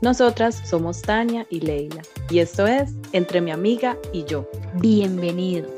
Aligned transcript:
Nosotras 0.00 0.62
somos 0.64 1.02
Tania 1.02 1.44
y 1.50 1.58
Leila 1.58 2.02
y 2.30 2.38
esto 2.38 2.68
es 2.68 2.94
Entre 3.10 3.40
mi 3.40 3.50
amiga 3.50 3.98
y 4.12 4.24
yo. 4.24 4.48
Bienvenidos. 4.74 5.72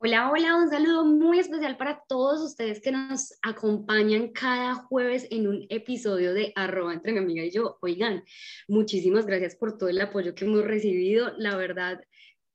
Hola, 0.00 0.30
hola, 0.30 0.54
un 0.54 0.68
saludo 0.68 1.06
muy 1.06 1.38
especial 1.38 1.78
para 1.78 2.02
todos 2.06 2.42
ustedes 2.42 2.82
que 2.82 2.92
nos 2.92 3.38
acompañan 3.40 4.32
cada 4.32 4.74
jueves 4.74 5.26
en 5.30 5.48
un 5.48 5.66
episodio 5.70 6.34
de 6.34 6.52
arroba 6.54 6.92
entre 6.92 7.12
mi 7.12 7.18
amiga 7.20 7.42
y 7.42 7.50
yo. 7.50 7.78
Oigan, 7.80 8.24
muchísimas 8.68 9.24
gracias 9.24 9.56
por 9.56 9.78
todo 9.78 9.88
el 9.88 10.00
apoyo 10.02 10.34
que 10.34 10.44
hemos 10.44 10.62
recibido. 10.62 11.32
La 11.38 11.56
verdad, 11.56 12.02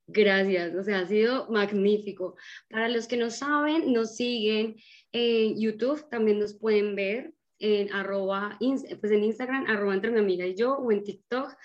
gracias, 0.05 0.75
o 0.75 0.83
sea, 0.83 0.99
ha 0.99 1.07
sido 1.07 1.49
magnífico. 1.49 2.35
Para 2.69 2.87
los 2.87 3.07
que 3.07 3.17
no 3.17 3.31
saben, 3.31 3.91
nos 3.93 4.15
siguen 4.15 4.75
en 5.13 5.59
YouTube 5.59 6.09
también 6.09 6.39
nos 6.39 6.55
pueden 6.55 6.95
ver 6.95 7.33
en 7.59 7.93
arroba, 7.93 8.57
pues 8.59 9.11
en 9.11 9.23
Instagram, 9.23 9.67
arroba 9.67 9.93
entre 9.93 10.11
mi 10.11 10.19
amiga 10.19 10.45
y 10.45 10.55
yo, 10.55 10.75
o 10.75 10.91
en 10.91 11.03
TikTok. 11.03 11.55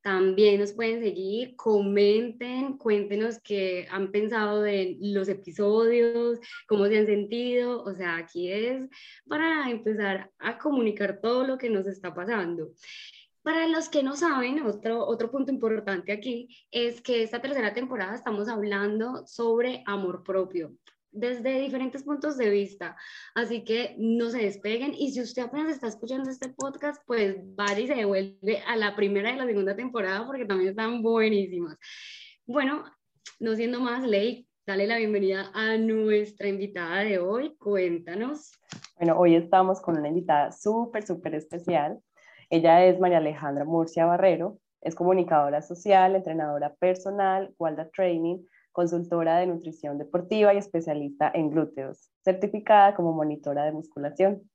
También 0.00 0.60
nos 0.60 0.72
pueden 0.72 1.02
seguir, 1.02 1.56
comenten, 1.56 2.78
cuéntenos 2.78 3.40
qué 3.40 3.88
han 3.90 4.12
pensado 4.12 4.62
de 4.62 4.96
los 5.00 5.28
episodios, 5.28 6.38
cómo 6.68 6.86
se 6.86 6.98
han 6.98 7.06
sentido. 7.06 7.82
O 7.82 7.94
sea, 7.94 8.16
aquí 8.16 8.52
es 8.52 8.88
para 9.26 9.68
empezar 9.70 10.30
a 10.38 10.58
comunicar 10.58 11.20
todo 11.20 11.44
lo 11.44 11.58
que 11.58 11.70
nos 11.70 11.86
está 11.86 12.14
pasando. 12.14 12.70
Para 13.42 13.66
los 13.66 13.88
que 13.88 14.02
no 14.02 14.14
saben, 14.14 14.62
otro, 14.62 15.04
otro 15.06 15.30
punto 15.30 15.50
importante 15.50 16.12
aquí 16.12 16.48
es 16.70 17.00
que 17.00 17.22
esta 17.22 17.40
tercera 17.40 17.72
temporada 17.74 18.14
estamos 18.14 18.48
hablando 18.48 19.26
sobre 19.26 19.82
amor 19.86 20.22
propio 20.22 20.76
desde 21.10 21.60
diferentes 21.60 22.02
puntos 22.02 22.36
de 22.36 22.50
vista. 22.50 22.96
Así 23.34 23.64
que 23.64 23.94
no 23.98 24.30
se 24.30 24.38
despeguen 24.38 24.94
y 24.94 25.12
si 25.12 25.20
usted 25.20 25.42
apenas 25.42 25.70
está 25.70 25.88
escuchando 25.88 26.30
este 26.30 26.48
podcast, 26.50 27.02
pues 27.06 27.36
vaya 27.54 27.80
y 27.80 27.86
se 27.86 27.94
devuelve 27.94 28.62
a 28.66 28.76
la 28.76 28.94
primera 28.94 29.30
y 29.30 29.36
la 29.36 29.46
segunda 29.46 29.76
temporada 29.76 30.26
porque 30.26 30.44
también 30.44 30.70
están 30.70 31.02
buenísimas. 31.02 31.76
Bueno, 32.46 32.84
no 33.40 33.54
siendo 33.54 33.80
más, 33.80 34.02
Ley, 34.06 34.46
dale 34.66 34.86
la 34.86 34.96
bienvenida 34.96 35.50
a 35.54 35.76
nuestra 35.76 36.48
invitada 36.48 36.98
de 37.04 37.18
hoy. 37.18 37.56
Cuéntanos. 37.56 38.52
Bueno, 38.96 39.18
hoy 39.18 39.36
estamos 39.36 39.80
con 39.80 39.98
una 39.98 40.08
invitada 40.08 40.52
súper, 40.52 41.06
súper 41.06 41.34
especial. 41.34 42.00
Ella 42.50 42.84
es 42.84 42.98
María 42.98 43.18
Alejandra 43.18 43.64
Murcia 43.64 44.06
Barrero, 44.06 44.58
es 44.80 44.94
comunicadora 44.94 45.62
social, 45.62 46.16
entrenadora 46.16 46.74
personal, 46.74 47.54
Walda 47.58 47.90
Training, 47.90 48.38
consultora 48.78 49.38
de 49.38 49.48
nutrición 49.48 49.98
deportiva 49.98 50.54
y 50.54 50.58
especialista 50.58 51.32
en 51.34 51.50
glúteos, 51.50 52.12
certificada 52.22 52.94
como 52.94 53.12
monitora 53.12 53.64
de 53.64 53.72
musculación. 53.72 54.48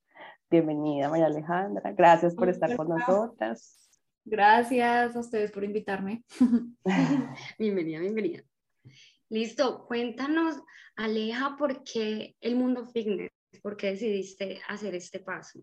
Bienvenida, 0.50 1.10
María 1.10 1.26
Alejandra. 1.26 1.92
Gracias 1.92 2.34
por 2.34 2.48
estar 2.48 2.74
con 2.78 2.88
nosotras. 2.88 3.92
Gracias 4.24 5.14
a 5.14 5.20
ustedes 5.20 5.52
por 5.52 5.66
invitarme. 5.66 6.24
bienvenida, 7.60 8.00
bienvenida. 8.00 8.44
Listo, 9.28 9.86
cuéntanos, 9.88 10.56
Aleja, 10.96 11.58
¿por 11.58 11.84
qué 11.84 12.38
el 12.40 12.56
mundo 12.56 12.86
fitness? 12.86 13.30
¿Por 13.62 13.76
qué 13.76 13.88
decidiste 13.88 14.62
hacer 14.70 14.96
este 14.96 15.20
paso? 15.20 15.60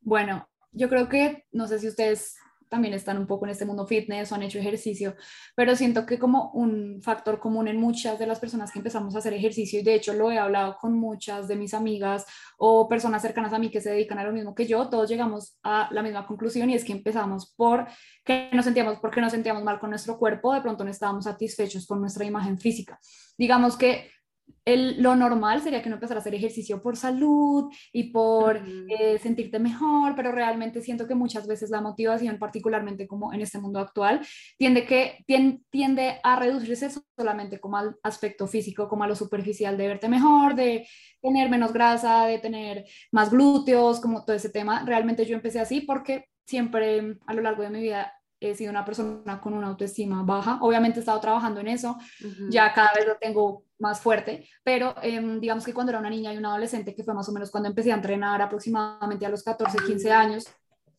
Bueno, 0.00 0.48
yo 0.72 0.88
creo 0.88 1.08
que, 1.08 1.44
no 1.52 1.68
sé 1.68 1.78
si 1.78 1.86
ustedes 1.86 2.34
también 2.68 2.94
están 2.94 3.18
un 3.18 3.26
poco 3.26 3.46
en 3.46 3.50
este 3.50 3.64
mundo 3.64 3.86
fitness 3.86 4.30
o 4.30 4.34
han 4.34 4.42
hecho 4.42 4.58
ejercicio, 4.58 5.14
pero 5.54 5.76
siento 5.76 6.06
que 6.06 6.18
como 6.18 6.50
un 6.52 7.00
factor 7.02 7.38
común 7.38 7.68
en 7.68 7.80
muchas 7.80 8.18
de 8.18 8.26
las 8.26 8.40
personas 8.40 8.72
que 8.72 8.78
empezamos 8.78 9.14
a 9.14 9.18
hacer 9.18 9.34
ejercicio, 9.34 9.80
y 9.80 9.82
de 9.82 9.94
hecho 9.94 10.12
lo 10.12 10.30
he 10.30 10.38
hablado 10.38 10.76
con 10.80 10.94
muchas 10.94 11.48
de 11.48 11.56
mis 11.56 11.74
amigas 11.74 12.26
o 12.58 12.88
personas 12.88 13.22
cercanas 13.22 13.52
a 13.52 13.58
mí 13.58 13.70
que 13.70 13.80
se 13.80 13.90
dedican 13.90 14.18
a 14.18 14.24
lo 14.24 14.32
mismo 14.32 14.54
que 14.54 14.66
yo, 14.66 14.88
todos 14.88 15.08
llegamos 15.08 15.58
a 15.62 15.88
la 15.92 16.02
misma 16.02 16.26
conclusión 16.26 16.70
y 16.70 16.74
es 16.74 16.84
que 16.84 16.92
empezamos 16.92 17.52
por 17.54 17.86
que 18.24 18.50
nos 18.52 18.64
sentíamos, 18.64 18.98
porque 19.00 19.20
nos 19.20 19.32
sentíamos 19.32 19.62
mal 19.62 19.78
con 19.78 19.90
nuestro 19.90 20.18
cuerpo, 20.18 20.54
de 20.54 20.60
pronto 20.60 20.84
no 20.84 20.90
estábamos 20.90 21.24
satisfechos 21.24 21.86
con 21.86 22.00
nuestra 22.00 22.24
imagen 22.24 22.58
física. 22.58 22.98
Digamos 23.38 23.76
que 23.76 24.10
lo 24.66 25.14
normal 25.14 25.62
sería 25.62 25.80
que 25.80 25.88
no 25.88 25.94
empezara 25.94 26.18
a 26.18 26.20
hacer 26.20 26.34
ejercicio 26.34 26.82
por 26.82 26.96
salud 26.96 27.72
y 27.92 28.10
por 28.10 28.60
eh, 28.88 29.18
sentirte 29.18 29.60
mejor, 29.60 30.16
pero 30.16 30.32
realmente 30.32 30.82
siento 30.82 31.06
que 31.06 31.14
muchas 31.14 31.46
veces 31.46 31.70
la 31.70 31.80
motivación, 31.80 32.38
particularmente 32.38 33.06
como 33.06 33.32
en 33.32 33.40
este 33.40 33.60
mundo 33.60 33.78
actual, 33.78 34.20
tiende, 34.58 34.84
que, 34.84 35.24
tiende, 35.70 36.18
a 36.22 36.36
reducirse 36.36 36.90
solamente 37.16 37.60
como 37.60 37.76
al 37.76 37.96
aspecto 38.02 38.48
físico, 38.48 38.88
como 38.88 39.04
a 39.04 39.08
lo 39.08 39.14
superficial 39.14 39.76
de 39.76 39.86
verte 39.86 40.08
mejor, 40.08 40.56
de 40.56 40.86
tener 41.22 41.48
menos 41.48 41.72
grasa, 41.72 42.26
de 42.26 42.38
tener 42.38 42.84
más 43.12 43.30
glúteos, 43.30 44.00
como 44.00 44.24
todo 44.24 44.34
ese 44.34 44.50
tema. 44.50 44.84
Realmente 44.84 45.24
yo 45.24 45.36
empecé 45.36 45.60
así 45.60 45.82
porque 45.82 46.26
siempre 46.44 47.18
a 47.26 47.34
lo 47.34 47.42
largo 47.42 47.62
de 47.62 47.70
mi 47.70 47.82
vida 47.82 48.12
he 48.40 48.54
sido 48.54 48.70
una 48.70 48.84
persona 48.84 49.40
con 49.40 49.54
una 49.54 49.68
autoestima 49.68 50.22
baja. 50.22 50.58
Obviamente 50.60 50.98
he 50.98 51.00
estado 51.00 51.20
trabajando 51.20 51.60
en 51.60 51.68
eso, 51.68 51.96
ya 52.50 52.72
cada 52.72 52.92
vez 52.94 53.06
lo 53.06 53.16
tengo 53.16 53.64
más 53.78 54.00
fuerte, 54.00 54.48
pero 54.62 54.94
em, 55.02 55.40
digamos 55.40 55.64
que 55.64 55.74
cuando 55.74 55.90
era 55.90 55.98
una 55.98 56.10
niña 56.10 56.32
y 56.32 56.38
una 56.38 56.50
adolescente, 56.50 56.94
que 56.94 57.04
fue 57.04 57.14
más 57.14 57.28
o 57.28 57.32
menos 57.32 57.50
cuando 57.50 57.68
empecé 57.68 57.92
a 57.92 57.96
entrenar 57.96 58.40
aproximadamente 58.40 59.26
a 59.26 59.28
los 59.28 59.42
14, 59.42 59.78
15 59.86 60.12
años, 60.12 60.46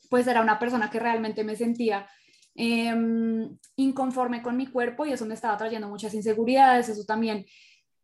pues 0.10 0.28
era 0.28 0.42
una 0.42 0.60
persona 0.60 0.90
que 0.90 1.00
realmente 1.00 1.44
me 1.44 1.56
sentía 1.56 2.08
em, 2.56 3.58
inconforme 3.76 4.42
con 4.42 4.58
mi 4.58 4.68
cuerpo 4.68 5.06
y 5.06 5.12
eso 5.12 5.26
me 5.26 5.34
estaba 5.34 5.58
trayendo 5.58 5.88
muchas 5.90 6.14
inseguridades, 6.14 6.90
eso 6.90 7.04
también 7.06 7.46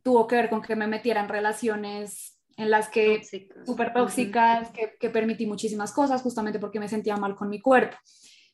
tuvo 0.04 0.28
que 0.28 0.36
ver 0.36 0.50
con 0.50 0.62
que 0.62 0.76
me 0.76 0.88
metiera 0.88 1.22
en 1.22 1.30
relaciones 1.30 2.40
en 2.56 2.70
las 2.70 2.88
que 2.88 3.22
súper 3.66 3.94
tóxicas, 3.94 4.70
que, 4.70 4.96
que 5.00 5.10
permití 5.10 5.48
muchísimas 5.48 5.92
cosas 5.92 6.22
justamente 6.22 6.60
porque 6.60 6.80
me 6.80 6.88
sentía 6.88 7.18
mal 7.18 7.36
con 7.36 7.50
mi 7.50 7.60
cuerpo. 7.60 7.98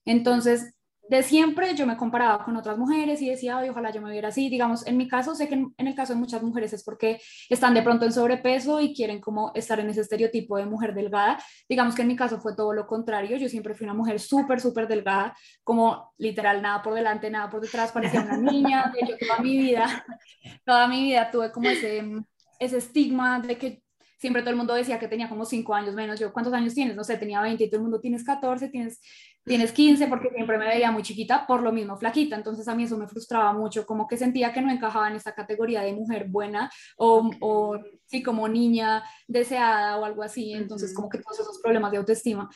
Entonces, 0.09 0.74
de 1.08 1.22
siempre 1.22 1.75
yo 1.75 1.86
me 1.86 1.97
comparaba 1.97 2.44
con 2.44 2.56
otras 2.58 2.80
mujeres 2.80 3.22
y 3.22 3.30
decía, 3.30 3.59
Ay, 3.59 3.70
ojalá 3.70 3.92
yo 3.92 4.02
me 4.02 4.09
viera 4.09 4.30
así. 4.30 4.50
Digamos, 4.50 4.86
en 4.88 4.97
mi 4.97 5.08
caso, 5.08 5.36
sé 5.36 5.47
que 5.47 5.53
en, 5.53 5.74
el 5.78 5.94
caso 5.94 6.14
de 6.14 6.20
muchas 6.20 6.42
mujeres 6.42 6.74
es 6.74 6.84
porque 6.84 7.22
están 7.47 7.75
de 7.75 7.84
pronto 7.84 8.06
en 8.06 8.12
sobrepeso 8.12 8.81
y 8.81 8.96
quieren 8.96 9.22
como 9.22 9.52
estar 9.53 9.80
en 9.80 9.88
ese 9.90 10.01
estereotipo 10.01 10.57
de 10.57 10.66
mujer 10.66 10.95
delgada. 10.95 11.38
Digamos 11.68 11.94
que 11.94 12.01
en 12.01 12.07
mi 12.07 12.16
caso 12.16 12.42
fue 12.42 12.56
todo 12.56 12.74
lo 12.74 12.88
contrario. 12.88 13.38
Yo 13.38 13.50
siempre 13.50 13.75
fui 13.75 13.86
una 13.86 13.94
mujer 13.94 14.19
súper, 14.19 14.60
súper 14.60 14.88
delgada, 14.88 15.36
como 15.63 16.12
literal 16.18 16.60
nada 16.63 16.81
por 16.81 16.95
delante, 16.95 17.30
nada 17.30 17.51
por 17.51 17.62
detrás, 17.62 17.92
parecía 17.92 18.22
una 18.22 18.38
niña. 18.38 18.92
De 18.92 19.06
hecho, 19.06 19.16
toda 19.19 19.39
mi 19.42 19.57
vida, 19.57 20.06
toda 20.66 20.88
mi 20.88 21.04
vida 21.04 21.30
tuve 21.30 21.51
como 21.51 21.69
ese, 21.69 22.04
ese 22.60 22.78
estigma 22.78 23.39
de 23.42 23.57
que 23.60 23.84
siempre 24.19 24.42
todo 24.42 24.51
el 24.51 24.57
mundo 24.57 24.75
decía 24.75 25.00
que 25.00 25.07
tenía 25.07 25.30
como 25.30 25.45
cinco 25.45 25.74
años 25.74 25.95
menos. 25.95 26.19
Yo, 26.19 26.31
¿cuántos 26.33 26.54
años 26.54 26.74
tienes? 26.74 26.95
No 26.95 27.04
sé, 27.04 27.18
tenía 27.18 27.42
20 27.42 27.63
y 27.63 27.69
todo 27.69 27.77
el 27.77 27.83
mundo 27.83 28.00
tienes 28.00 28.24
14, 28.24 28.69
tienes 28.69 29.00
tienes 29.50 29.71
15 29.71 30.07
porque 30.07 30.30
siempre 30.30 30.60
me 30.60 30.68
veía 30.68 30.92
muy 30.92 31.01
chiquita, 31.01 31.48
por 31.48 31.63
lo 31.63 31.71
mismo 31.71 31.98
flaquita, 31.98 32.36
entonces 32.36 32.68
a 32.68 32.75
mí 32.75 32.83
eso 32.83 32.98
me 32.98 33.07
frustraba 33.07 33.51
mucho, 33.51 33.83
como 33.83 34.07
que 34.07 34.16
sentía 34.16 34.54
que 34.54 34.62
no 34.62 34.69
encajaba 34.69 35.07
en 35.10 35.16
esta 35.16 35.33
categoría 35.33 35.81
de 35.81 35.94
mujer 35.94 36.27
buena 36.30 36.69
o, 36.98 37.31
o 37.39 37.80
sí, 38.06 38.21
como 38.21 38.48
niña 38.48 39.04
deseada 39.27 39.98
o 39.98 40.06
algo 40.06 40.22
así, 40.22 40.54
entonces 40.54 40.94
como 40.94 41.10
que 41.10 41.18
todos 41.18 41.39
esos 41.39 41.60
problemas 41.63 41.92
de 41.92 41.98
autoestima. 41.98 42.48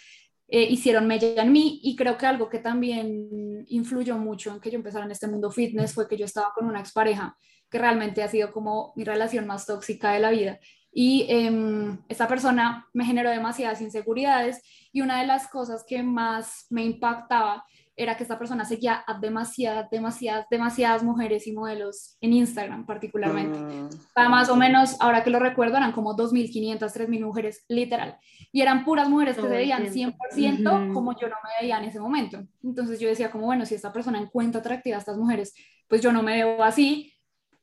Eh, 0.48 0.68
hicieron 0.70 1.08
mella 1.08 1.42
en 1.42 1.52
mí 1.52 1.80
y 1.82 1.96
creo 1.96 2.16
que 2.16 2.28
algo 2.28 2.48
que 2.48 2.60
también 2.60 3.66
influyó 3.70 4.18
mucho 4.18 4.54
en 4.54 4.60
que 4.60 4.70
yo 4.70 4.76
empezara 4.76 5.06
en 5.06 5.12
este 5.12 5.26
mundo 5.26 5.50
fitness 5.50 5.94
fue 5.96 6.08
que 6.08 6.18
yo 6.18 6.26
estaba 6.26 6.52
con 6.54 6.68
una 6.68 6.80
expareja 6.80 7.36
que 7.72 7.80
realmente 7.80 8.22
ha 8.22 8.28
sido 8.28 8.52
como 8.52 8.94
mi 8.96 9.04
relación 9.04 9.48
más 9.48 9.66
tóxica 9.66 10.12
de 10.12 10.20
la 10.20 10.30
vida 10.30 10.60
y 10.94 11.26
eh, 11.28 11.98
esta 12.08 12.28
persona 12.28 12.88
me 12.94 13.06
generó 13.06 13.32
demasiadas 13.32 13.82
inseguridades 13.82 14.62
y 14.92 15.02
una 15.02 15.20
de 15.20 15.28
las 15.28 15.48
cosas 15.48 15.84
que 15.88 16.04
más 16.04 16.68
me 16.70 16.84
impactaba 16.84 17.66
era 17.96 18.18
que 18.18 18.24
esta 18.24 18.40
persona 18.40 18.66
seguía 18.66 19.04
a 19.06 19.20
demasiadas, 19.20 19.90
demasiadas, 19.92 20.48
demasiadas 20.50 21.04
mujeres 21.04 21.46
y 21.46 21.52
modelos 21.52 22.18
en 22.22 22.34
Instagram 22.34 22.86
particularmente. 22.86 23.60
Mm. 23.60 24.30
más 24.30 24.50
o 24.50 24.56
menos, 24.56 24.96
ahora 25.00 25.24
que 25.24 25.30
lo 25.30 25.40
recuerdo, 25.40 25.78
eran 25.78 25.92
como 25.92 26.16
2.500, 26.16 26.80
3.000 26.80 27.24
mujeres, 27.24 27.66
literal. 27.68 28.18
Y 28.52 28.62
eran 28.62 28.84
puras 28.84 29.10
mujeres 29.10 29.36
que 29.36 29.44
se 29.44 29.48
veían 29.48 29.86
100% 29.86 30.94
como 30.94 31.18
yo 31.20 31.28
no 31.28 31.36
me 31.44 31.62
veía 31.62 31.78
en 31.78 31.86
ese 31.86 32.00
momento. 32.00 32.44
Entonces 32.64 33.00
yo 33.00 33.08
decía 33.08 33.32
como, 33.32 33.46
bueno, 33.46 33.66
si 33.66 33.76
esta 33.76 33.94
persona 33.94 34.20
encuentra 34.20 34.60
atractiva 34.60 34.96
a 34.96 35.00
estas 35.00 35.18
mujeres, 35.18 35.54
pues 35.88 36.02
yo 36.02 36.12
no 36.12 36.24
me 36.24 36.34
veo 36.36 36.64
así, 36.64 37.14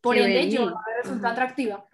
por 0.00 0.16
ende 0.16 0.48
yo 0.48 0.66
no 0.66 0.76
me 0.76 1.02
resulta 1.02 1.30
atractiva. 1.30 1.84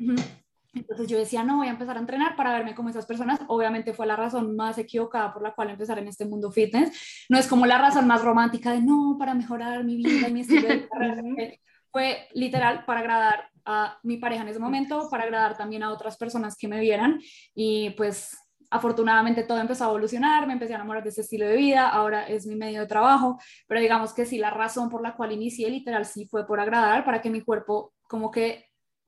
Entonces 0.77 1.09
yo 1.09 1.19
decía, 1.19 1.43
no, 1.43 1.59
voy 1.59 1.69
a 1.69 1.71
empezar 1.71 1.97
a 1.97 2.01
entrenar 2.01 2.37
para 2.37 2.53
verme 2.53 2.75
como 2.75 2.89
esas 2.89 3.07
personas. 3.07 3.41
Obviamente 3.49 3.93
fue 3.93 4.07
la 4.07 4.17
razón 4.17 4.55
más 4.57 4.79
equivocada 4.79 5.33
por 5.33 5.43
la 5.43 5.55
cual 5.55 5.71
empezar 5.71 5.99
en 5.99 6.09
este 6.09 6.27
mundo 6.27 6.51
fitness. 6.51 7.27
No 7.29 7.39
es 7.39 7.47
como 7.47 7.67
la 7.67 7.79
razón 7.79 8.07
más 8.07 8.23
romántica 8.23 8.73
de, 8.73 8.83
no, 8.83 9.17
para 9.19 9.35
mejorar 9.35 9.85
mi 9.85 9.97
vida 9.97 10.29
y 10.29 10.33
mi 10.33 10.41
estilo 10.41 10.69
de 10.69 10.77
vida. 11.37 11.53
Fue 11.91 12.29
literal 12.35 12.85
para 12.85 13.01
agradar 13.01 13.49
a 13.65 13.99
mi 14.03 14.19
pareja 14.19 14.43
en 14.43 14.49
ese 14.49 14.61
momento, 14.61 15.09
para 15.11 15.25
agradar 15.25 15.57
también 15.57 15.83
a 15.83 15.91
otras 15.91 16.17
personas 16.17 16.57
que 16.57 16.69
me 16.69 16.81
vieran. 16.81 17.21
Y 17.55 17.91
pues 17.91 18.37
afortunadamente 18.71 19.45
todo 19.45 19.59
empezó 19.59 19.85
a 19.85 19.89
evolucionar, 19.89 20.47
me 20.47 20.53
empecé 20.53 20.73
a 20.73 20.77
enamorar 20.77 21.03
de 21.03 21.11
ese 21.11 21.23
estilo 21.23 21.47
de 21.47 21.57
vida, 21.57 21.89
ahora 21.89 22.27
es 22.27 22.47
mi 22.47 22.57
medio 22.57 22.81
de 22.81 22.87
trabajo, 22.87 23.39
pero 23.67 23.81
digamos 23.81 24.13
que 24.13 24.27
sí, 24.27 24.39
la 24.39 24.51
razón 24.51 24.89
por 24.89 25.03
la 25.03 25.15
cual 25.15 25.33
inicié 25.33 25.71
literal 25.71 26.05
sí 26.05 26.27
fue 26.27 26.47
por 26.47 26.61
agradar, 26.61 27.05
para 27.05 27.21
que 27.21 27.31
mi 27.31 27.43
cuerpo 27.43 27.95
como 28.09 28.31
que 28.31 28.66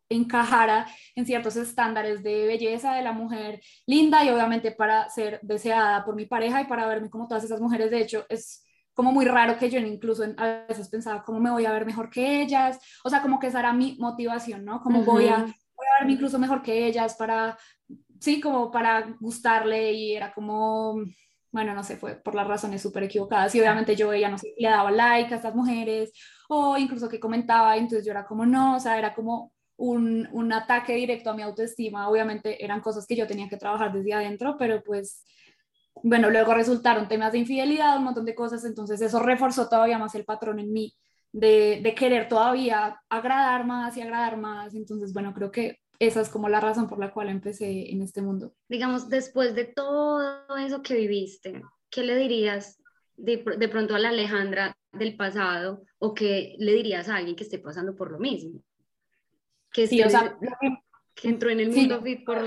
encajara 0.08 0.86
en 1.14 1.26
ciertos 1.26 1.56
estándares 1.56 2.22
de 2.22 2.46
belleza 2.46 2.94
de 2.94 3.02
la 3.02 3.12
mujer 3.12 3.60
linda 3.86 4.24
y 4.24 4.30
obviamente 4.30 4.72
para 4.72 5.08
ser 5.10 5.38
deseada 5.42 6.04
por 6.04 6.14
mi 6.14 6.26
pareja 6.26 6.62
y 6.62 6.66
para 6.66 6.86
verme 6.86 7.10
como 7.10 7.28
todas 7.28 7.44
esas 7.44 7.60
mujeres. 7.60 7.90
De 7.90 8.00
hecho, 8.00 8.24
es 8.28 8.64
como 8.94 9.12
muy 9.12 9.26
raro 9.26 9.56
que 9.58 9.70
yo 9.70 9.78
incluso 9.78 10.24
a 10.38 10.64
veces 10.68 10.88
pensaba 10.88 11.22
cómo 11.22 11.38
me 11.38 11.50
voy 11.50 11.66
a 11.66 11.72
ver 11.72 11.86
mejor 11.86 12.10
que 12.10 12.42
ellas, 12.42 12.80
o 13.04 13.10
sea, 13.10 13.22
como 13.22 13.38
que 13.38 13.46
esa 13.46 13.60
era 13.60 13.72
mi 13.72 13.96
motivación, 14.00 14.64
¿no? 14.64 14.80
Como 14.80 15.04
voy, 15.04 15.28
a, 15.28 15.36
voy 15.36 15.86
a 15.86 16.00
verme 16.00 16.14
incluso 16.14 16.36
mejor 16.38 16.62
que 16.62 16.86
ellas 16.86 17.14
para, 17.16 17.56
sí, 18.18 18.40
como 18.40 18.72
para 18.72 19.14
gustarle 19.20 19.92
y 19.92 20.16
era 20.16 20.32
como, 20.32 20.96
bueno, 21.52 21.74
no 21.74 21.84
sé, 21.84 21.96
fue 21.96 22.16
por 22.16 22.34
las 22.34 22.48
razones 22.48 22.82
súper 22.82 23.04
equivocadas 23.04 23.54
y 23.54 23.60
obviamente 23.60 23.94
yo 23.94 24.12
ella 24.12 24.30
no 24.30 24.38
sé, 24.38 24.52
le 24.58 24.68
daba 24.68 24.90
like 24.90 25.32
a 25.32 25.36
estas 25.36 25.54
mujeres 25.54 26.10
o 26.48 26.76
incluso 26.76 27.08
que 27.08 27.20
comentaba, 27.20 27.76
entonces 27.76 28.04
yo 28.04 28.10
era 28.10 28.26
como, 28.26 28.46
no, 28.46 28.76
o 28.76 28.80
sea, 28.80 28.98
era 28.98 29.14
como 29.14 29.52
un, 29.78 30.28
un, 30.32 30.52
ataque 30.52 30.94
directo 30.94 31.30
a 31.30 31.34
mi 31.34 31.42
autoestima. 31.42 32.08
Obviamente 32.08 32.62
eran 32.62 32.80
cosas 32.80 33.06
que 33.06 33.16
yo 33.16 33.26
tenía 33.26 33.48
que 33.48 33.56
trabajar 33.56 33.92
desde 33.92 34.12
adentro, 34.12 34.56
pero 34.58 34.82
pues, 34.82 35.24
bueno, 36.02 36.30
luego 36.30 36.52
resultaron 36.52 37.08
temas 37.08 37.32
de 37.32 37.38
infidelidad, 37.38 37.96
un 37.96 38.04
montón 38.04 38.24
de 38.24 38.34
cosas, 38.34 38.64
entonces 38.64 39.00
eso 39.00 39.20
reforzó 39.20 39.68
todavía 39.68 39.98
más 39.98 40.14
el 40.14 40.24
patrón 40.24 40.58
en 40.58 40.72
mí 40.72 40.94
de, 41.32 41.94
querer 41.96 42.28
todavía 42.28 43.00
agradar 43.08 43.66
más 43.66 43.96
y 43.96 44.02
agradar 44.02 44.36
más. 44.36 44.74
Entonces, 44.74 45.12
bueno, 45.12 45.32
creo 45.34 45.50
que 45.50 45.78
esa 45.98 46.20
es 46.20 46.28
como 46.28 46.48
la 46.48 46.60
razón 46.60 46.88
por 46.88 46.98
la 46.98 47.12
cual 47.12 47.28
empecé 47.28 47.90
en 47.90 48.02
este 48.02 48.22
mundo. 48.22 48.54
Digamos, 48.68 49.08
después 49.08 49.54
de 49.54 49.64
todo 49.64 50.44
eso 50.58 50.82
que 50.82 50.94
viviste, 50.94 51.62
¿qué 51.90 52.02
le 52.02 52.16
dirías 52.16 52.80
de, 53.16 53.44
de 53.58 53.68
pronto 53.68 53.94
a 53.94 53.98
la 53.98 54.10
Alejandra 54.10 54.76
del 54.92 55.16
pasado 55.16 55.82
o 55.98 56.14
qué 56.14 56.54
le 56.58 56.72
dirías 56.72 57.08
a 57.08 57.16
alguien 57.16 57.36
que 57.36 57.44
esté 57.44 57.58
pasando 57.58 57.94
por 57.94 58.10
lo 58.10 58.18
mismo? 58.18 58.60
Que, 59.78 59.86
sí, 59.86 60.02
o 60.02 60.10
sea, 60.10 60.36
que 61.14 61.28
entró 61.28 61.50
en 61.50 61.60
el 61.60 61.70
mundo 61.70 62.02
fit 62.02 62.24
por... 62.24 62.38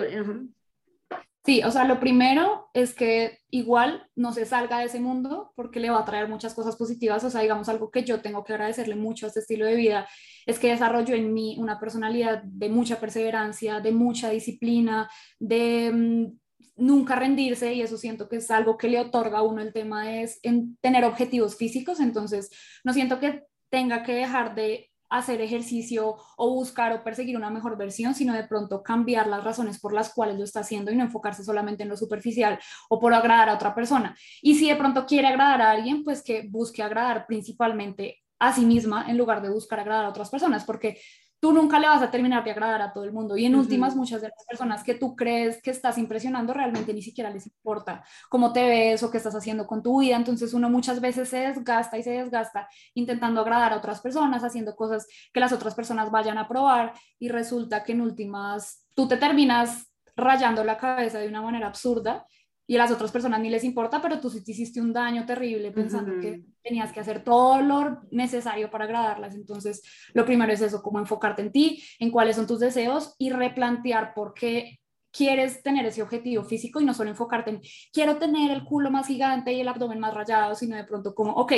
Sí, 1.43 1.63
o 1.63 1.71
sea, 1.71 1.85
lo 1.85 1.99
primero 1.99 2.69
es 2.71 2.93
que 2.93 3.39
igual 3.49 4.07
no 4.15 4.31
se 4.31 4.45
salga 4.45 4.77
de 4.77 4.85
ese 4.85 4.99
mundo 4.99 5.53
porque 5.55 5.79
le 5.79 5.89
va 5.89 5.99
a 5.99 6.05
traer 6.05 6.27
muchas 6.27 6.53
cosas 6.53 6.75
positivas. 6.75 7.23
O 7.23 7.31
sea, 7.31 7.41
digamos, 7.41 7.67
algo 7.67 7.89
que 7.89 8.03
yo 8.03 8.21
tengo 8.21 8.43
que 8.43 8.53
agradecerle 8.53 8.95
mucho 8.95 9.25
a 9.25 9.29
este 9.29 9.39
estilo 9.39 9.65
de 9.65 9.75
vida 9.75 10.07
es 10.45 10.59
que 10.59 10.69
desarrolló 10.69 11.15
en 11.15 11.33
mí 11.33 11.55
una 11.57 11.79
personalidad 11.79 12.43
de 12.43 12.69
mucha 12.69 12.99
perseverancia, 12.99 13.79
de 13.79 13.91
mucha 13.91 14.29
disciplina, 14.29 15.09
de 15.39 15.91
mm, 15.91 16.39
nunca 16.75 17.15
rendirse 17.15 17.73
y 17.73 17.81
eso 17.81 17.97
siento 17.97 18.29
que 18.29 18.35
es 18.35 18.51
algo 18.51 18.77
que 18.77 18.89
le 18.89 18.99
otorga 18.99 19.39
a 19.39 19.43
uno 19.43 19.63
el 19.63 19.73
tema 19.73 20.21
es 20.21 20.39
en 20.43 20.77
tener 20.77 21.05
objetivos 21.05 21.55
físicos. 21.55 21.99
Entonces, 21.99 22.51
no 22.83 22.93
siento 22.93 23.19
que 23.19 23.45
tenga 23.71 24.03
que 24.03 24.13
dejar 24.13 24.53
de 24.53 24.90
hacer 25.11 25.41
ejercicio 25.41 26.15
o 26.37 26.49
buscar 26.55 26.93
o 26.93 27.03
perseguir 27.03 27.37
una 27.37 27.49
mejor 27.49 27.77
versión, 27.77 28.15
sino 28.15 28.33
de 28.33 28.45
pronto 28.45 28.81
cambiar 28.81 29.27
las 29.27 29.43
razones 29.43 29.79
por 29.79 29.93
las 29.93 30.13
cuales 30.13 30.37
lo 30.37 30.43
está 30.43 30.61
haciendo 30.61 30.91
y 30.91 30.95
no 30.95 31.03
enfocarse 31.03 31.43
solamente 31.43 31.83
en 31.83 31.89
lo 31.89 31.97
superficial 31.97 32.57
o 32.89 32.99
por 32.99 33.13
agradar 33.13 33.49
a 33.49 33.55
otra 33.55 33.75
persona. 33.75 34.15
Y 34.41 34.55
si 34.55 34.69
de 34.69 34.75
pronto 34.75 35.05
quiere 35.05 35.27
agradar 35.27 35.61
a 35.61 35.71
alguien, 35.71 36.03
pues 36.03 36.23
que 36.23 36.47
busque 36.49 36.81
agradar 36.81 37.25
principalmente 37.27 38.19
a 38.39 38.53
sí 38.53 38.65
misma 38.65 39.05
en 39.07 39.17
lugar 39.17 39.41
de 39.41 39.49
buscar 39.49 39.79
agradar 39.79 40.05
a 40.05 40.09
otras 40.09 40.29
personas, 40.29 40.63
porque 40.63 40.99
tú 41.41 41.51
nunca 41.51 41.79
le 41.79 41.87
vas 41.87 42.03
a 42.03 42.11
terminar 42.11 42.43
de 42.43 42.51
agradar 42.51 42.81
a 42.83 42.93
todo 42.93 43.03
el 43.03 43.11
mundo. 43.11 43.35
Y 43.35 43.45
en 43.45 43.55
últimas, 43.55 43.95
muchas 43.95 44.21
de 44.21 44.29
las 44.29 44.45
personas 44.45 44.83
que 44.83 44.93
tú 44.93 45.15
crees 45.15 45.59
que 45.61 45.71
estás 45.71 45.97
impresionando 45.97 46.53
realmente 46.53 46.93
ni 46.93 47.01
siquiera 47.01 47.31
les 47.31 47.47
importa 47.47 48.03
cómo 48.29 48.53
te 48.53 48.65
ves 48.67 49.01
o 49.01 49.09
qué 49.09 49.17
estás 49.17 49.33
haciendo 49.33 49.65
con 49.65 49.81
tu 49.81 49.99
vida. 49.99 50.15
Entonces 50.15 50.53
uno 50.53 50.69
muchas 50.69 51.01
veces 51.01 51.27
se 51.29 51.39
desgasta 51.39 51.97
y 51.97 52.03
se 52.03 52.11
desgasta 52.11 52.69
intentando 52.93 53.41
agradar 53.41 53.73
a 53.73 53.77
otras 53.77 54.01
personas, 54.01 54.43
haciendo 54.43 54.75
cosas 54.75 55.07
que 55.33 55.39
las 55.39 55.51
otras 55.51 55.73
personas 55.73 56.11
vayan 56.11 56.37
a 56.37 56.47
probar 56.47 56.93
y 57.17 57.29
resulta 57.29 57.83
que 57.83 57.93
en 57.93 58.01
últimas 58.01 58.85
tú 58.93 59.07
te 59.07 59.17
terminas 59.17 59.91
rayando 60.15 60.63
la 60.63 60.77
cabeza 60.77 61.17
de 61.17 61.27
una 61.27 61.41
manera 61.41 61.67
absurda 61.67 62.27
y 62.71 62.75
a 62.75 62.77
las 62.77 62.91
otras 62.91 63.11
personas 63.11 63.41
ni 63.41 63.49
les 63.49 63.65
importa, 63.65 64.01
pero 64.01 64.21
tú 64.21 64.29
sí 64.29 64.45
te 64.45 64.53
hiciste 64.53 64.79
un 64.79 64.93
daño 64.93 65.25
terrible 65.25 65.73
pensando 65.73 66.21
que 66.21 66.45
tenías 66.63 66.93
que 66.93 67.01
hacer 67.01 67.21
todo 67.21 67.61
lo 67.61 68.03
necesario 68.11 68.71
para 68.71 68.85
agradarlas. 68.85 69.35
Entonces, 69.35 69.81
lo 70.13 70.23
primero 70.23 70.53
es 70.53 70.61
eso, 70.61 70.81
como 70.81 70.97
enfocarte 70.97 71.41
en 71.41 71.51
ti, 71.51 71.83
en 71.99 72.11
cuáles 72.11 72.37
son 72.37 72.47
tus 72.47 72.61
deseos 72.61 73.13
y 73.17 73.29
replantear 73.29 74.13
por 74.13 74.33
qué 74.33 74.79
quieres 75.11 75.61
tener 75.61 75.85
ese 75.85 76.01
objetivo 76.01 76.45
físico 76.45 76.79
y 76.79 76.85
no 76.85 76.93
solo 76.93 77.09
enfocarte 77.09 77.49
en 77.49 77.61
quiero 77.91 78.15
tener 78.15 78.51
el 78.51 78.63
culo 78.63 78.89
más 78.89 79.07
gigante 79.07 79.51
y 79.51 79.59
el 79.59 79.67
abdomen 79.67 79.99
más 79.99 80.13
rayado, 80.13 80.55
sino 80.55 80.77
de 80.77 80.85
pronto 80.85 81.13
como, 81.13 81.33
ok, 81.33 81.51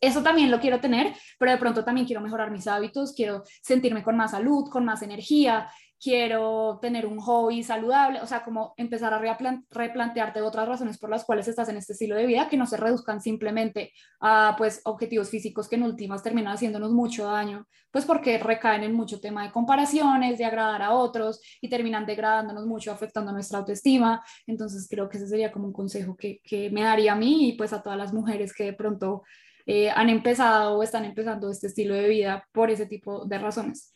eso 0.00 0.20
también 0.24 0.50
lo 0.50 0.58
quiero 0.58 0.80
tener, 0.80 1.14
pero 1.38 1.52
de 1.52 1.58
pronto 1.58 1.84
también 1.84 2.08
quiero 2.08 2.22
mejorar 2.22 2.50
mis 2.50 2.66
hábitos, 2.66 3.12
quiero 3.12 3.44
sentirme 3.62 4.02
con 4.02 4.16
más 4.16 4.32
salud, 4.32 4.68
con 4.68 4.84
más 4.84 5.02
energía, 5.02 5.70
quiero 6.00 6.78
tener 6.80 7.06
un 7.06 7.18
hobby 7.18 7.62
saludable, 7.62 8.20
o 8.20 8.26
sea, 8.26 8.44
como 8.44 8.74
empezar 8.76 9.14
a 9.14 9.38
replantearte 9.70 10.42
otras 10.42 10.68
razones 10.68 10.98
por 10.98 11.10
las 11.10 11.24
cuales 11.24 11.48
estás 11.48 11.68
en 11.68 11.76
este 11.76 11.94
estilo 11.94 12.16
de 12.16 12.26
vida 12.26 12.48
que 12.48 12.56
no 12.56 12.66
se 12.66 12.76
reduzcan 12.76 13.20
simplemente 13.20 13.92
a 14.20 14.54
pues 14.58 14.82
objetivos 14.84 15.30
físicos 15.30 15.68
que 15.68 15.76
en 15.76 15.84
últimas 15.84 16.22
terminan 16.22 16.54
haciéndonos 16.54 16.92
mucho 16.92 17.24
daño, 17.24 17.66
pues 17.90 18.04
porque 18.04 18.38
recaen 18.38 18.82
en 18.84 18.92
mucho 18.92 19.20
tema 19.20 19.44
de 19.44 19.52
comparaciones, 19.52 20.38
de 20.38 20.44
agradar 20.44 20.82
a 20.82 20.92
otros 20.92 21.40
y 21.60 21.68
terminan 21.68 22.04
degradándonos 22.04 22.66
mucho, 22.66 22.92
afectando 22.92 23.32
nuestra 23.32 23.58
autoestima. 23.58 24.22
Entonces 24.46 24.86
creo 24.88 25.08
que 25.08 25.16
ese 25.16 25.28
sería 25.28 25.50
como 25.50 25.66
un 25.66 25.72
consejo 25.72 26.16
que, 26.16 26.40
que 26.42 26.70
me 26.70 26.82
daría 26.82 27.12
a 27.12 27.16
mí 27.16 27.48
y 27.48 27.52
pues 27.56 27.72
a 27.72 27.82
todas 27.82 27.98
las 27.98 28.12
mujeres 28.12 28.52
que 28.52 28.64
de 28.64 28.72
pronto 28.74 29.22
eh, 29.64 29.90
han 29.90 30.10
empezado 30.10 30.78
o 30.78 30.82
están 30.82 31.04
empezando 31.04 31.50
este 31.50 31.68
estilo 31.68 31.94
de 31.94 32.08
vida 32.08 32.46
por 32.52 32.70
ese 32.70 32.86
tipo 32.86 33.24
de 33.24 33.38
razones. 33.38 33.94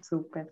Súper 0.00 0.50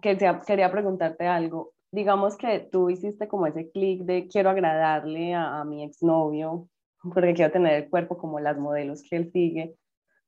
que 0.00 0.16
quería 0.46 0.70
preguntarte 0.70 1.26
algo. 1.26 1.72
Digamos 1.90 2.36
que 2.36 2.60
tú 2.60 2.90
hiciste 2.90 3.28
como 3.28 3.46
ese 3.46 3.70
clic 3.70 4.02
de 4.02 4.26
quiero 4.28 4.50
agradarle 4.50 5.34
a, 5.34 5.64
mi 5.64 5.84
exnovio 5.84 6.68
porque 7.14 7.34
quiero 7.34 7.52
tener 7.52 7.82
el 7.82 7.90
cuerpo 7.90 8.16
como 8.16 8.40
las 8.40 8.58
modelos 8.58 9.02
que 9.02 9.16
él 9.16 9.30
sigue, 9.32 9.74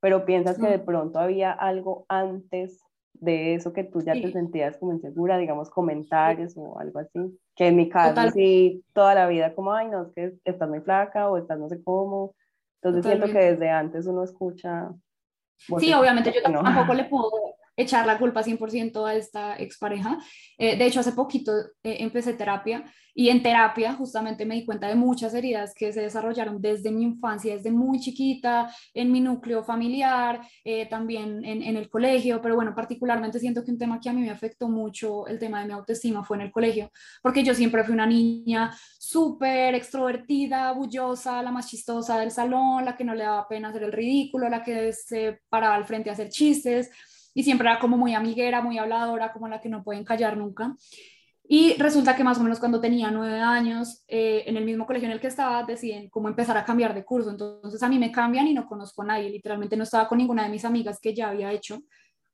pero 0.00 0.24
piensas 0.24 0.58
que 0.58 0.66
de 0.66 0.78
pronto 0.78 1.18
había 1.18 1.52
algo 1.52 2.04
antes 2.08 2.80
de 3.14 3.54
eso 3.54 3.72
que 3.72 3.84
tú 3.84 4.00
ya 4.00 4.12
te 4.12 4.32
sentías 4.32 4.76
como 4.76 4.92
insegura, 4.92 5.38
digamos 5.38 5.70
comentarios 5.70 6.54
o 6.56 6.78
algo 6.80 6.98
así, 6.98 7.38
que 7.54 7.68
en 7.68 7.76
mi 7.76 7.88
caso 7.88 8.28
sí, 8.32 8.84
toda 8.92 9.14
la 9.14 9.28
vida 9.28 9.54
como, 9.54 9.72
ay, 9.72 9.88
no, 9.88 10.02
es 10.02 10.12
que 10.14 10.34
estás 10.44 10.68
muy 10.68 10.80
flaca 10.80 11.30
o 11.30 11.38
estás 11.38 11.60
no 11.60 11.68
sé 11.68 11.82
cómo, 11.82 12.34
entonces 12.82 13.06
siento 13.06 13.26
que 13.32 13.52
desde 13.52 13.70
antes 13.70 14.06
uno 14.06 14.24
escucha... 14.24 14.90
Sí, 15.78 15.94
obviamente 15.94 16.32
yo 16.34 16.42
tampoco 16.42 16.92
le 16.92 17.04
puedo 17.04 17.53
echar 17.76 18.06
la 18.06 18.18
culpa 18.18 18.42
100% 18.42 19.06
a 19.06 19.14
esta 19.14 19.56
expareja. 19.56 20.18
Eh, 20.58 20.76
de 20.76 20.86
hecho, 20.86 21.00
hace 21.00 21.12
poquito 21.12 21.52
eh, 21.82 21.96
empecé 22.00 22.34
terapia 22.34 22.84
y 23.16 23.28
en 23.28 23.42
terapia 23.42 23.94
justamente 23.94 24.44
me 24.44 24.56
di 24.56 24.64
cuenta 24.64 24.88
de 24.88 24.96
muchas 24.96 25.34
heridas 25.34 25.72
que 25.72 25.92
se 25.92 26.00
desarrollaron 26.00 26.60
desde 26.60 26.90
mi 26.90 27.04
infancia, 27.04 27.54
desde 27.54 27.70
muy 27.70 28.00
chiquita, 28.00 28.74
en 28.92 29.12
mi 29.12 29.20
núcleo 29.20 29.62
familiar, 29.62 30.40
eh, 30.64 30.86
también 30.86 31.44
en, 31.44 31.62
en, 31.62 31.76
el 31.76 31.88
colegio, 31.88 32.42
pero 32.42 32.56
bueno, 32.56 32.74
particularmente 32.74 33.38
siento 33.38 33.64
que 33.64 33.70
un 33.70 33.78
tema 33.78 34.00
que 34.00 34.08
a 34.08 34.12
mí 34.12 34.20
me 34.20 34.30
afectó 34.30 34.68
mucho, 34.68 35.28
el 35.28 35.38
tema 35.38 35.60
de 35.60 35.66
mi 35.66 35.72
autoestima, 35.72 36.24
fue 36.24 36.38
en 36.38 36.42
el 36.42 36.50
colegio, 36.50 36.90
porque 37.22 37.44
yo 37.44 37.54
siempre 37.54 37.84
fui 37.84 37.94
una 37.94 38.06
niña 38.06 38.76
súper 38.98 39.76
extrovertida, 39.76 40.72
bullosa, 40.72 41.40
la 41.40 41.52
más 41.52 41.68
chistosa 41.68 42.18
del 42.18 42.32
salón, 42.32 42.84
la 42.84 42.96
que 42.96 43.04
no 43.04 43.14
le 43.14 43.22
daba 43.22 43.46
pena 43.46 43.68
hacer 43.68 43.84
el 43.84 43.92
ridículo, 43.92 44.48
la 44.48 44.64
que 44.64 44.92
se 44.92 45.40
paraba 45.48 45.76
al 45.76 45.84
frente 45.84 46.10
a 46.10 46.14
hacer 46.14 46.30
chistes 46.30 46.90
y 47.34 47.42
siempre 47.42 47.68
era 47.68 47.78
como 47.78 47.96
muy 47.96 48.14
amiguera, 48.14 48.62
muy 48.62 48.78
habladora, 48.78 49.32
como 49.32 49.48
la 49.48 49.60
que 49.60 49.68
no 49.68 49.82
pueden 49.82 50.04
callar 50.04 50.36
nunca. 50.36 50.76
Y 51.46 51.74
resulta 51.74 52.16
que 52.16 52.24
más 52.24 52.38
o 52.38 52.42
menos 52.42 52.58
cuando 52.58 52.80
tenía 52.80 53.10
nueve 53.10 53.40
años, 53.40 54.02
eh, 54.08 54.44
en 54.46 54.56
el 54.56 54.64
mismo 54.64 54.86
colegio 54.86 55.06
en 55.06 55.12
el 55.12 55.20
que 55.20 55.26
estaba, 55.26 55.62
deciden 55.64 56.08
cómo 56.08 56.28
empezar 56.28 56.56
a 56.56 56.64
cambiar 56.64 56.94
de 56.94 57.04
curso. 57.04 57.30
Entonces 57.30 57.82
a 57.82 57.88
mí 57.88 57.98
me 57.98 58.10
cambian 58.10 58.46
y 58.46 58.54
no 58.54 58.66
conozco 58.66 59.02
a 59.02 59.06
nadie. 59.06 59.28
Literalmente 59.28 59.76
no 59.76 59.82
estaba 59.82 60.08
con 60.08 60.18
ninguna 60.18 60.44
de 60.44 60.48
mis 60.48 60.64
amigas 60.64 60.98
que 61.00 61.14
ya 61.14 61.28
había 61.28 61.52
hecho, 61.52 61.82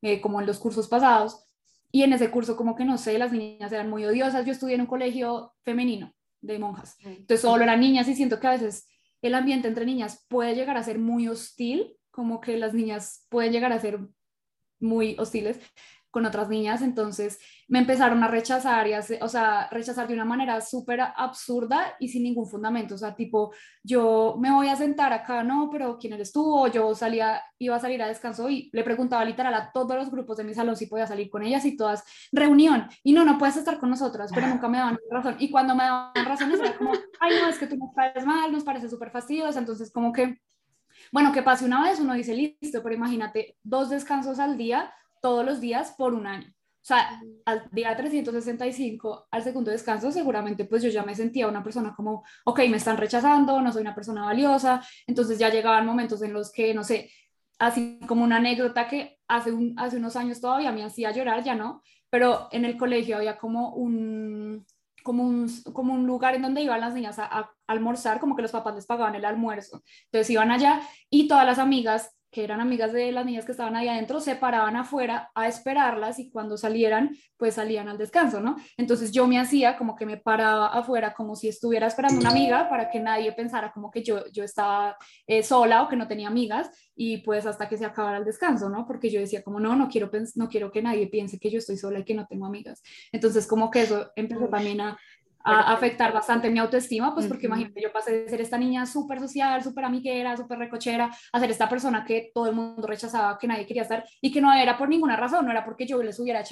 eh, 0.03 0.21
como 0.21 0.41
en 0.41 0.47
los 0.47 0.61
cursos 0.61 0.87
pasados. 0.87 1.45
Y 1.91 2.05
en 2.05 2.13
ese 2.13 2.31
curso, 2.31 2.57
como 2.57 2.77
que 2.77 2.85
no 2.85 2.99
sé, 2.99 3.19
las 3.19 3.33
niñas 3.33 3.73
eran 3.73 3.91
muy 3.91 4.05
odiosas. 4.05 4.47
Yo 4.47 4.53
estudié 4.53 4.77
en 4.77 4.83
un 4.83 4.87
colegio 4.87 5.55
femenino 5.65 6.15
de 6.41 6.59
monjas. 6.61 6.97
Entonces 7.05 7.41
solo 7.41 7.65
eran 7.65 7.81
niñas 7.81 8.07
y 8.07 8.15
siento 8.15 8.39
que 8.39 8.47
a 8.47 8.53
veces 8.53 8.87
el 9.23 9.35
ambiente 9.35 9.67
entre 9.67 9.87
niñas 9.87 10.25
puede 10.29 10.55
llegar 10.55 10.77
a 10.77 10.85
ser 10.85 11.01
muy 11.01 11.27
hostil, 11.27 11.97
como 12.13 12.41
que 12.41 12.57
las 12.57 12.75
niñas 12.75 13.27
pueden 13.29 13.53
llegar 13.53 13.73
a 13.73 13.81
ser 13.81 13.99
muy 14.81 15.17
hostiles 15.19 15.61
con 16.11 16.27
otras 16.27 16.49
niñas, 16.49 16.83
entonces 16.83 17.39
me 17.69 17.79
empezaron 17.79 18.23
a 18.25 18.29
rechazar, 18.29 18.89
y 18.89 18.95
o 19.21 19.29
sea, 19.29 19.69
rechazar 19.71 20.09
de 20.09 20.15
una 20.15 20.25
manera 20.25 20.61
súper 20.61 21.01
absurda 21.01 21.95
y 22.01 22.09
sin 22.09 22.25
ningún 22.25 22.49
fundamento, 22.49 22.97
o 22.97 22.99
sea, 22.99 23.15
tipo, 23.15 23.53
yo 23.83 24.37
me 24.41 24.51
voy 24.51 24.69
a 24.69 24.77
sentar 24.77 25.13
acá, 25.13 25.45
no, 25.45 25.69
pero 25.71 25.99
¿quién 25.99 26.13
eres 26.15 26.33
tú? 26.33 26.43
O 26.45 26.67
yo 26.67 26.95
salía, 26.95 27.41
iba 27.59 27.77
a 27.77 27.81
salir 27.81 28.03
a 28.03 28.09
descanso 28.09 28.51
y 28.51 28.71
le 28.73 28.83
preguntaba 28.83 29.25
literal 29.25 29.55
a 29.55 29.71
todos 29.73 29.97
los 29.97 30.11
grupos 30.11 30.37
de 30.37 30.45
mi 30.45 30.53
salón 30.53 30.77
si 30.77 30.87
podía 30.87 31.07
salir 31.07 31.31
con 31.31 31.45
ellas 31.45 31.65
y 31.65 31.77
todas, 31.77 32.03
reunión, 32.33 32.89
y 33.05 33.13
no, 33.13 33.25
no 33.25 33.39
puedes 33.39 33.57
estar 33.57 33.79
con 33.79 33.91
nosotras, 33.91 34.33
pero 34.35 34.49
nunca 34.49 34.69
me 34.69 34.79
daban 34.79 34.99
razón, 35.11 35.37
y 35.39 35.51
cuando 35.51 35.77
me 35.77 35.85
daban 35.85 36.27
razones 36.27 36.59
era 36.59 36.77
como, 36.77 36.93
ay, 37.21 37.37
no, 37.41 37.49
es 37.49 37.59
que 37.59 37.69
tú 37.69 37.77
nos 37.77 37.95
caes 37.95 38.27
mal, 38.27 38.51
nos 38.51 38.65
parece 38.65 38.89
súper 38.89 39.13
fastidiosa, 39.13 39.61
entonces 39.61 39.93
como 39.93 40.13
que, 40.13 40.41
bueno, 41.11 41.33
que 41.33 41.43
pase 41.43 41.65
una 41.65 41.83
vez, 41.83 42.01
uno 42.01 42.15
dice, 42.15 42.35
listo, 42.35 42.83
pero 42.83 42.95
imagínate, 42.95 43.57
dos 43.63 43.91
descansos 43.91 44.39
al 44.39 44.57
día, 44.57 44.93
todos 45.21 45.45
los 45.45 45.61
días 45.61 45.95
por 45.97 46.15
un 46.15 46.27
año. 46.27 46.49
O 46.83 46.83
sea, 46.83 47.21
al 47.45 47.69
día 47.73 47.95
365, 47.95 49.29
al 49.31 49.43
segundo 49.43 49.71
descanso, 49.71 50.11
seguramente 50.11 50.65
pues 50.65 50.83
yo 50.83 50.89
ya 50.89 51.03
me 51.03 51.15
sentía 51.15 51.47
una 51.47 51.63
persona 51.63 51.95
como, 51.95 52.25
ok, 52.45 52.61
me 52.71 52.79
están 52.79 52.97
rechazando, 52.97 53.61
no 53.61 53.71
soy 53.71 53.83
una 53.83 53.95
persona 53.95 54.25
valiosa. 54.25 54.83
Entonces 55.07 55.39
ya 55.39 55.51
llegaban 55.51 55.85
momentos 55.85 56.23
en 56.23 56.33
los 56.33 56.51
que, 56.51 56.73
no 56.73 56.83
sé, 56.83 57.11
así 57.59 58.01
como 58.09 58.25
una 58.25 58.37
anécdota 58.37 58.89
que 58.89 59.19
hace, 59.29 59.53
un, 59.53 59.79
hace 59.79 59.99
unos 59.99 60.17
años 60.17 60.41
todavía 60.41 60.73
me 60.73 60.83
hacía 60.83 61.11
llorar, 61.13 61.45
ya 61.45 61.55
no, 61.55 61.83
pero 62.09 62.49
en 62.51 62.65
el 62.65 62.79
colegio 62.79 63.17
había 63.17 63.37
como 63.37 63.75
un, 63.75 64.67
como 65.03 65.23
un, 65.23 65.51
como 65.73 65.95
un 65.95 66.07
lugar 66.07 66.35
en 66.35 66.43
donde 66.43 66.63
iban 66.63 66.81
las 66.81 66.95
niñas 66.95 67.19
a, 67.19 67.25
a 67.25 67.51
almorzar, 67.67 68.21
como 68.21 68.37
que 68.37 68.43
los 68.43 68.53
papás 68.53 68.75
les 68.75 68.87
pagaban 68.87 69.15
el 69.15 69.25
almuerzo. 69.25 69.83
Entonces 70.07 70.31
iban 70.31 70.51
allá 70.51 70.81
y 71.09 71.29
todas 71.29 71.47
las 71.47 71.59
amigas 71.59 72.20
que 72.31 72.45
eran 72.45 72.61
amigas 72.61 72.93
de 72.93 73.13
las 73.13 73.27
niñas 73.27 73.45
que 73.45 73.53
estaban 73.53 73.77
ahí 73.77 73.89
adentro, 73.89 74.21
se 74.21 74.37
paraban 74.37 74.77
afuera 74.77 75.31
a 75.35 75.49
esperarlas 75.49 76.19
y 76.19 76.31
cuando 76.31 76.57
salieran, 76.57 77.17
pues 77.37 77.55
salían 77.55 77.89
al 77.89 77.99
descanso, 77.99 78.41
¿no? 78.41 78.57
Entonces 78.77 79.13
yo 79.13 79.27
me 79.27 79.39
hacía 79.39 79.77
como 79.77 79.97
que 79.97 80.07
me 80.07 80.17
paraba 80.17 80.69
afuera 80.69 81.13
como 81.15 81.35
si 81.35 81.49
estuviera 81.49 81.87
esperando 81.87 82.21
una 82.21 82.31
amiga 82.31 82.69
para 82.69 82.91
que 82.91 83.01
nadie 83.01 83.33
pensara 83.33 83.73
como 83.73 83.91
que 83.91 84.03
yo, 84.03 84.25
yo 84.33 84.45
estaba 84.45 84.97
eh, 85.27 85.43
sola 85.43 85.83
o 85.83 85.89
que 85.89 85.97
no 85.97 86.07
tenía 86.07 86.29
amigas 86.29 86.71
y 86.95 87.19
pues 87.19 87.47
hasta 87.47 87.69
que 87.69 87.77
se 87.77 87.85
acabara 87.85 88.19
el 88.19 88.25
descanso, 88.25 88.69
¿no? 88.69 88.87
Porque 88.87 89.11
yo 89.11 89.21
decía 89.21 89.43
como 89.43 89.59
no, 89.59 89.75
no 89.75 89.89
quiero, 89.89 90.11
no 90.37 90.49
quiero 90.49 90.71
que 90.71 90.83
nadie 90.83 91.09
piense 91.09 91.39
que 91.39 91.51
yo 91.51 91.59
estoy 91.59 91.77
sola 91.77 92.01
y 92.01 92.05
que 92.05 92.15
no 92.15 92.27
tengo 92.27 92.47
amigas. 92.47 92.83
Entonces 93.13 93.47
como 93.47 93.71
que 93.71 93.83
eso 93.83 94.11
empezó 94.17 94.49
también 94.49 94.81
a, 94.81 94.99
a 95.43 95.73
afectar 95.73 96.13
bastante 96.13 96.51
mi 96.51 96.59
autoestima, 96.59 97.15
pues 97.15 97.27
porque 97.27 97.47
imagínate, 97.47 97.81
yo 97.81 97.93
pasé 97.93 98.13
de 98.13 98.29
ser 98.29 98.41
esta 98.41 98.59
niña 98.59 98.85
súper 98.87 99.21
social, 99.21 99.63
súper 99.63 99.85
amiguera, 99.85 100.37
súper 100.37 100.59
recochera, 100.59 101.11
a 101.33 101.41
ser 101.41 101.51
esta 101.51 101.69
persona 101.69 102.05
que 102.05 102.31
todo 102.35 102.47
el 102.47 102.55
mundo 102.55 102.87
rechazaba, 102.87 103.39
que 103.39 103.47
nadie 103.47 103.67
quería 103.67 103.83
estar 103.83 104.05
y 104.21 104.31
que 104.31 104.41
no 104.41 104.53
era 104.53 104.77
por 104.77 104.89
ninguna 104.89 105.17
razón, 105.17 105.45
no 105.45 105.51
era 105.51 105.65
porque 105.65 105.87
yo 105.87 106.03
les 106.03 106.19
hubiera 106.21 106.43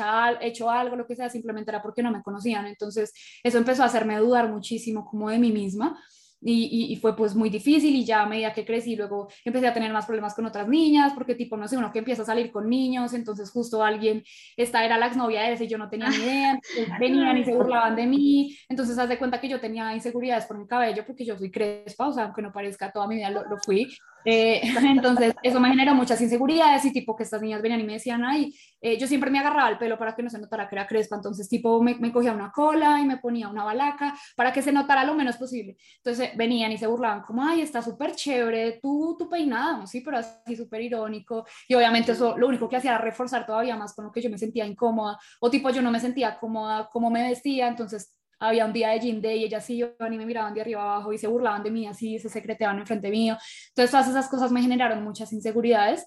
hecho 0.40 0.70
algo, 0.70 0.96
lo 0.96 1.06
que 1.06 1.16
sea, 1.16 1.28
simplemente 1.28 1.70
era 1.70 1.82
porque 1.82 2.02
no 2.02 2.10
me 2.10 2.22
conocían. 2.22 2.66
Entonces, 2.66 3.12
eso 3.42 3.58
empezó 3.58 3.82
a 3.82 3.86
hacerme 3.86 4.16
dudar 4.18 4.48
muchísimo 4.48 5.04
como 5.04 5.30
de 5.30 5.38
mí 5.38 5.52
misma 5.52 5.98
y, 6.40 6.92
y, 6.92 6.96
fue 6.96 7.16
pues 7.16 7.34
muy 7.34 7.50
difícil 7.50 7.94
y 7.96 8.04
ya 8.04 8.22
a 8.22 8.26
medida 8.26 8.52
que 8.52 8.64
crecí 8.64 8.94
luego 8.94 9.28
empecé 9.44 9.66
a 9.66 9.74
tener 9.74 9.92
más 9.92 10.06
problemas 10.06 10.34
con 10.34 10.46
otras 10.46 10.68
niñas 10.68 11.12
porque 11.12 11.34
tipo 11.34 11.56
no 11.56 11.66
sé 11.66 11.76
uno 11.76 11.90
que 11.90 11.98
empieza 11.98 12.22
a 12.22 12.26
salir 12.26 12.52
con 12.52 12.68
niños 12.68 13.12
entonces 13.12 13.50
justo 13.50 13.82
alguien 13.82 14.22
esta 14.56 14.84
era 14.84 14.98
la 14.98 15.06
exnovia 15.06 15.42
de 15.42 15.54
ese 15.54 15.64
y 15.64 15.68
yo 15.68 15.78
no 15.78 15.88
tenía 15.88 16.10
ni 16.10 16.16
idea 16.16 16.60
venían 17.00 17.38
y 17.38 17.44
se 17.44 17.54
burlaban 17.54 17.96
de 17.96 18.06
mí 18.06 18.56
entonces 18.68 18.96
haz 18.98 19.08
de 19.08 19.18
cuenta 19.18 19.40
que 19.40 19.48
yo 19.48 19.60
tenía 19.60 19.92
inseguridades 19.94 20.46
por 20.46 20.58
mi 20.58 20.66
cabello 20.66 21.04
porque 21.04 21.24
yo 21.24 21.36
soy 21.36 21.50
crespa 21.50 22.06
o 22.06 22.12
sea 22.12 22.24
aunque 22.24 22.42
no 22.42 22.52
parezca 22.52 22.92
toda 22.92 23.08
mi 23.08 23.16
vida 23.16 23.30
lo, 23.30 23.42
lo 23.44 23.56
fui 23.58 23.88
eh, 24.24 24.60
entonces, 24.84 25.34
eso 25.42 25.60
me 25.60 25.68
generó 25.68 25.94
muchas 25.94 26.20
inseguridades 26.20 26.84
y 26.84 26.92
tipo 26.92 27.16
que 27.16 27.22
estas 27.22 27.42
niñas 27.42 27.62
venían 27.62 27.80
y 27.80 27.84
me 27.84 27.94
decían, 27.94 28.24
ay, 28.24 28.54
eh, 28.80 28.98
yo 28.98 29.06
siempre 29.06 29.30
me 29.30 29.38
agarraba 29.38 29.68
el 29.70 29.78
pelo 29.78 29.98
para 29.98 30.14
que 30.14 30.22
no 30.22 30.30
se 30.30 30.38
notara 30.38 30.68
que 30.68 30.76
era 30.76 30.86
crespa, 30.86 31.16
entonces 31.16 31.48
tipo 31.48 31.82
me, 31.82 31.94
me, 31.96 32.12
cogía 32.12 32.32
una 32.32 32.52
cola 32.52 33.00
y 33.00 33.06
me 33.06 33.16
ponía 33.16 33.48
una 33.48 33.64
balaca 33.64 34.14
para 34.36 34.52
que 34.52 34.62
se 34.62 34.72
notara 34.72 35.04
lo 35.04 35.14
menos 35.14 35.36
posible. 35.36 35.76
Entonces 35.96 36.36
venían 36.36 36.72
y 36.72 36.78
se 36.78 36.86
burlaban 36.86 37.22
como, 37.22 37.42
ay, 37.42 37.62
está 37.62 37.82
súper 37.82 38.14
chévere 38.14 38.78
tu, 38.80 39.16
tu 39.18 39.28
peinado, 39.28 39.86
sí, 39.86 40.00
pero 40.00 40.18
así 40.18 40.56
súper 40.56 40.82
irónico. 40.82 41.46
Y 41.66 41.74
obviamente 41.74 42.12
eso 42.12 42.36
lo 42.36 42.48
único 42.48 42.68
que 42.68 42.76
hacía 42.76 42.92
era 42.92 43.00
reforzar 43.00 43.46
todavía 43.46 43.76
más 43.76 43.94
con 43.94 44.04
lo 44.04 44.12
que 44.12 44.22
yo 44.22 44.30
me 44.30 44.38
sentía 44.38 44.66
incómoda 44.66 45.18
o 45.40 45.50
tipo 45.50 45.70
yo 45.70 45.82
no 45.82 45.90
me 45.90 46.00
sentía 46.00 46.38
cómoda 46.38 46.88
como 46.92 47.10
me 47.10 47.28
vestía, 47.28 47.68
entonces 47.68 48.17
había 48.38 48.66
un 48.66 48.72
día 48.72 48.90
de 48.90 49.00
gym 49.00 49.20
day 49.20 49.40
y 49.40 49.44
ellas 49.44 49.68
iban 49.70 50.12
y 50.12 50.18
me 50.18 50.26
miraban 50.26 50.54
de 50.54 50.60
arriba 50.60 50.82
abajo 50.82 51.12
y 51.12 51.18
se 51.18 51.26
burlaban 51.26 51.62
de 51.62 51.70
mí, 51.70 51.86
así 51.86 52.18
se 52.18 52.28
secreteaban 52.28 52.78
enfrente 52.78 53.10
mío. 53.10 53.36
Entonces 53.68 53.90
todas 53.90 54.08
esas 54.08 54.28
cosas 54.28 54.52
me 54.52 54.62
generaron 54.62 55.02
muchas 55.02 55.32
inseguridades 55.32 56.06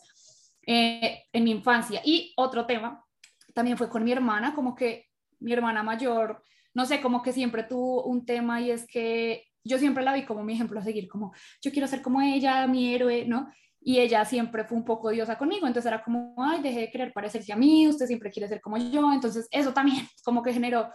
eh, 0.65 1.23
en 1.31 1.43
mi 1.43 1.51
infancia. 1.51 2.01
Y 2.03 2.33
otro 2.37 2.65
tema 2.65 3.03
también 3.53 3.77
fue 3.77 3.89
con 3.89 4.03
mi 4.03 4.11
hermana, 4.11 4.53
como 4.55 4.75
que 4.75 5.07
mi 5.39 5.53
hermana 5.53 5.83
mayor, 5.83 6.43
no 6.73 6.85
sé, 6.85 7.01
como 7.01 7.21
que 7.21 7.33
siempre 7.33 7.63
tuvo 7.63 8.03
un 8.03 8.25
tema 8.25 8.61
y 8.61 8.71
es 8.71 8.85
que 8.87 9.45
yo 9.63 9.77
siempre 9.77 10.03
la 10.03 10.13
vi 10.13 10.25
como 10.25 10.43
mi 10.43 10.53
ejemplo 10.53 10.79
a 10.79 10.83
seguir, 10.83 11.07
como 11.07 11.33
yo 11.61 11.71
quiero 11.71 11.87
ser 11.87 12.01
como 12.01 12.21
ella, 12.21 12.65
mi 12.67 12.93
héroe, 12.93 13.25
¿no? 13.25 13.47
y 13.83 13.99
ella 13.99 14.23
siempre 14.25 14.63
fue 14.63 14.77
un 14.77 14.85
poco 14.85 15.09
diosa 15.09 15.37
conmigo, 15.37 15.65
entonces 15.65 15.91
era 15.91 16.03
como, 16.03 16.35
ay, 16.37 16.61
dejé 16.61 16.81
de 16.81 16.91
querer 16.91 17.13
parecerse 17.13 17.51
a 17.51 17.55
mí, 17.55 17.87
usted 17.87 18.05
siempre 18.05 18.29
quiere 18.29 18.47
ser 18.47 18.61
como 18.61 18.77
yo, 18.77 19.11
entonces 19.11 19.47
eso 19.49 19.73
también 19.73 20.07
como 20.23 20.43
que 20.43 20.53
generó 20.53 20.89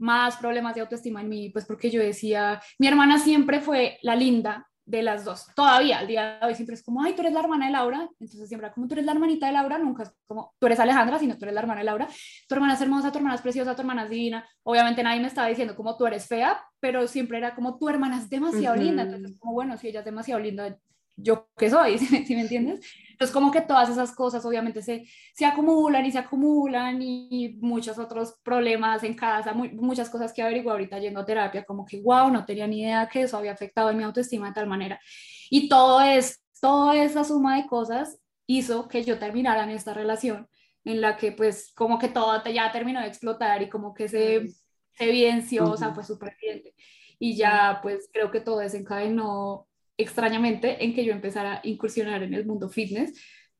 más 0.00 0.36
problemas 0.36 0.74
de 0.74 0.80
autoestima 0.80 1.20
en 1.20 1.28
mí, 1.28 1.50
pues 1.50 1.66
porque 1.66 1.90
yo 1.90 2.00
decía, 2.00 2.60
mi 2.78 2.88
hermana 2.88 3.18
siempre 3.18 3.60
fue 3.60 3.98
la 4.02 4.16
linda 4.16 4.66
de 4.84 5.02
las 5.02 5.24
dos, 5.24 5.46
todavía 5.54 6.00
al 6.00 6.08
día 6.08 6.38
de 6.40 6.46
hoy 6.46 6.54
siempre 6.54 6.74
es 6.74 6.82
como, 6.82 7.02
ay, 7.02 7.12
tú 7.12 7.20
eres 7.20 7.32
la 7.32 7.40
hermana 7.40 7.66
de 7.66 7.72
Laura, 7.72 8.08
entonces 8.18 8.48
siempre 8.48 8.72
como 8.72 8.88
tú 8.88 8.94
eres 8.94 9.04
la 9.04 9.12
hermanita 9.12 9.46
de 9.46 9.52
Laura, 9.52 9.78
nunca 9.78 10.02
es 10.02 10.12
como, 10.26 10.52
tú 10.58 10.66
eres 10.66 10.80
Alejandra, 10.80 11.18
sino 11.18 11.38
tú 11.38 11.44
eres 11.44 11.54
la 11.54 11.60
hermana 11.60 11.80
de 11.80 11.84
Laura, 11.84 12.08
tu 12.48 12.54
hermana 12.54 12.74
es 12.74 12.80
hermosa, 12.80 13.12
tu 13.12 13.18
hermana 13.18 13.36
es 13.36 13.42
preciosa, 13.42 13.76
tu 13.76 13.82
hermana 13.82 14.04
es 14.04 14.10
divina, 14.10 14.44
obviamente 14.64 15.02
nadie 15.04 15.20
me 15.20 15.28
estaba 15.28 15.46
diciendo 15.46 15.76
como 15.76 15.96
tú 15.96 16.06
eres 16.06 16.26
fea, 16.26 16.60
pero 16.80 17.06
siempre 17.06 17.38
era 17.38 17.54
como 17.54 17.78
tu 17.78 17.88
hermana 17.88 18.18
es 18.18 18.28
demasiado 18.28 18.74
linda, 18.74 19.04
entonces 19.04 19.38
como, 19.38 19.52
bueno, 19.52 19.76
si 19.76 19.88
ella 19.88 20.00
es 20.00 20.04
demasiado 20.04 20.40
linda, 20.40 20.76
yo 21.22 21.48
qué 21.56 21.70
soy, 21.70 21.98
¿sí, 22.26 22.34
me 22.34 22.42
entiendes? 22.42 22.80
Entonces 23.10 23.34
como 23.34 23.50
que 23.50 23.60
todas 23.60 23.88
esas 23.90 24.12
cosas 24.12 24.44
obviamente 24.44 24.80
se, 24.82 25.04
se 25.34 25.44
acumulan 25.44 26.06
y 26.06 26.12
se 26.12 26.18
acumulan 26.18 27.00
y 27.02 27.58
muchos 27.60 27.98
otros 27.98 28.38
problemas 28.42 29.04
en 29.04 29.14
casa, 29.14 29.52
muchas 29.52 30.08
cosas 30.08 30.32
que 30.32 30.42
averiguo 30.42 30.72
ahorita 30.72 30.98
yendo 30.98 31.20
a 31.20 31.26
terapia, 31.26 31.64
como 31.64 31.84
que 31.84 32.00
wow, 32.00 32.30
no 32.30 32.44
tenía 32.44 32.66
ni 32.66 32.82
idea 32.82 33.08
que 33.08 33.22
eso 33.22 33.36
había 33.36 33.52
afectado 33.52 33.90
en 33.90 33.98
mi 33.98 34.04
autoestima 34.04 34.48
de 34.48 34.54
tal 34.54 34.66
manera. 34.66 34.98
Y 35.50 35.68
todo 35.68 36.00
es, 36.00 36.42
toda 36.60 36.96
esa 36.96 37.24
suma 37.24 37.56
de 37.56 37.66
cosas 37.66 38.18
hizo 38.46 38.88
que 38.88 39.04
yo 39.04 39.18
terminara 39.18 39.64
en 39.64 39.70
esta 39.70 39.94
relación 39.94 40.48
en 40.84 41.00
la 41.00 41.16
que 41.16 41.32
pues 41.32 41.72
como 41.74 41.98
que 41.98 42.08
todo 42.08 42.42
ya 42.44 42.72
terminó 42.72 43.00
de 43.00 43.06
explotar 43.06 43.62
y 43.62 43.68
como 43.68 43.92
que 43.94 44.08
se, 44.08 44.48
se 44.92 45.04
evidenció, 45.04 45.70
o 45.70 45.76
sea, 45.76 45.94
fue 45.94 46.04
súper 46.04 46.36
evidente. 46.40 46.74
Y 47.18 47.36
ya 47.36 47.80
pues 47.82 48.08
creo 48.12 48.30
que 48.30 48.40
todo 48.40 48.58
desencadenó 48.58 49.68
extrañamente 50.00 50.82
en 50.82 50.94
que 50.94 51.04
yo 51.04 51.12
empezara 51.12 51.54
a 51.54 51.60
incursionar 51.64 52.22
en 52.22 52.34
el 52.34 52.46
mundo 52.46 52.68
fitness 52.68 53.12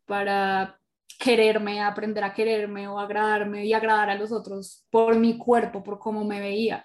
para 0.07 0.79
quererme, 1.19 1.81
aprender 1.81 2.25
a 2.25 2.33
quererme 2.33 2.89
o 2.89 2.99
agradarme 2.99 3.67
y 3.67 3.73
agradar 3.73 4.11
a 4.11 4.15
los 4.15 4.33
otros 4.33 4.87
por 4.91 5.17
mi 5.17 5.37
cuerpo, 5.37 5.83
por 5.83 5.99
cómo 5.99 6.25
me 6.25 6.41
veía. 6.41 6.85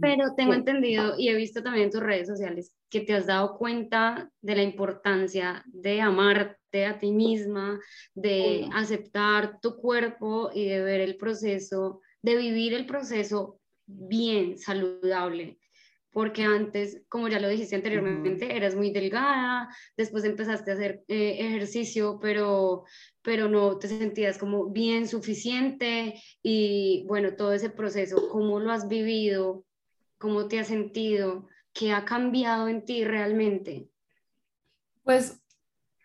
Pero 0.00 0.34
tengo 0.36 0.54
entendido 0.54 1.14
y 1.16 1.28
he 1.28 1.36
visto 1.36 1.62
también 1.62 1.84
en 1.84 1.92
tus 1.92 2.02
redes 2.02 2.26
sociales 2.26 2.74
que 2.90 3.02
te 3.02 3.14
has 3.14 3.26
dado 3.26 3.56
cuenta 3.56 4.28
de 4.40 4.56
la 4.56 4.64
importancia 4.64 5.62
de 5.66 6.00
amarte 6.00 6.84
a 6.84 6.98
ti 6.98 7.12
misma, 7.12 7.78
de 8.12 8.68
aceptar 8.74 9.60
tu 9.60 9.76
cuerpo 9.76 10.50
y 10.52 10.66
de 10.66 10.82
ver 10.82 11.00
el 11.00 11.16
proceso, 11.16 12.00
de 12.22 12.36
vivir 12.36 12.74
el 12.74 12.86
proceso 12.86 13.60
bien, 13.86 14.58
saludable 14.58 15.58
porque 16.10 16.42
antes, 16.42 17.02
como 17.08 17.28
ya 17.28 17.38
lo 17.38 17.48
dijiste 17.48 17.76
anteriormente, 17.76 18.56
eras 18.56 18.74
muy 18.74 18.90
delgada, 18.90 19.68
después 19.96 20.24
empezaste 20.24 20.70
a 20.70 20.74
hacer 20.74 21.04
eh, 21.08 21.36
ejercicio, 21.40 22.18
pero, 22.20 22.84
pero 23.22 23.48
no 23.48 23.78
te 23.78 23.88
sentías 23.88 24.38
como 24.38 24.70
bien 24.70 25.06
suficiente 25.06 26.20
y 26.42 27.04
bueno, 27.06 27.34
todo 27.36 27.52
ese 27.52 27.70
proceso, 27.70 28.28
¿cómo 28.30 28.58
lo 28.58 28.72
has 28.72 28.88
vivido? 28.88 29.64
¿Cómo 30.18 30.48
te 30.48 30.58
has 30.58 30.68
sentido? 30.68 31.46
¿Qué 31.72 31.92
ha 31.92 32.04
cambiado 32.04 32.68
en 32.68 32.84
ti 32.84 33.04
realmente? 33.04 33.88
Pues 35.04 35.40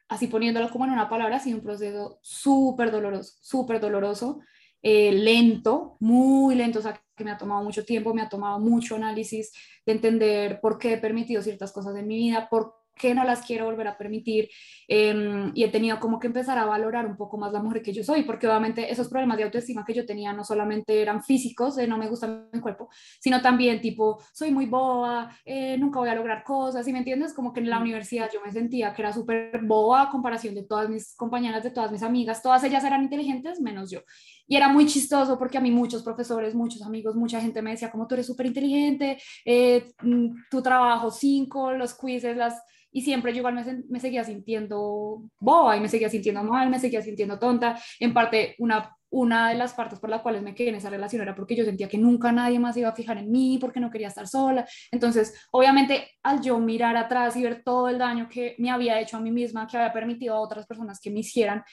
así 0.07 0.27
poniéndolo 0.27 0.69
como 0.69 0.85
en 0.85 0.91
una 0.91 1.09
palabra, 1.09 1.37
ha 1.37 1.39
sido 1.39 1.57
un 1.57 1.63
proceso 1.63 2.19
súper 2.21 2.91
doloroso, 2.91 3.33
súper 3.41 3.79
doloroso, 3.79 4.41
eh, 4.81 5.11
lento, 5.11 5.97
muy 5.99 6.55
lento, 6.55 6.79
o 6.79 6.81
sea, 6.81 7.02
que 7.15 7.23
me 7.23 7.31
ha 7.31 7.37
tomado 7.37 7.63
mucho 7.63 7.85
tiempo, 7.85 8.13
me 8.13 8.21
ha 8.21 8.29
tomado 8.29 8.59
mucho 8.59 8.95
análisis 8.95 9.51
de 9.85 9.93
entender 9.93 10.59
por 10.61 10.77
qué 10.77 10.93
he 10.93 10.97
permitido 10.97 11.41
ciertas 11.41 11.71
cosas 11.71 11.95
en 11.95 12.07
mi 12.07 12.17
vida, 12.17 12.47
por 12.49 12.83
que 12.95 13.15
no 13.15 13.23
las 13.23 13.41
quiero 13.41 13.65
volver 13.65 13.87
a 13.87 13.97
permitir 13.97 14.49
em, 14.87 15.51
y 15.55 15.63
he 15.63 15.69
tenido 15.69 15.99
como 15.99 16.19
que 16.19 16.27
empezar 16.27 16.57
a 16.57 16.65
valorar 16.65 17.05
un 17.05 17.17
poco 17.17 17.37
más 17.37 17.51
la 17.51 17.61
mujer 17.61 17.81
que 17.81 17.93
yo 17.93 18.03
soy, 18.03 18.23
porque 18.23 18.47
obviamente 18.47 18.91
esos 18.91 19.09
problemas 19.09 19.37
de 19.37 19.43
autoestima 19.45 19.83
que 19.85 19.93
yo 19.93 20.05
tenía 20.05 20.33
no 20.33 20.43
solamente 20.43 21.01
eran 21.01 21.23
físicos, 21.23 21.75
de 21.75 21.87
no 21.87 21.97
me 21.97 22.07
gusta 22.07 22.47
mi 22.51 22.59
cuerpo, 22.59 22.89
sino 23.19 23.41
también 23.41 23.81
tipo, 23.81 24.21
soy 24.33 24.51
muy 24.51 24.65
boba, 24.65 25.35
eh, 25.45 25.77
nunca 25.77 25.99
voy 25.99 26.09
a 26.09 26.15
lograr 26.15 26.43
cosas, 26.43 26.87
y 26.87 26.93
me 26.93 26.99
entiendes? 26.99 27.33
Como 27.33 27.53
que 27.53 27.59
en 27.61 27.69
la 27.69 27.79
universidad 27.79 28.29
yo 28.31 28.41
me 28.45 28.51
sentía 28.51 28.93
que 28.93 29.01
era 29.01 29.13
súper 29.13 29.61
boba 29.63 30.03
a 30.03 30.09
comparación 30.09 30.55
de 30.55 30.63
todas 30.63 30.89
mis 30.89 31.15
compañeras, 31.15 31.63
de 31.63 31.71
todas 31.71 31.91
mis 31.91 32.03
amigas, 32.03 32.41
todas 32.41 32.63
ellas 32.63 32.83
eran 32.83 33.03
inteligentes 33.03 33.59
menos 33.59 33.89
yo. 33.89 34.01
Y 34.47 34.55
era 34.55 34.67
muy 34.67 34.85
chistoso 34.85 35.37
porque 35.37 35.57
a 35.57 35.61
mí 35.61 35.71
muchos 35.71 36.03
profesores, 36.03 36.53
muchos 36.53 36.81
amigos, 36.81 37.15
mucha 37.15 37.39
gente 37.39 37.61
me 37.61 37.71
decía 37.71 37.89
como 37.89 38.07
tú 38.07 38.15
eres 38.15 38.27
súper 38.27 38.45
inteligente, 38.45 39.17
eh, 39.45 39.85
mm, 40.01 40.49
tu 40.49 40.61
trabajo 40.61 41.11
cinco, 41.11 41.71
los 41.73 41.97
quizzes, 41.97 42.35
las 42.37 42.61
y 42.93 43.01
siempre 43.01 43.33
yo 43.33 43.39
igual 43.39 43.55
me, 43.55 43.83
me, 43.89 43.99
seguía 43.99 44.23
sintiendo 44.23 45.23
boba 45.39 45.75
y 45.75 45.81
me 45.81 45.89
seguía 45.89 46.09
sintiendo 46.09 46.43
mal, 46.43 46.69
me 46.69 46.79
seguía 46.79 47.01
sintiendo 47.01 47.39
tonta. 47.39 47.75
En 47.99 48.13
parte, 48.13 48.55
una, 48.59 48.95
una 49.09 49.49
de 49.49 49.55
las 49.55 49.73
partes 49.73 49.99
por 49.99 50.09
las 50.09 50.21
cuales 50.21 50.41
me 50.41 50.55
quedé 50.55 50.69
en 50.69 50.75
esa 50.75 50.89
relación 50.89 51.21
era 51.21 51.35
porque 51.35 51.55
yo 51.55 51.65
sentía 51.65 51.87
que 51.87 51.97
nunca 51.97 52.31
nadie 52.31 52.59
más 52.59 52.77
iba 52.77 52.89
a 52.89 52.95
fijar 52.95 53.17
en 53.17 53.31
mí, 53.31 53.57
porque 53.59 53.79
no 53.79 53.91
quería 53.91 54.07
estar 54.07 54.27
sola. 54.27 54.65
Entonces, 54.91 55.33
obviamente, 55.51 56.07
al 56.23 56.41
yo 56.41 56.59
mirar 56.59 56.95
atrás 56.95 57.35
y 57.35 57.43
ver 57.43 57.63
todo 57.63 57.89
el 57.89 57.97
daño 57.97 58.27
que 58.27 58.55
me 58.59 58.71
había 58.71 58.99
hecho 58.99 59.17
a 59.17 59.21
mí 59.21 59.31
misma, 59.31 59.67
que 59.67 59.77
había 59.77 59.93
permitido 59.93 60.35
a 60.35 60.39
otras 60.39 60.65
personas 60.65 60.99
que 60.99 61.11
me 61.11 61.19
hicieran, 61.19 61.63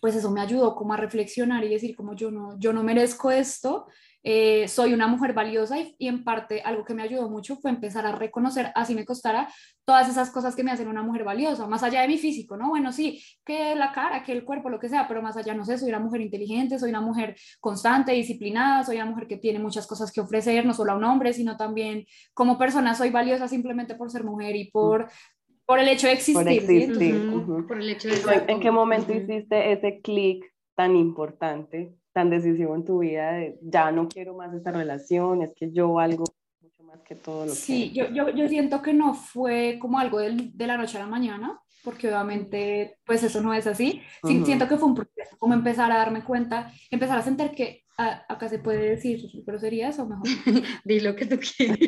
pues 0.00 0.14
eso 0.14 0.30
me 0.30 0.40
ayudó 0.40 0.74
como 0.74 0.92
a 0.92 0.96
reflexionar 0.96 1.64
y 1.64 1.68
decir 1.68 1.94
como 1.96 2.14
yo 2.14 2.30
no, 2.30 2.58
yo 2.58 2.72
no 2.72 2.82
merezco 2.82 3.30
esto 3.30 3.86
eh, 4.28 4.66
soy 4.66 4.92
una 4.92 5.06
mujer 5.06 5.34
valiosa 5.34 5.76
y, 5.78 6.08
en 6.08 6.24
parte 6.24 6.60
algo 6.62 6.84
que 6.84 6.94
me 6.94 7.04
ayudó 7.04 7.30
mucho 7.30 7.54
fue 7.54 7.70
empezar 7.70 8.06
a 8.06 8.10
reconocer, 8.10 8.72
así 8.74 8.92
me 8.92 9.04
costara, 9.04 9.48
todas 9.84 10.08
esas 10.08 10.30
cosas 10.30 10.56
que 10.56 10.64
me 10.64 10.72
hacen 10.72 10.88
una 10.88 11.04
mujer 11.04 11.22
valiosa, 11.22 11.68
más 11.68 11.84
allá 11.84 12.00
de 12.00 12.08
mi 12.08 12.18
físico, 12.18 12.56
¿no? 12.56 12.70
Bueno, 12.70 12.90
sí, 12.90 13.22
que 13.44 13.76
la 13.76 13.92
cara, 13.92 14.24
que 14.24 14.32
el 14.32 14.44
cuerpo, 14.44 14.68
lo 14.68 14.80
que 14.80 14.88
sea, 14.88 15.06
pero 15.06 15.22
más 15.22 15.36
allá, 15.36 15.54
no 15.54 15.64
sé, 15.64 15.78
soy 15.78 15.90
una 15.90 16.00
mujer 16.00 16.22
inteligente, 16.22 16.76
soy 16.80 16.90
una 16.90 17.00
mujer 17.00 17.36
constante, 17.60 18.10
disciplinada, 18.10 18.82
soy 18.82 18.96
una 18.96 19.06
mujer 19.06 19.28
que 19.28 19.36
tiene 19.36 19.60
muchas 19.60 19.86
cosas 19.86 20.10
que 20.10 20.20
ofrecer, 20.20 20.66
no 20.66 20.74
solo 20.74 20.90
a 20.90 20.96
un 20.96 21.04
hombre, 21.04 21.32
sino 21.32 21.56
también 21.56 22.04
como 22.34 22.58
persona 22.58 22.96
soy 22.96 23.10
valiosa 23.10 23.46
simplemente 23.46 23.94
por 23.94 24.10
ser 24.10 24.24
mujer 24.24 24.56
y 24.56 24.72
por 24.72 25.08
por 25.66 25.78
el 25.78 25.88
hecho 25.88 26.06
de 26.06 26.12
existir. 26.14 26.34
Por, 26.34 26.48
existir. 26.48 27.66
por 27.66 27.80
el 27.80 27.90
hecho 27.90 28.08
de 28.08 28.44
¿En 28.48 28.60
qué 28.60 28.70
momento 28.70 29.12
hiciste 29.12 29.72
ese 29.72 30.00
clic 30.00 30.44
tan 30.74 30.96
importante 30.96 31.94
tan 32.16 32.30
decisivo 32.30 32.74
en 32.74 32.82
tu 32.82 33.00
vida 33.00 33.32
de 33.32 33.58
ya 33.60 33.92
no 33.92 34.08
quiero 34.08 34.34
más 34.34 34.54
esta 34.54 34.72
relación, 34.72 35.42
es 35.42 35.52
que 35.54 35.70
yo 35.70 35.92
valgo 35.92 36.24
mucho 36.62 36.82
más 36.82 37.02
que 37.02 37.14
todo 37.14 37.44
lo 37.44 37.52
sí, 37.52 37.90
que... 37.90 37.90
Sí, 37.90 37.92
yo, 37.92 38.08
yo, 38.08 38.30
yo, 38.30 38.48
siento 38.48 38.80
que 38.80 38.94
no 38.94 39.12
fue 39.12 39.76
como 39.78 39.98
algo 39.98 40.20
de, 40.20 40.50
de, 40.54 40.66
la 40.66 40.78
noche 40.78 40.96
a 40.96 41.00
la 41.00 41.08
mañana, 41.08 41.60
porque 41.84 42.08
obviamente 42.08 42.96
pues 43.04 43.22
eso 43.22 43.42
no 43.42 43.52
es 43.52 43.66
así. 43.66 44.00
Sí, 44.26 44.42
Siento 44.46 44.66
que 44.66 44.78
fue 44.78 44.88
un 44.88 44.94
proceso, 44.94 45.36
como 45.36 45.52
empezar 45.52 45.92
a 45.92 45.98
darme 45.98 46.24
cuenta, 46.24 46.72
empezar 46.90 47.18
a 47.18 47.22
sentir 47.22 47.50
que 47.50 47.84
acá 47.96 48.48
se 48.48 48.58
puede 48.58 48.90
decir 48.90 49.20
groserías 49.46 49.98
o 49.98 50.06
mejor. 50.06 50.26
Di 50.84 51.00
lo 51.00 51.16
que 51.16 51.26
tú 51.26 51.38
quieres. 51.38 51.78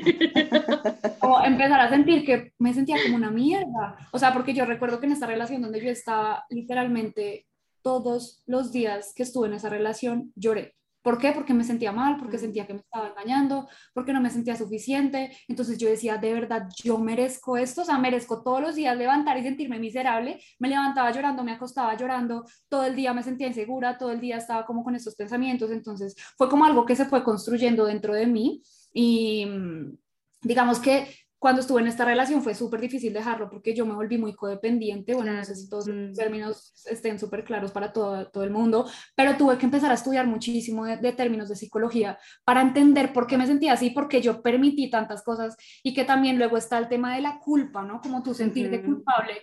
como 1.20 1.40
empezar 1.44 1.80
a 1.80 1.90
sentir 1.90 2.24
que 2.24 2.52
me 2.58 2.72
sentía 2.72 2.96
como 3.02 3.16
una 3.16 3.30
mierda. 3.30 4.08
O 4.12 4.18
sea, 4.18 4.32
porque 4.32 4.54
yo 4.54 4.64
recuerdo 4.64 5.00
que 5.00 5.06
en 5.06 5.12
esta 5.12 5.26
relación 5.26 5.62
donde 5.62 5.80
yo 5.80 5.90
estaba 5.90 6.44
literalmente 6.50 7.46
todos 7.82 8.42
los 8.46 8.72
días 8.72 9.12
que 9.14 9.22
estuve 9.22 9.48
en 9.48 9.54
esa 9.54 9.68
relación 9.68 10.32
lloré. 10.34 10.74
¿Por 11.02 11.18
qué? 11.18 11.32
Porque 11.32 11.54
me 11.54 11.64
sentía 11.64 11.92
mal, 11.92 12.16
porque 12.18 12.38
sentía 12.38 12.66
que 12.66 12.74
me 12.74 12.80
estaba 12.80 13.08
engañando, 13.08 13.68
porque 13.94 14.12
no 14.12 14.20
me 14.20 14.30
sentía 14.30 14.56
suficiente. 14.56 15.36
Entonces 15.48 15.78
yo 15.78 15.88
decía, 15.88 16.16
de 16.16 16.32
verdad, 16.32 16.68
yo 16.82 16.98
merezco 16.98 17.56
esto, 17.56 17.82
o 17.82 17.84
sea, 17.84 17.98
merezco 17.98 18.42
todos 18.42 18.60
los 18.60 18.74
días 18.74 18.96
levantar 18.96 19.38
y 19.38 19.42
sentirme 19.42 19.78
miserable. 19.78 20.40
Me 20.58 20.68
levantaba 20.68 21.10
llorando, 21.12 21.44
me 21.44 21.52
acostaba 21.52 21.96
llorando, 21.96 22.44
todo 22.68 22.84
el 22.84 22.96
día 22.96 23.14
me 23.14 23.22
sentía 23.22 23.46
insegura, 23.46 23.96
todo 23.96 24.10
el 24.10 24.20
día 24.20 24.36
estaba 24.36 24.66
como 24.66 24.84
con 24.84 24.94
estos 24.94 25.14
pensamientos. 25.14 25.70
Entonces 25.70 26.14
fue 26.36 26.48
como 26.48 26.64
algo 26.64 26.84
que 26.84 26.96
se 26.96 27.04
fue 27.04 27.22
construyendo 27.24 27.86
dentro 27.86 28.14
de 28.14 28.26
mí 28.26 28.62
y 28.92 29.46
mm, 29.46 29.96
digamos 30.42 30.78
que 30.80 31.08
cuando 31.38 31.60
estuve 31.60 31.80
en 31.80 31.86
esta 31.86 32.04
relación 32.04 32.42
fue 32.42 32.54
súper 32.54 32.80
difícil 32.80 33.12
dejarlo 33.12 33.48
porque 33.48 33.74
yo 33.74 33.86
me 33.86 33.94
volví 33.94 34.18
muy 34.18 34.34
codependiente, 34.34 35.14
bueno, 35.14 35.32
no 35.32 35.44
sé 35.44 35.54
si 35.54 35.68
todos 35.68 35.86
los 35.86 36.16
términos 36.16 36.72
estén 36.86 37.18
súper 37.18 37.44
claros 37.44 37.70
para 37.70 37.92
todo, 37.92 38.28
todo 38.28 38.44
el 38.44 38.50
mundo, 38.50 38.86
pero 39.14 39.36
tuve 39.36 39.56
que 39.56 39.66
empezar 39.66 39.90
a 39.90 39.94
estudiar 39.94 40.26
muchísimo 40.26 40.84
de, 40.84 41.12
términos 41.12 41.48
de 41.48 41.56
psicología 41.56 42.18
para 42.44 42.60
entender 42.60 43.12
por 43.12 43.26
qué 43.26 43.38
me 43.38 43.46
sentía 43.46 43.74
así, 43.74 43.90
porque 43.90 44.20
yo 44.20 44.42
permití 44.42 44.90
tantas 44.90 45.22
cosas 45.22 45.56
y 45.82 45.94
que 45.94 46.04
también 46.04 46.38
luego 46.38 46.56
está 46.56 46.78
el 46.78 46.88
tema 46.88 47.14
de 47.14 47.22
la 47.22 47.38
culpa, 47.38 47.82
¿no? 47.82 48.00
Como 48.00 48.22
tú 48.22 48.34
sentirte 48.34 48.82
culpable 48.82 49.42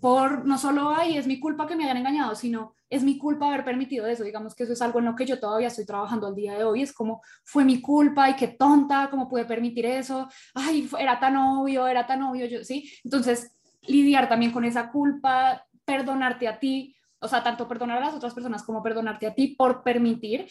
por 0.00 0.44
no 0.44 0.58
solo, 0.58 0.90
ay, 0.90 1.16
es 1.16 1.26
mi 1.26 1.40
culpa 1.40 1.66
que 1.66 1.74
me 1.74 1.84
hayan 1.84 1.96
engañado, 1.96 2.34
sino 2.34 2.74
es 2.88 3.02
mi 3.02 3.18
culpa 3.18 3.48
haber 3.48 3.64
permitido 3.64 4.06
eso. 4.06 4.22
Digamos 4.22 4.54
que 4.54 4.62
eso 4.62 4.72
es 4.72 4.82
algo 4.82 5.00
en 5.00 5.06
lo 5.06 5.16
que 5.16 5.26
yo 5.26 5.40
todavía 5.40 5.68
estoy 5.68 5.84
trabajando 5.84 6.26
al 6.28 6.34
día 6.34 6.56
de 6.56 6.64
hoy. 6.64 6.82
Es 6.82 6.92
como, 6.92 7.20
fue 7.44 7.64
mi 7.64 7.80
culpa 7.80 8.30
y 8.30 8.36
qué 8.36 8.48
tonta, 8.48 9.08
cómo 9.10 9.28
pude 9.28 9.44
permitir 9.44 9.86
eso. 9.86 10.28
Ay, 10.54 10.88
era 10.98 11.18
tan 11.18 11.36
obvio, 11.36 11.86
era 11.86 12.06
tan 12.06 12.22
obvio, 12.22 12.46
yo, 12.46 12.64
¿sí? 12.64 12.90
Entonces, 13.04 13.52
lidiar 13.82 14.28
también 14.28 14.52
con 14.52 14.64
esa 14.64 14.90
culpa, 14.90 15.64
perdonarte 15.84 16.46
a 16.46 16.58
ti, 16.58 16.94
o 17.20 17.26
sea, 17.26 17.42
tanto 17.42 17.66
perdonar 17.66 17.98
a 17.98 18.06
las 18.06 18.14
otras 18.14 18.34
personas 18.34 18.62
como 18.62 18.82
perdonarte 18.82 19.26
a 19.26 19.34
ti 19.34 19.56
por 19.56 19.82
permitir 19.82 20.46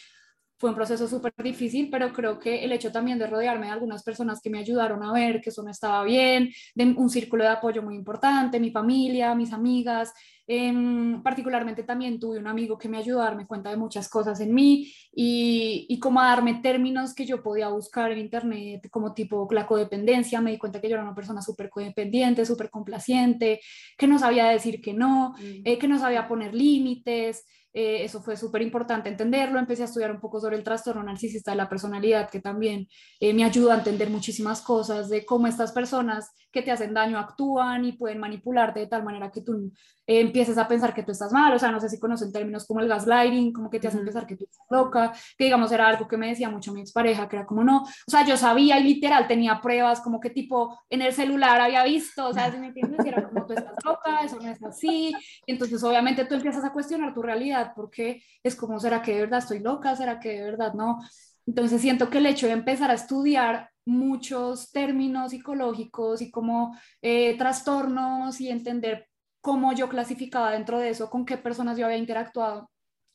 fue 0.57 0.71
un 0.71 0.75
proceso 0.75 1.07
súper 1.07 1.33
difícil, 1.37 1.89
pero 1.89 2.11
creo 2.11 2.39
que 2.39 2.63
el 2.63 2.71
hecho 2.71 2.91
también 2.91 3.19
de 3.19 3.27
rodearme 3.27 3.67
de 3.67 3.73
algunas 3.73 4.03
personas 4.03 4.41
que 4.41 4.49
me 4.49 4.59
ayudaron 4.59 5.03
a 5.03 5.13
ver 5.13 5.39
que 5.39 5.51
eso 5.51 5.61
no 5.61 5.69
estaba 5.69 6.03
bien, 6.03 6.49
de 6.73 6.85
un 6.85 7.09
círculo 7.09 7.43
de 7.43 7.51
apoyo 7.51 7.83
muy 7.83 7.95
importante, 7.95 8.59
mi 8.59 8.71
familia, 8.71 9.35
mis 9.35 9.53
amigas, 9.53 10.13
em, 10.47 11.21
particularmente 11.21 11.83
también 11.83 12.19
tuve 12.19 12.39
un 12.39 12.47
amigo 12.47 12.77
que 12.77 12.89
me 12.89 12.97
ayudó 12.97 13.21
a 13.21 13.25
darme 13.25 13.45
cuenta 13.45 13.69
de 13.69 13.77
muchas 13.77 14.09
cosas 14.09 14.39
en 14.39 14.53
mí 14.53 14.91
y, 15.11 15.85
y 15.89 15.99
como 15.99 16.21
a 16.21 16.27
darme 16.29 16.55
términos 16.55 17.13
que 17.13 17.25
yo 17.25 17.43
podía 17.43 17.67
buscar 17.67 18.11
en 18.11 18.19
internet, 18.19 18.89
como 18.89 19.13
tipo 19.13 19.47
la 19.51 19.67
codependencia, 19.67 20.41
me 20.41 20.51
di 20.51 20.57
cuenta 20.57 20.81
que 20.81 20.89
yo 20.89 20.95
era 20.95 21.03
una 21.03 21.13
persona 21.13 21.41
súper 21.41 21.69
codependiente, 21.69 22.45
súper 22.45 22.71
complaciente, 22.71 23.59
que 23.97 24.07
no 24.07 24.17
sabía 24.17 24.47
decir 24.47 24.81
que 24.81 24.93
no, 24.93 25.35
mm. 25.37 25.61
eh, 25.65 25.77
que 25.77 25.87
no 25.87 25.99
sabía 25.99 26.27
poner 26.27 26.55
límites. 26.55 27.45
Eh, 27.73 28.03
eso 28.03 28.21
fue 28.21 28.35
súper 28.37 28.61
importante 28.61 29.09
entenderlo. 29.09 29.59
Empecé 29.59 29.83
a 29.83 29.85
estudiar 29.85 30.11
un 30.11 30.19
poco 30.19 30.39
sobre 30.39 30.57
el 30.57 30.63
trastorno 30.63 31.03
narcisista 31.03 31.51
de 31.51 31.57
la 31.57 31.69
personalidad, 31.69 32.29
que 32.29 32.39
también 32.39 32.87
eh, 33.19 33.33
me 33.33 33.43
ayuda 33.43 33.75
a 33.75 33.77
entender 33.77 34.09
muchísimas 34.09 34.61
cosas 34.61 35.09
de 35.09 35.25
cómo 35.25 35.47
estas 35.47 35.71
personas 35.71 36.31
que 36.51 36.61
te 36.61 36.71
hacen 36.71 36.93
daño 36.93 37.19
actúan 37.19 37.85
y 37.85 37.93
pueden 37.93 38.19
manipularte 38.19 38.79
de 38.79 38.87
tal 38.87 39.03
manera 39.03 39.31
que 39.31 39.41
tú 39.41 39.71
eh, 40.07 40.21
empieces 40.21 40.57
a 40.57 40.67
pensar 40.67 40.93
que 40.93 41.03
tú 41.03 41.11
estás 41.11 41.31
mal. 41.31 41.53
O 41.53 41.59
sea, 41.59 41.71
no 41.71 41.79
sé 41.79 41.89
si 41.89 41.99
conocen 41.99 42.31
términos 42.31 42.65
como 42.65 42.79
el 42.79 42.87
gaslighting, 42.87 43.53
como 43.53 43.69
que 43.69 43.79
te 43.79 43.89
hacen 43.89 44.03
pensar 44.03 44.25
que 44.25 44.35
tú 44.35 44.45
estás 44.45 44.65
loca, 44.69 45.13
que 45.37 45.43
digamos 45.43 45.71
era 45.71 45.87
algo 45.87 46.07
que 46.07 46.17
me 46.17 46.29
decía 46.29 46.49
mucho 46.49 46.73
mi 46.73 46.81
expareja, 46.81 47.27
que 47.27 47.35
era 47.35 47.45
como 47.45 47.63
no. 47.63 47.83
O 47.83 48.11
sea, 48.11 48.25
yo 48.25 48.37
sabía 48.37 48.79
y 48.79 48.83
literal 48.83 49.27
tenía 49.27 49.61
pruebas 49.61 50.01
como 50.01 50.19
que 50.19 50.29
tipo 50.29 50.79
en 50.89 51.01
el 51.01 51.13
celular 51.13 51.59
había 51.61 51.83
visto, 51.83 52.27
o 52.27 52.33
sea, 52.33 52.51
si 52.51 52.57
me 52.57 52.67
entiendes, 52.67 53.05
era 53.05 53.27
como 53.27 53.45
tú 53.45 53.53
estás 53.53 53.75
loca, 53.83 54.21
eso 54.23 54.39
no 54.39 54.49
es 54.49 54.63
así. 54.63 55.13
entonces, 55.45 55.83
obviamente, 55.83 56.25
tú 56.25 56.35
empiezas 56.35 56.63
a 56.63 56.71
cuestionar 56.71 57.13
tu 57.13 57.21
realidad 57.21 57.73
porque 57.75 58.23
es 58.43 58.55
como, 58.55 58.79
¿será 58.79 59.01
que 59.01 59.13
de 59.13 59.21
verdad 59.21 59.39
estoy 59.39 59.59
loca? 59.59 59.95
¿Será 59.95 60.19
que 60.19 60.29
de 60.29 60.43
verdad 60.43 60.73
no? 60.73 60.99
Entonces 61.45 61.81
siento 61.81 62.09
que 62.09 62.17
el 62.17 62.25
hecho 62.25 62.47
de 62.47 62.53
empezar 62.53 62.91
a 62.91 62.95
estudiar 62.95 63.69
muchos 63.85 64.71
términos 64.71 65.31
psicológicos 65.31 66.21
y 66.21 66.29
como 66.29 66.77
eh, 67.01 67.37
trastornos 67.37 68.41
y 68.41 68.49
entender 68.49 69.07
cómo 69.41 69.73
yo 69.73 69.89
clasificaba 69.89 70.51
dentro 70.51 70.79
de 70.79 70.89
eso, 70.89 71.09
con 71.09 71.25
qué 71.25 71.37
personas 71.37 71.77
yo 71.77 71.85
había 71.85 71.97
interactuado, 71.97 72.69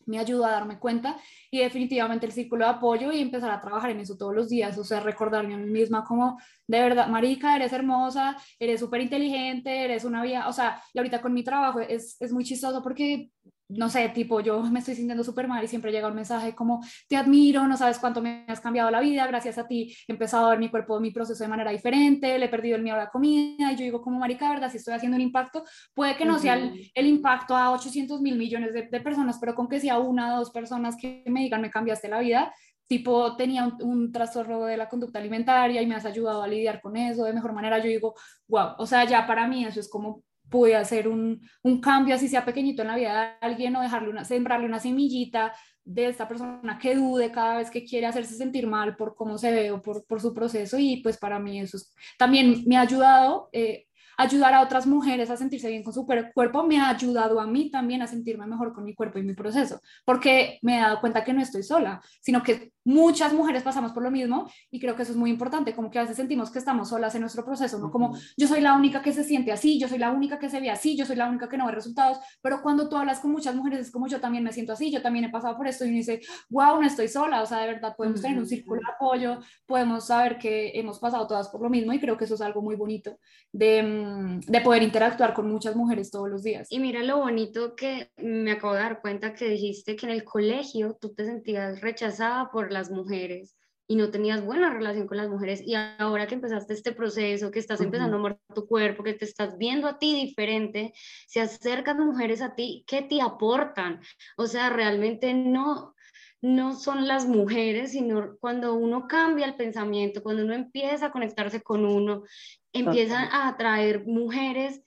me 0.07 0.19
ayudó 0.19 0.45
a 0.47 0.51
darme 0.51 0.79
cuenta 0.79 1.17
y 1.51 1.59
definitivamente 1.59 2.27
el 2.27 2.33
círculo 2.33 2.65
de 2.65 2.73
apoyo 2.73 3.13
y 3.13 3.21
empezar 3.21 3.51
a 3.51 3.61
trabajar 3.61 3.91
en 3.91 4.01
eso 4.01 4.17
todos 4.17 4.35
los 4.35 4.49
días, 4.49 4.77
o 4.79 4.85
sea, 4.85 5.01
recordarme 5.01 5.55
a 5.55 5.59
mí 5.59 5.71
misma 5.71 6.05
como, 6.05 6.39
de 6.67 6.81
verdad, 6.81 7.09
Marica, 7.09 7.57
eres 7.57 7.73
hermosa, 7.73 8.37
eres 8.59 8.81
súper 8.81 9.01
inteligente, 9.01 9.85
eres 9.85 10.05
una 10.05 10.23
vía, 10.23 10.49
o 10.49 10.53
sea, 10.53 10.83
y 10.93 10.99
ahorita 10.99 11.21
con 11.21 11.33
mi 11.33 11.45
trabajo 11.45 11.81
es, 11.81 12.17
es 12.21 12.33
muy 12.33 12.45
chistoso 12.45 12.83
porque 12.83 13.31
no 13.77 13.89
sé, 13.89 14.09
tipo, 14.11 14.41
yo 14.41 14.63
me 14.63 14.81
estoy 14.81 14.95
sintiendo 14.95 15.25
súper 15.25 15.49
mal 15.49 15.63
y 15.65 15.69
siempre 15.69 15.93
llega 15.93 16.09
un 16.09 16.15
mensaje 16.15 16.55
como, 16.55 16.81
te 17.09 17.17
admiro, 17.17 17.67
no 17.67 17.77
sabes 17.77 17.99
cuánto 17.99 18.21
me 18.23 18.45
has 18.49 18.61
cambiado 18.61 18.91
la 18.91 19.01
vida, 19.01 19.27
gracias 19.27 19.59
a 19.59 19.67
ti 19.67 19.95
he 20.07 20.13
empezado 20.13 20.47
a 20.47 20.51
ver 20.51 20.59
mi 20.59 20.71
cuerpo, 20.71 21.01
mi 21.01 21.11
proceso 21.11 21.43
de 21.43 21.49
manera 21.49 21.71
diferente, 21.71 22.39
le 22.39 22.47
he 22.47 22.49
perdido 22.49 22.77
el 22.77 22.83
miedo 22.83 22.97
a 22.97 23.05
la 23.05 23.11
comida 23.11 23.73
y 23.73 23.77
yo 23.77 23.85
digo 23.85 24.03
como 24.03 24.19
marica, 24.19 24.51
¿verdad? 24.51 24.71
Si 24.71 24.77
estoy 24.77 24.95
haciendo 24.95 25.17
un 25.17 25.23
impacto, 25.23 25.65
puede 25.95 26.17
que 26.17 26.25
no 26.25 26.39
sea 26.39 26.55
el, 26.55 27.07
impacto 27.07 27.57
a 27.57 27.73
800 27.73 28.21
mil 28.21 28.37
millones 28.37 28.73
de, 28.73 29.01
personas, 29.01 29.39
pero 29.41 29.55
con 29.55 29.69
que 29.69 29.81
sea 29.81 29.99
una 29.99 30.35
o 30.35 30.39
dos 30.39 30.51
personas 30.51 30.97
que 30.97 31.23
me 31.27 31.41
digan, 31.41 31.61
me 31.61 31.71
cambiaste 31.71 32.09
la 32.09 32.21
vida, 32.21 32.55
tipo 32.87 33.37
tenía 33.37 33.65
un, 33.65 33.83
un, 33.83 34.13
trastorno 34.13 34.65
de 34.65 34.77
la 34.77 34.89
conducta 34.89 35.19
alimentaria 35.19 35.81
y 35.83 35.87
me 35.87 35.95
has 35.95 36.05
ayudado 36.05 36.43
a 36.43 36.49
lidiar 36.49 36.81
con 36.81 36.97
eso 36.97 37.25
de 37.25 37.33
mejor 37.33 37.53
manera, 37.53 37.79
yo 37.79 37.87
digo, 37.87 38.15
wow, 38.49 38.75
o 38.79 38.87
sea, 38.87 39.05
ya 39.05 39.27
para 39.27 39.49
mí 39.49 39.65
eso 39.65 39.81
es 39.81 39.89
como 39.89 40.23
pude 40.53 40.77
hacer 40.77 41.09
un, 41.09 41.41
un, 41.63 41.81
cambio, 41.81 42.15
así 42.15 42.29
sea 42.29 42.45
pequeñito 42.45 42.83
en 42.83 42.89
la 42.89 42.97
vida 42.97 43.23
de 43.41 43.47
alguien 43.47 43.75
o 43.75 43.83
dejarle 43.83 44.11
una, 44.11 44.25
sembrarle 44.25 44.67
una 44.67 44.79
semillita 44.79 45.53
de 45.85 46.07
esta 46.07 46.29
persona 46.29 46.79
que 46.79 46.95
dude 46.95 47.33
cada 47.33 47.57
vez 47.57 47.71
que 47.71 47.85
quiere 47.85 48.07
hacerse 48.07 48.37
sentir 48.37 48.69
mal 48.69 48.95
por 48.95 49.17
cómo 49.17 49.39
se 49.39 49.51
ve 49.51 49.71
o 49.73 49.83
por, 49.83 50.07
por 50.07 50.21
su 50.21 50.33
proceso. 50.33 50.79
Y 50.79 50.99
pues 51.03 51.17
para 51.19 51.41
mí 51.41 51.61
eso 51.61 51.79
también 52.19 52.63
me 52.67 52.77
ha 52.77 52.83
ayudado 52.83 53.49
eh, 53.53 53.87
ayudar 54.17 54.55
a 54.55 54.63
otras 54.63 54.87
mujeres 54.87 55.31
a 55.31 55.37
sentirse 55.37 55.69
bien 55.69 55.83
con 55.83 55.93
su 55.93 56.07
cuerpo 56.07 56.65
me 56.65 56.79
ha 56.79 56.91
ayudado 56.91 57.41
a 57.41 57.47
mí 57.47 57.71
también 57.71 58.03
a 58.03 58.07
sentirme 58.07 58.47
mejor 58.47 58.73
con 58.73 58.85
mi 58.85 58.95
cuerpo 58.95 59.19
y 59.19 59.23
mi 59.23 59.35
proceso, 59.35 59.81
porque 60.05 60.59
me 60.63 60.77
he 60.77 60.81
dado 60.81 61.01
cuenta 61.01 61.25
que 61.25 61.33
no 61.33 61.43
estoy 61.43 61.63
sola, 61.63 62.01
sino 62.21 62.43
que 62.43 62.73
muchas 62.85 63.33
mujeres 63.33 63.63
pasamos 63.63 63.93
por 63.93 64.03
lo 64.03 64.11
mismo 64.11 64.51
y 64.71 64.81
creo 64.81 64.97
que 64.97 65.03
eso 65.03 65.13
es 65.13 65.19
muy 65.19 65.31
importante, 65.31 65.75
como 65.75 65.91
que 65.91 65.99
a 65.99 66.03
veces 66.03 66.17
sentimos 66.17 66.51
que 66.51 66.59
estamos 66.59 66.89
solas 66.89 67.15
en 67.15 67.21
nuestro 67.21 67.45
proceso, 67.45 67.79
no 67.79 67.91
como 67.91 68.17
yo 68.37 68.49
soy 68.49 68.61
la 68.61 68.75
única 68.75 69.03
que 69.03 69.13
se 69.13 69.25
siente 69.25 69.53
así, 69.53 69.79
yo 69.79 69.89
soy 69.89 69.99
la 69.99 70.11
única 70.11 70.39
que 70.39 70.49
se 70.49 70.61
ve 70.61 70.71
así, 70.71 70.97
yo 70.97 71.07
soy 71.07 71.17
la 71.17 71.29
única 71.29 71.49
que 71.49 71.57
no 71.57 71.67
ve 71.67 71.73
resultados, 71.73 72.19
pero 72.41 72.63
cuando 72.63 72.89
tú 72.89 72.97
hablas 72.97 73.21
con 73.21 73.31
muchas 73.31 73.55
mujeres 73.55 73.81
es 73.81 73.91
como 73.91 74.07
yo 74.09 74.21
también 74.21 74.45
me 74.45 74.53
siento 74.53 74.73
así, 74.73 74.91
yo 74.91 75.03
también 75.03 75.27
he 75.27 75.31
pasado 75.31 75.57
por 75.57 75.67
esto 75.67 75.85
y 75.85 75.89
uno 75.89 75.99
dice, 75.99 76.21
wow, 76.51 76.81
no 76.81 76.87
estoy 76.87 77.09
sola, 77.09 77.43
o 77.43 77.47
sea, 77.47 77.61
de 77.61 77.69
verdad 77.69 77.95
podemos 77.97 78.21
tener 78.21 78.39
un 78.39 78.47
círculo 78.47 78.81
de 78.81 78.93
apoyo, 78.93 79.39
podemos 79.67 80.07
saber 80.07 80.39
que 80.39 80.73
hemos 80.75 80.99
pasado 80.99 81.27
todas 81.27 81.49
por 81.49 81.63
lo 81.63 81.71
mismo 81.71 81.93
y 81.93 82.01
creo 82.01 82.17
que 82.17 82.25
eso 82.25 82.35
es 82.35 82.41
algo 82.41 82.63
muy 82.63 82.77
bonito 82.77 83.19
de, 83.53 83.83
mm, 83.83 84.41
de 84.41 84.61
poder 84.61 84.83
interactuar 84.83 85.35
con 85.35 85.51
muchas 85.51 85.77
mujeres 85.77 86.11
todos 86.11 86.29
los 86.29 86.43
días. 86.43 86.67
Y 86.71 86.79
mira 86.81 87.03
lo 87.03 87.19
bonito 87.19 87.75
que 87.77 88.11
me 88.17 88.53
acabo 88.53 88.75
de 88.75 88.81
dar 88.81 89.01
cuenta 89.01 89.35
que 89.35 89.49
dijiste 89.49 89.97
que 89.97 90.07
en 90.07 90.13
el 90.13 90.25
colegio 90.25 90.97
tú 91.01 91.15
te 91.15 91.25
sentías 91.25 91.81
rechazada 91.81 92.51
por 92.51 92.72
las 92.73 92.91
mujeres 92.91 93.57
y 93.87 93.97
no 93.97 94.11
tenías 94.11 94.45
buena 94.45 94.73
relación 94.73 95.07
con 95.07 95.17
las 95.17 95.29
mujeres 95.29 95.61
y 95.65 95.75
ahora 95.75 96.27
que 96.27 96.35
empezaste 96.35 96.73
este 96.73 96.93
proceso, 96.93 97.51
que 97.51 97.59
estás 97.59 97.81
empezando 97.81 98.17
a 98.17 98.21
amar 98.21 98.39
tu 98.55 98.67
cuerpo, 98.67 99.03
que 99.03 99.15
te 99.15 99.25
estás 99.25 99.59
viendo 99.59 99.87
a 99.87 99.99
ti 99.99 100.15
diferente, 100.15 100.93
se 101.27 101.41
acercan 101.41 102.05
mujeres 102.05 102.41
a 102.41 102.55
ti 102.55 102.85
que 102.87 103.03
te 103.03 103.21
aportan. 103.21 104.01
O 104.37 104.47
sea, 104.47 104.71
realmente 104.71 105.35
no 105.35 105.95
no 106.43 106.75
son 106.75 107.07
las 107.07 107.27
mujeres, 107.27 107.93
sino 107.93 108.37
cuando 108.41 108.75
uno 108.75 109.07
cambia 109.07 109.47
el 109.47 109.55
pensamiento, 109.55 110.25
cuando 110.25 110.43
uno 110.43 110.55
empieza 110.55 111.07
a 111.07 111.13
conectarse 111.13 111.63
con 111.63 111.87
uno, 111.87 112.25
empiezan 112.73 113.29
a 113.31 113.47
atraer 113.47 114.05
mujeres 114.07 114.83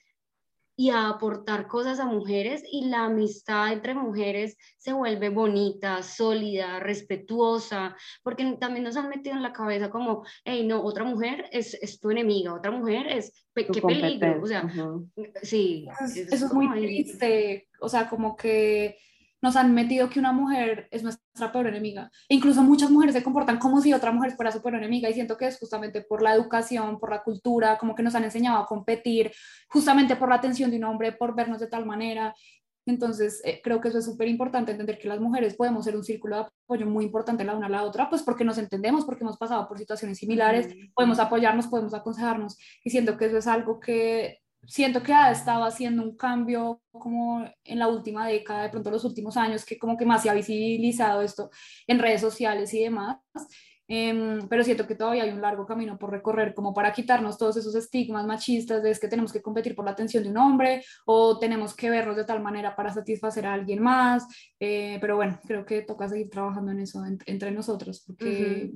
y 0.76 0.90
a 0.90 1.10
aportar 1.10 1.68
cosas 1.68 2.00
a 2.00 2.06
mujeres 2.06 2.64
y 2.70 2.86
la 2.86 3.06
amistad 3.06 3.72
entre 3.72 3.94
mujeres 3.94 4.58
se 4.78 4.94
vuelve 4.94 5.30
bonita, 5.30 6.04
sólida, 6.04 6.80
respetuosa, 6.80 7.96
porque 8.24 8.58
también 8.60 8.84
nos 8.84 8.98
han 8.98 9.10
metido 9.10 9.36
en 9.36 9.44
la 9.44 9.54
cabeza 9.54 9.90
como, 9.90 10.26
hey, 10.44 10.66
no, 10.66 10.84
otra 10.84 11.04
mujer 11.04 11.46
es, 11.52 11.74
es 11.76 12.00
tu 12.00 12.12
enemiga, 12.12 12.54
otra 12.54 12.72
mujer 12.72 13.08
es, 13.08 13.32
qué 13.54 13.82
peligro, 13.82 14.42
o 14.42 14.46
sea, 14.46 14.70
sí. 15.44 15.88
Eso, 16.16 16.46
es 16.46 16.54
muy 16.54 16.70
triste, 16.72 17.68
o 17.80 17.88
sea, 17.88 18.10
como 18.10 18.36
que 18.36 18.98
nos 19.46 19.56
han 19.56 19.76
metido 19.76 20.10
que 20.10 20.18
una 20.18 20.32
mujer 20.32 20.88
es 20.90 21.04
nuestra 21.04 21.52
peor 21.52 21.68
enemiga. 21.68 22.10
E 22.28 22.34
incluso 22.34 22.64
muchas 22.64 22.90
mujeres 22.90 23.14
se 23.14 23.22
comportan 23.22 23.60
como 23.60 23.80
si 23.80 23.94
otra 23.94 24.12
mujer 24.12 24.32
fuera 24.32 24.52
su 24.52 24.60
peor 24.60 24.74
enemiga 24.74 25.08
y 25.08 25.14
siento 25.14 25.38
que 25.38 25.46
es 25.46 25.60
justamente 25.60 26.02
por 26.02 26.24
la 26.24 26.34
educación, 26.34 27.00
por 27.00 27.12
la 27.12 27.22
cultura, 27.22 27.78
como 27.78 27.94
que 27.94 28.02
nos 28.02 28.16
han 28.16 28.24
enseñado 28.24 28.58
a 28.58 28.66
competir, 28.66 29.32
justamente 29.70 30.16
por 30.16 30.30
la 30.30 30.36
atención 30.36 30.72
de 30.72 30.78
un 30.78 30.86
hombre, 30.86 31.12
por 31.12 31.36
vernos 31.36 31.60
de 31.60 31.68
tal 31.68 31.86
manera. 31.86 32.34
Entonces, 32.88 33.40
eh, 33.46 33.62
creo 33.64 33.80
que 33.80 33.90
eso 33.90 34.00
es 34.00 34.06
súper 34.06 34.28
importante, 34.28 34.72
entender 34.72 34.98
que 34.98 35.08
las 35.08 35.20
mujeres 35.20 35.56
podemos 35.56 35.86
ser 35.86 35.96
un 35.96 36.04
círculo 36.04 36.38
de 36.38 36.46
apoyo 36.66 36.88
muy 36.88 37.06
importante 37.06 37.44
la 37.44 37.56
una 37.56 37.68
a 37.68 37.70
la 37.70 37.84
otra, 37.84 38.10
pues 38.10 38.24
porque 38.24 38.44
nos 38.44 38.58
entendemos, 38.58 39.06
porque 39.06 39.24
hemos 39.24 39.38
pasado 39.38 39.68
por 39.68 39.78
situaciones 39.78 40.18
similares, 40.18 40.74
podemos 40.96 41.20
apoyarnos, 41.20 41.68
podemos 41.68 41.94
aconsejarnos, 41.94 42.58
y 42.84 42.90
siento 42.90 43.16
que 43.16 43.26
eso 43.26 43.38
es 43.38 43.46
algo 43.46 43.80
que 43.80 44.40
siento 44.68 45.04
que 45.04 45.14
ha 45.14 45.32
estado 45.32 45.64
haciendo 45.64 46.04
un 46.04 46.16
cambio 46.16 46.82
como 46.92 47.46
en 47.64 47.80
la 47.80 47.88
última 47.88 48.28
década, 48.28 48.64
de 48.64 48.70
pronto 48.70 48.92
los 48.92 49.04
últimos 49.04 49.38
años, 49.38 49.66
que 49.66 49.78
como 49.78 49.98
que 49.98 50.06
más 50.06 50.24
se 50.24 50.30
ha 50.30 50.34
visibilizado 50.34 51.22
esto 51.22 51.50
en 51.88 52.00
redes 52.00 52.22
sociales 52.22 52.74
y 52.74 52.84
demás. 52.84 53.18
Em, 53.88 54.48
pero 54.48 54.64
siento 54.64 54.88
que 54.88 54.96
todavía 54.96 55.24
hay 55.24 55.30
un 55.30 55.42
largo 55.42 55.66
camino 55.68 56.00
por 56.00 56.10
recorrer 56.10 56.56
como 56.56 56.74
para 56.74 56.92
quitarnos 56.92 57.38
todos 57.38 57.58
esos 57.58 57.76
estigmas 57.76 58.26
machistas 58.26 58.82
de 58.82 58.90
es 58.90 59.00
que 59.00 59.08
tenemos 59.08 59.32
que 59.32 59.44
competir 59.44 59.76
por 59.76 59.86
la 59.86 59.92
atención 59.92 60.24
de 60.24 60.32
un 60.32 60.38
hombre 60.38 60.84
o 61.06 61.38
tenemos 61.38 61.76
que 61.76 61.92
vernos 61.92 62.16
de 62.16 62.26
tal 62.26 62.42
manera 62.42 62.76
para 62.76 62.92
satisfacer 62.92 63.46
a 63.46 63.54
alguien 63.54 63.84
más. 63.84 64.26
Eh, 64.60 64.98
pero 65.00 65.18
bueno, 65.18 65.40
creo 65.46 65.66
que 65.66 65.84
toca 65.84 66.10
seguir 66.10 66.32
trabajando 66.32 66.72
en 66.72 66.80
eso 66.80 67.04
entre 67.28 67.52
nosotros 67.52 68.04
porque 68.08 68.72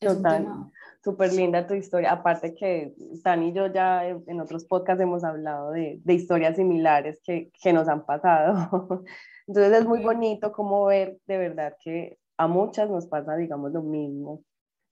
es 0.00 0.12
un 0.12 0.22
tema 0.22 0.72
súper 1.02 1.32
linda 1.32 1.66
tu 1.66 1.74
historia. 1.74 2.12
Aparte 2.12 2.54
que 2.54 2.94
Tani 3.22 3.48
y 3.48 3.52
yo 3.52 3.66
ya 3.66 4.06
en 4.06 4.40
otros 4.40 4.64
podcasts 4.64 5.02
hemos 5.02 5.24
hablado 5.24 5.70
de, 5.72 6.00
de 6.04 6.14
historias 6.14 6.56
similares 6.56 7.20
que, 7.24 7.50
que, 7.60 7.72
nos 7.72 7.88
han 7.88 8.04
pasado. 8.04 9.04
Entonces 9.46 9.80
es 9.80 9.86
muy 9.86 10.02
bonito 10.02 10.52
como 10.52 10.86
ver 10.86 11.18
de 11.26 11.38
verdad 11.38 11.74
que 11.82 12.18
a 12.36 12.46
muchas 12.46 12.88
nos 12.90 13.06
pasa, 13.06 13.36
digamos, 13.36 13.72
lo 13.72 13.82
mismo 13.82 14.42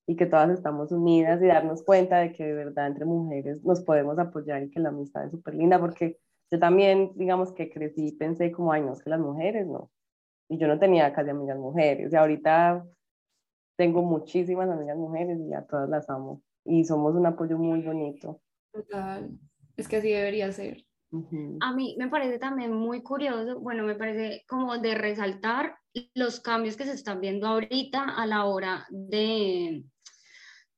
y 0.06 0.16
que 0.16 0.26
todas 0.26 0.50
estamos 0.50 0.90
unidas 0.90 1.40
y 1.40 1.46
darnos 1.46 1.84
cuenta 1.84 2.18
de 2.18 2.32
que 2.32 2.44
de 2.44 2.54
verdad 2.54 2.88
entre 2.88 3.04
mujeres 3.04 3.62
nos 3.64 3.80
podemos 3.82 4.18
apoyar 4.18 4.62
y 4.62 4.70
que 4.70 4.80
la 4.80 4.88
amistad 4.88 5.24
es 5.24 5.30
súper 5.30 5.54
linda 5.54 5.78
porque 5.78 6.18
yo 6.50 6.58
también, 6.58 7.12
digamos 7.14 7.52
que 7.52 7.70
crecí 7.70 8.08
y 8.08 8.12
pensé 8.12 8.50
como, 8.50 8.72
ay, 8.72 8.82
no, 8.82 8.92
es 8.92 9.02
que 9.02 9.10
las 9.10 9.20
mujeres 9.20 9.68
no. 9.68 9.90
Y 10.48 10.58
yo 10.58 10.66
no 10.66 10.80
tenía 10.80 11.12
casi 11.12 11.30
amigas 11.30 11.58
mujeres. 11.58 12.12
Y 12.12 12.16
ahorita 12.16 12.84
tengo 13.80 14.02
muchísimas 14.02 14.68
amigas 14.68 14.98
mujeres 14.98 15.38
y 15.40 15.54
a 15.54 15.62
todas 15.62 15.88
las 15.88 16.10
amo. 16.10 16.42
Y 16.66 16.84
somos 16.84 17.14
un 17.14 17.24
apoyo 17.24 17.56
muy 17.56 17.80
bonito. 17.80 18.42
Total. 18.74 19.30
Es 19.74 19.88
que 19.88 19.96
así 19.96 20.10
debería 20.10 20.52
ser. 20.52 20.84
A 21.60 21.72
mí 21.74 21.96
me 21.98 22.08
parece 22.08 22.38
también 22.38 22.74
muy 22.74 23.02
curioso, 23.02 23.58
bueno, 23.58 23.82
me 23.84 23.94
parece 23.94 24.44
como 24.46 24.76
de 24.76 24.94
resaltar 24.94 25.76
los 26.14 26.40
cambios 26.40 26.76
que 26.76 26.84
se 26.84 26.92
están 26.92 27.22
viendo 27.22 27.46
ahorita 27.46 28.04
a 28.04 28.26
la 28.26 28.44
hora 28.44 28.86
de, 28.90 29.82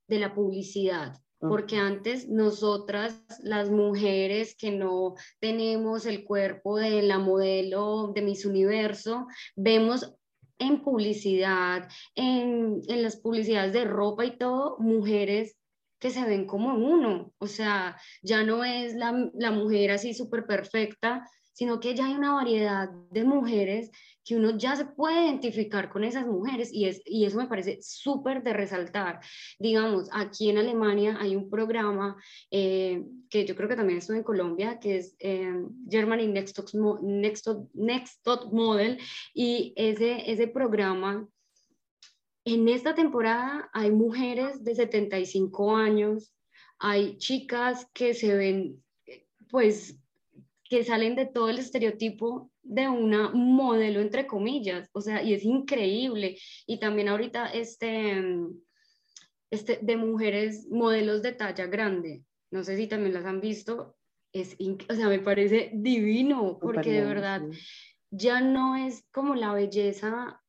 de 0.06 0.18
la 0.20 0.32
publicidad 0.32 1.12
porque 1.48 1.76
antes 1.76 2.28
nosotras, 2.28 3.20
las 3.42 3.68
mujeres 3.68 4.54
que 4.56 4.70
no 4.70 5.16
tenemos 5.40 6.06
el 6.06 6.24
cuerpo 6.24 6.78
de 6.78 7.02
la 7.02 7.18
modelo 7.18 8.12
de 8.14 8.22
Miss 8.22 8.46
Universo, 8.46 9.26
vemos 9.56 10.14
en 10.62 10.82
publicidad, 10.82 11.88
en, 12.14 12.80
en 12.88 13.02
las 13.02 13.16
publicidades 13.16 13.72
de 13.72 13.84
ropa 13.84 14.24
y 14.24 14.36
todo, 14.38 14.76
mujeres 14.78 15.56
que 15.98 16.10
se 16.10 16.24
ven 16.24 16.46
como 16.46 16.74
uno, 16.74 17.32
o 17.38 17.46
sea, 17.46 17.96
ya 18.22 18.42
no 18.42 18.64
es 18.64 18.94
la, 18.94 19.30
la 19.34 19.52
mujer 19.52 19.92
así 19.92 20.14
súper 20.14 20.46
perfecta, 20.46 21.24
sino 21.52 21.80
que 21.80 21.94
ya 21.94 22.06
hay 22.06 22.14
una 22.14 22.34
variedad 22.34 22.88
de 23.10 23.24
mujeres 23.24 23.90
que 24.24 24.36
uno 24.36 24.56
ya 24.56 24.76
se 24.76 24.84
puede 24.84 25.24
identificar 25.24 25.90
con 25.90 26.04
esas 26.04 26.26
mujeres 26.26 26.72
y, 26.72 26.86
es, 26.86 27.02
y 27.04 27.24
eso 27.24 27.36
me 27.36 27.46
parece 27.46 27.78
súper 27.82 28.42
de 28.42 28.52
resaltar. 28.52 29.20
Digamos, 29.58 30.08
aquí 30.12 30.50
en 30.50 30.58
Alemania 30.58 31.16
hay 31.20 31.34
un 31.34 31.50
programa 31.50 32.16
eh, 32.50 33.04
que 33.28 33.44
yo 33.44 33.56
creo 33.56 33.68
que 33.68 33.76
también 33.76 33.98
estuvo 33.98 34.16
en 34.16 34.22
Colombia, 34.22 34.78
que 34.78 34.98
es 34.98 35.16
eh, 35.18 35.52
Germany 35.90 36.28
Next 36.28 36.56
Top, 38.22 38.52
Model 38.52 38.98
y 39.34 39.72
ese, 39.76 40.30
ese 40.30 40.48
programa... 40.48 41.28
En 42.44 42.68
esta 42.68 42.92
temporada 42.92 43.70
hay 43.72 43.92
mujeres 43.92 44.64
de 44.64 44.74
75 44.74 45.76
años, 45.76 46.34
hay 46.76 47.16
chicas 47.18 47.86
que 47.94 48.14
se 48.14 48.34
ven 48.34 48.82
pues 49.48 50.01
que 50.72 50.84
salen 50.84 51.14
de 51.14 51.26
todo 51.26 51.50
el 51.50 51.58
estereotipo 51.58 52.50
de 52.62 52.88
una 52.88 53.28
modelo, 53.28 54.00
entre 54.00 54.26
comillas, 54.26 54.88
o 54.94 55.02
sea, 55.02 55.22
y 55.22 55.34
es 55.34 55.44
increíble. 55.44 56.38
Y 56.66 56.80
también 56.80 57.10
ahorita 57.10 57.48
este, 57.48 58.22
este 59.50 59.80
de 59.82 59.96
mujeres, 59.98 60.66
modelos 60.70 61.20
de 61.20 61.32
talla 61.32 61.66
grande, 61.66 62.24
no 62.50 62.64
sé 62.64 62.78
si 62.78 62.86
también 62.86 63.12
las 63.12 63.26
han 63.26 63.42
visto, 63.42 63.96
es, 64.32 64.56
o 64.88 64.94
sea, 64.94 65.08
me 65.08 65.18
parece 65.18 65.72
divino, 65.74 66.58
porque 66.58 66.90
de 66.90 67.04
verdad 67.04 67.42
ya 68.10 68.40
no 68.40 68.74
es 68.74 69.04
como 69.12 69.34
la 69.34 69.52
belleza 69.52 70.40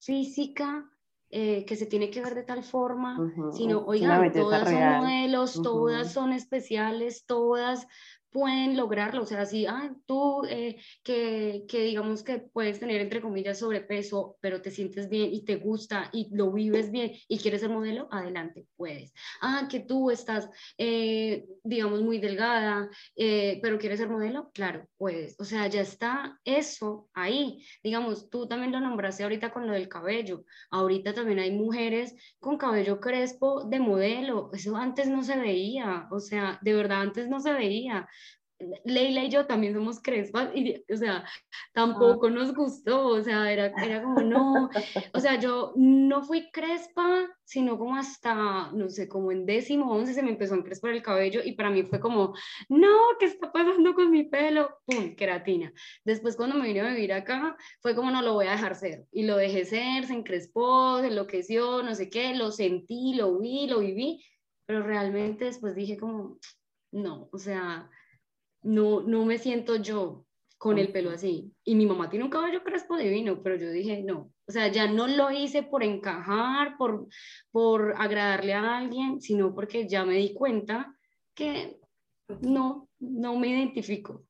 física 0.00 0.90
eh, 1.28 1.66
que 1.66 1.76
se 1.76 1.84
tiene 1.84 2.10
que 2.10 2.22
ver 2.22 2.34
de 2.34 2.44
tal 2.44 2.62
forma, 2.62 3.18
sino, 3.52 3.84
oigan, 3.84 4.32
todas 4.32 4.66
son 4.66 5.02
modelos, 5.02 5.62
todas 5.62 6.10
son 6.10 6.32
especiales, 6.32 7.26
todas 7.26 7.86
pueden 8.32 8.76
lograrlo. 8.76 9.22
O 9.22 9.26
sea, 9.26 9.44
si 9.46 9.66
ah, 9.66 9.94
tú 10.06 10.44
eh, 10.48 10.80
que, 11.04 11.64
que, 11.68 11.84
digamos 11.84 12.22
que 12.22 12.38
puedes 12.38 12.80
tener 12.80 13.00
entre 13.00 13.20
comillas 13.20 13.58
sobrepeso, 13.58 14.36
pero 14.40 14.62
te 14.62 14.70
sientes 14.70 15.08
bien 15.08 15.32
y 15.32 15.44
te 15.44 15.56
gusta 15.56 16.08
y 16.12 16.34
lo 16.34 16.50
vives 16.50 16.90
bien 16.90 17.12
y 17.28 17.38
quieres 17.38 17.60
ser 17.60 17.70
modelo, 17.70 18.08
adelante, 18.10 18.66
puedes. 18.76 19.12
Ah, 19.40 19.68
que 19.70 19.80
tú 19.80 20.10
estás, 20.10 20.48
eh, 20.78 21.44
digamos, 21.62 22.02
muy 22.02 22.18
delgada, 22.18 22.88
eh, 23.16 23.60
pero 23.62 23.78
quieres 23.78 24.00
ser 24.00 24.08
modelo, 24.08 24.50
claro, 24.52 24.88
puedes. 24.96 25.38
O 25.38 25.44
sea, 25.44 25.66
ya 25.66 25.82
está 25.82 26.40
eso 26.44 27.08
ahí. 27.14 27.64
Digamos, 27.82 28.30
tú 28.30 28.48
también 28.48 28.72
lo 28.72 28.80
nombraste 28.80 29.22
ahorita 29.22 29.52
con 29.52 29.66
lo 29.66 29.72
del 29.74 29.88
cabello. 29.88 30.44
Ahorita 30.70 31.12
también 31.12 31.38
hay 31.38 31.50
mujeres 31.52 32.14
con 32.40 32.56
cabello 32.56 33.00
crespo 33.00 33.64
de 33.64 33.78
modelo. 33.78 34.50
Eso 34.52 34.76
antes 34.76 35.08
no 35.08 35.22
se 35.22 35.36
veía. 35.36 36.08
O 36.10 36.20
sea, 36.20 36.58
de 36.62 36.74
verdad 36.74 37.02
antes 37.02 37.28
no 37.28 37.40
se 37.40 37.52
veía 37.52 38.08
Leila 38.84 39.24
y 39.24 39.30
yo 39.30 39.46
también 39.46 39.74
somos 39.74 40.00
crespas 40.00 40.50
y, 40.54 40.84
o 40.92 40.96
sea, 40.96 41.24
tampoco 41.72 42.30
nos 42.30 42.54
gustó, 42.54 43.06
o 43.08 43.22
sea, 43.22 43.52
era, 43.52 43.66
era 43.66 44.02
como, 44.02 44.20
no, 44.20 44.70
o 45.12 45.20
sea, 45.20 45.38
yo 45.38 45.72
no 45.76 46.22
fui 46.22 46.50
crespa, 46.50 47.28
sino 47.44 47.78
como 47.78 47.96
hasta, 47.96 48.70
no 48.72 48.88
sé, 48.88 49.08
como 49.08 49.30
en 49.30 49.44
décimo, 49.46 49.92
once 49.92 50.14
se 50.14 50.22
me 50.22 50.30
empezó 50.30 50.54
a 50.54 50.58
encrespar 50.58 50.92
el 50.92 51.02
cabello 51.02 51.40
y 51.44 51.52
para 51.52 51.70
mí 51.70 51.82
fue 51.82 52.00
como, 52.00 52.34
no, 52.68 52.88
¿qué 53.18 53.26
está 53.26 53.52
pasando 53.52 53.94
con 53.94 54.10
mi 54.10 54.24
pelo? 54.24 54.70
¡Pum! 54.86 55.14
Queratina. 55.14 55.72
Después 56.04 56.36
cuando 56.36 56.56
me 56.56 56.66
vine 56.66 56.80
a 56.80 56.88
vivir 56.88 57.12
acá, 57.12 57.56
fue 57.80 57.94
como, 57.94 58.10
no, 58.10 58.22
lo 58.22 58.34
voy 58.34 58.46
a 58.46 58.52
dejar 58.52 58.74
ser. 58.74 59.06
Y 59.12 59.24
lo 59.24 59.36
dejé 59.36 59.64
ser, 59.64 60.06
se 60.06 60.14
encrespó, 60.14 61.00
se 61.00 61.08
enloqueció, 61.08 61.82
no 61.82 61.94
sé 61.94 62.08
qué, 62.08 62.34
lo 62.34 62.50
sentí, 62.50 63.14
lo 63.14 63.38
vi, 63.38 63.66
lo 63.66 63.80
viví, 63.80 64.24
pero 64.66 64.82
realmente 64.82 65.46
después 65.46 65.74
dije 65.74 65.98
como, 65.98 66.38
no, 66.90 67.28
o 67.32 67.38
sea 67.38 67.90
no, 68.62 69.02
no 69.02 69.24
me 69.24 69.38
siento 69.38 69.76
yo 69.76 70.24
con 70.62 70.78
el 70.78 70.92
pelo 70.92 71.10
así. 71.10 71.52
Y 71.64 71.74
mi 71.74 71.86
mamá 71.86 72.08
tiene 72.08 72.24
un 72.24 72.30
cabello 72.30 72.62
crespo 72.62 72.96
divino, 72.96 73.42
pero 73.42 73.56
yo 73.56 73.68
dije, 73.70 74.04
no, 74.04 74.32
o 74.46 74.52
sea, 74.52 74.68
ya 74.68 74.86
no 74.86 75.08
lo 75.08 75.32
hice 75.32 75.64
por 75.64 75.82
encajar, 75.82 76.76
por, 76.76 77.08
por 77.50 77.94
agradarle 77.98 78.54
a 78.54 78.78
alguien, 78.78 79.20
sino 79.20 79.54
porque 79.54 79.88
ya 79.88 80.04
me 80.04 80.14
di 80.14 80.32
cuenta 80.34 80.94
que 81.34 81.80
no, 82.42 82.88
no 83.00 83.36
me 83.36 83.48
identifico. 83.48 84.24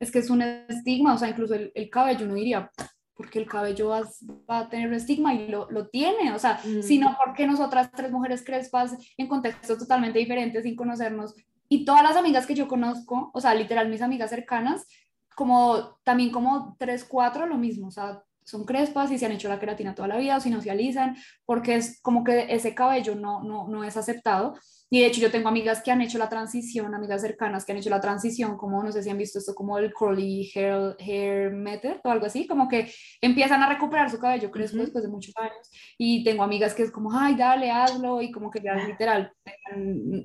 Es 0.00 0.10
que 0.10 0.18
es 0.18 0.30
un 0.30 0.42
estigma, 0.42 1.14
o 1.14 1.18
sea, 1.18 1.28
incluso 1.28 1.54
el, 1.54 1.90
cabello, 1.90 2.26
uno 2.26 2.34
diría, 2.34 2.68
porque 3.14 3.38
el 3.38 3.46
cabello 3.46 3.90
va, 3.90 4.58
a 4.58 4.68
tener 4.68 4.88
un 4.88 4.94
estigma 4.94 5.32
y 5.32 5.46
lo, 5.46 5.70
lo 5.70 5.86
tiene, 5.86 6.32
o 6.32 6.40
sea, 6.40 6.58
sino 6.82 7.16
porque 7.24 7.46
nosotras 7.46 7.92
tres 7.92 8.10
mujeres 8.10 8.44
crespas 8.44 8.96
en 9.16 9.28
contextos 9.28 9.78
totalmente 9.78 10.18
diferentes, 10.18 10.64
sin 10.64 10.74
conocernos, 10.74 11.36
y 11.72 11.86
todas 11.86 12.02
las 12.02 12.16
amigas 12.16 12.44
que 12.44 12.54
yo 12.54 12.68
conozco, 12.68 13.30
o 13.32 13.40
sea, 13.40 13.54
literal 13.54 13.88
mis 13.88 14.02
amigas 14.02 14.28
cercanas, 14.28 14.86
como 15.34 15.98
también 16.04 16.30
como 16.30 16.76
tres, 16.78 17.02
cuatro, 17.02 17.46
lo 17.46 17.56
mismo, 17.56 17.88
o 17.88 17.90
sea, 17.90 18.22
son 18.44 18.66
crespas 18.66 19.10
y 19.10 19.16
se 19.16 19.24
han 19.24 19.32
hecho 19.32 19.48
la 19.48 19.58
queratina 19.58 19.94
toda 19.94 20.08
la 20.08 20.18
vida 20.18 20.36
o 20.36 20.40
si 20.40 20.50
no 20.50 20.60
se 20.60 20.70
alisan, 20.70 21.16
porque 21.46 21.76
es 21.76 21.98
como 22.02 22.24
que 22.24 22.54
ese 22.54 22.74
cabello 22.74 23.14
no, 23.14 23.42
no, 23.42 23.68
no 23.68 23.84
es 23.84 23.96
aceptado. 23.96 24.54
Y 24.92 25.00
de 25.00 25.06
hecho 25.06 25.22
yo 25.22 25.30
tengo 25.30 25.48
amigas 25.48 25.82
que 25.82 25.90
han 25.90 26.02
hecho 26.02 26.18
la 26.18 26.28
transición, 26.28 26.94
amigas 26.94 27.22
cercanas 27.22 27.64
que 27.64 27.72
han 27.72 27.78
hecho 27.78 27.88
la 27.88 28.02
transición, 28.02 28.58
como 28.58 28.82
no 28.82 28.92
sé 28.92 29.02
si 29.02 29.08
han 29.08 29.16
visto 29.16 29.38
esto 29.38 29.54
como 29.54 29.78
el 29.78 29.90
curly 29.94 30.52
hair, 30.54 30.94
hair 30.98 31.50
method 31.50 31.96
o 32.04 32.10
algo 32.10 32.26
así, 32.26 32.46
como 32.46 32.68
que 32.68 32.92
empiezan 33.22 33.62
a 33.62 33.70
recuperar 33.70 34.10
su 34.10 34.18
cabello 34.18 34.50
crespo 34.50 34.76
después 34.76 35.02
de 35.02 35.08
muchos 35.08 35.34
años. 35.38 35.70
Y 35.96 36.22
tengo 36.24 36.42
amigas 36.42 36.74
que 36.74 36.82
es 36.82 36.90
como, 36.90 37.10
ay, 37.10 37.36
dale, 37.36 37.70
hazlo, 37.70 38.20
y 38.20 38.30
como 38.30 38.50
que 38.50 38.60
ya 38.60 38.74
literal, 38.74 39.32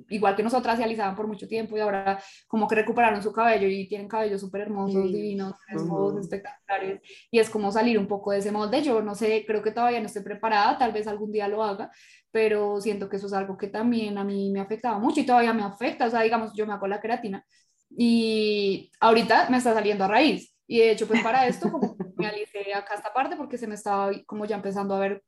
igual 0.09 0.35
que 0.35 0.43
nosotras 0.43 0.77
se 0.77 0.83
alisaban 0.83 1.15
por 1.15 1.27
mucho 1.27 1.47
tiempo 1.47 1.77
y 1.77 1.79
ahora 1.79 2.21
como 2.45 2.67
que 2.67 2.75
recuperaron 2.75 3.23
su 3.23 3.31
cabello 3.31 3.69
y 3.69 3.87
tienen 3.87 4.09
cabellos 4.09 4.41
súper 4.41 4.63
hermosos, 4.63 5.13
divinos, 5.13 5.53
crespos, 5.65 6.19
espectaculares. 6.19 6.99
Y 7.31 7.39
es 7.39 7.49
como 7.49 7.71
salir 7.71 7.97
un 7.97 8.07
poco 8.07 8.31
de 8.31 8.39
ese 8.39 8.51
molde. 8.51 8.81
Yo 8.81 9.01
no 9.01 9.15
sé, 9.15 9.45
creo 9.47 9.63
que 9.63 9.71
todavía 9.71 10.01
no 10.01 10.07
estoy 10.07 10.23
preparada, 10.23 10.77
tal 10.77 10.91
vez 10.91 11.07
algún 11.07 11.31
día 11.31 11.47
lo 11.47 11.63
haga, 11.63 11.89
pero 12.31 12.79
siento 12.81 13.09
que 13.09 13.17
eso 13.17 13.27
es 13.27 13.33
algo 13.33 13.57
que 13.57 13.67
también 13.67 14.17
a 14.17 14.23
mí 14.23 14.51
me 14.51 14.59
afectaba 14.59 14.99
mucho 14.99 15.21
y 15.21 15.25
todavía 15.25 15.53
me 15.53 15.63
afecta, 15.63 16.07
o 16.07 16.09
sea, 16.09 16.21
digamos, 16.21 16.53
yo 16.53 16.67
me 16.67 16.73
hago 16.73 16.87
la 16.87 17.01
creatina 17.01 17.45
y 17.89 18.91
ahorita 18.99 19.49
me 19.49 19.57
está 19.57 19.73
saliendo 19.73 20.03
a 20.05 20.07
raíz. 20.07 20.53
Y 20.67 20.79
de 20.79 20.91
hecho, 20.91 21.07
pues 21.07 21.23
para 21.23 21.47
esto, 21.47 21.71
como 21.71 21.95
me 22.17 22.27
alicé 22.27 22.73
acá 22.73 22.95
esta 22.95 23.13
parte 23.13 23.35
porque 23.37 23.57
se 23.57 23.67
me 23.67 23.75
estaba 23.75 24.11
como 24.25 24.45
ya 24.45 24.57
empezando 24.57 24.95
a 24.95 24.99
ver 24.99 25.23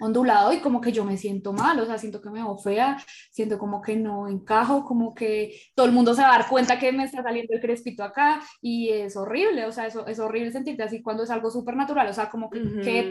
ondulado 0.00 0.52
y 0.52 0.60
como 0.60 0.80
que 0.80 0.92
yo 0.92 1.04
me 1.04 1.16
siento 1.16 1.52
mal, 1.52 1.78
o 1.80 1.86
sea, 1.86 1.98
siento 1.98 2.20
que 2.20 2.30
me 2.30 2.42
veo 2.42 2.56
fea, 2.58 2.96
siento 3.30 3.58
como 3.58 3.80
que 3.80 3.96
no 3.96 4.28
encajo, 4.28 4.84
como 4.84 5.14
que 5.14 5.60
todo 5.74 5.86
el 5.86 5.92
mundo 5.92 6.14
se 6.14 6.22
va 6.22 6.34
a 6.34 6.38
dar 6.38 6.48
cuenta 6.48 6.78
que 6.78 6.92
me 6.92 7.04
está 7.04 7.22
saliendo 7.22 7.54
el 7.54 7.60
crespito 7.60 8.02
acá 8.02 8.40
y 8.60 8.90
es 8.90 9.16
horrible, 9.16 9.66
o 9.66 9.72
sea, 9.72 9.86
eso 9.86 10.06
es 10.06 10.18
horrible 10.18 10.52
sentirte 10.52 10.82
así 10.82 11.02
cuando 11.02 11.22
es 11.22 11.30
algo 11.30 11.50
súper 11.50 11.76
natural, 11.76 12.08
o 12.08 12.12
sea, 12.12 12.30
como 12.30 12.50
que, 12.50 12.60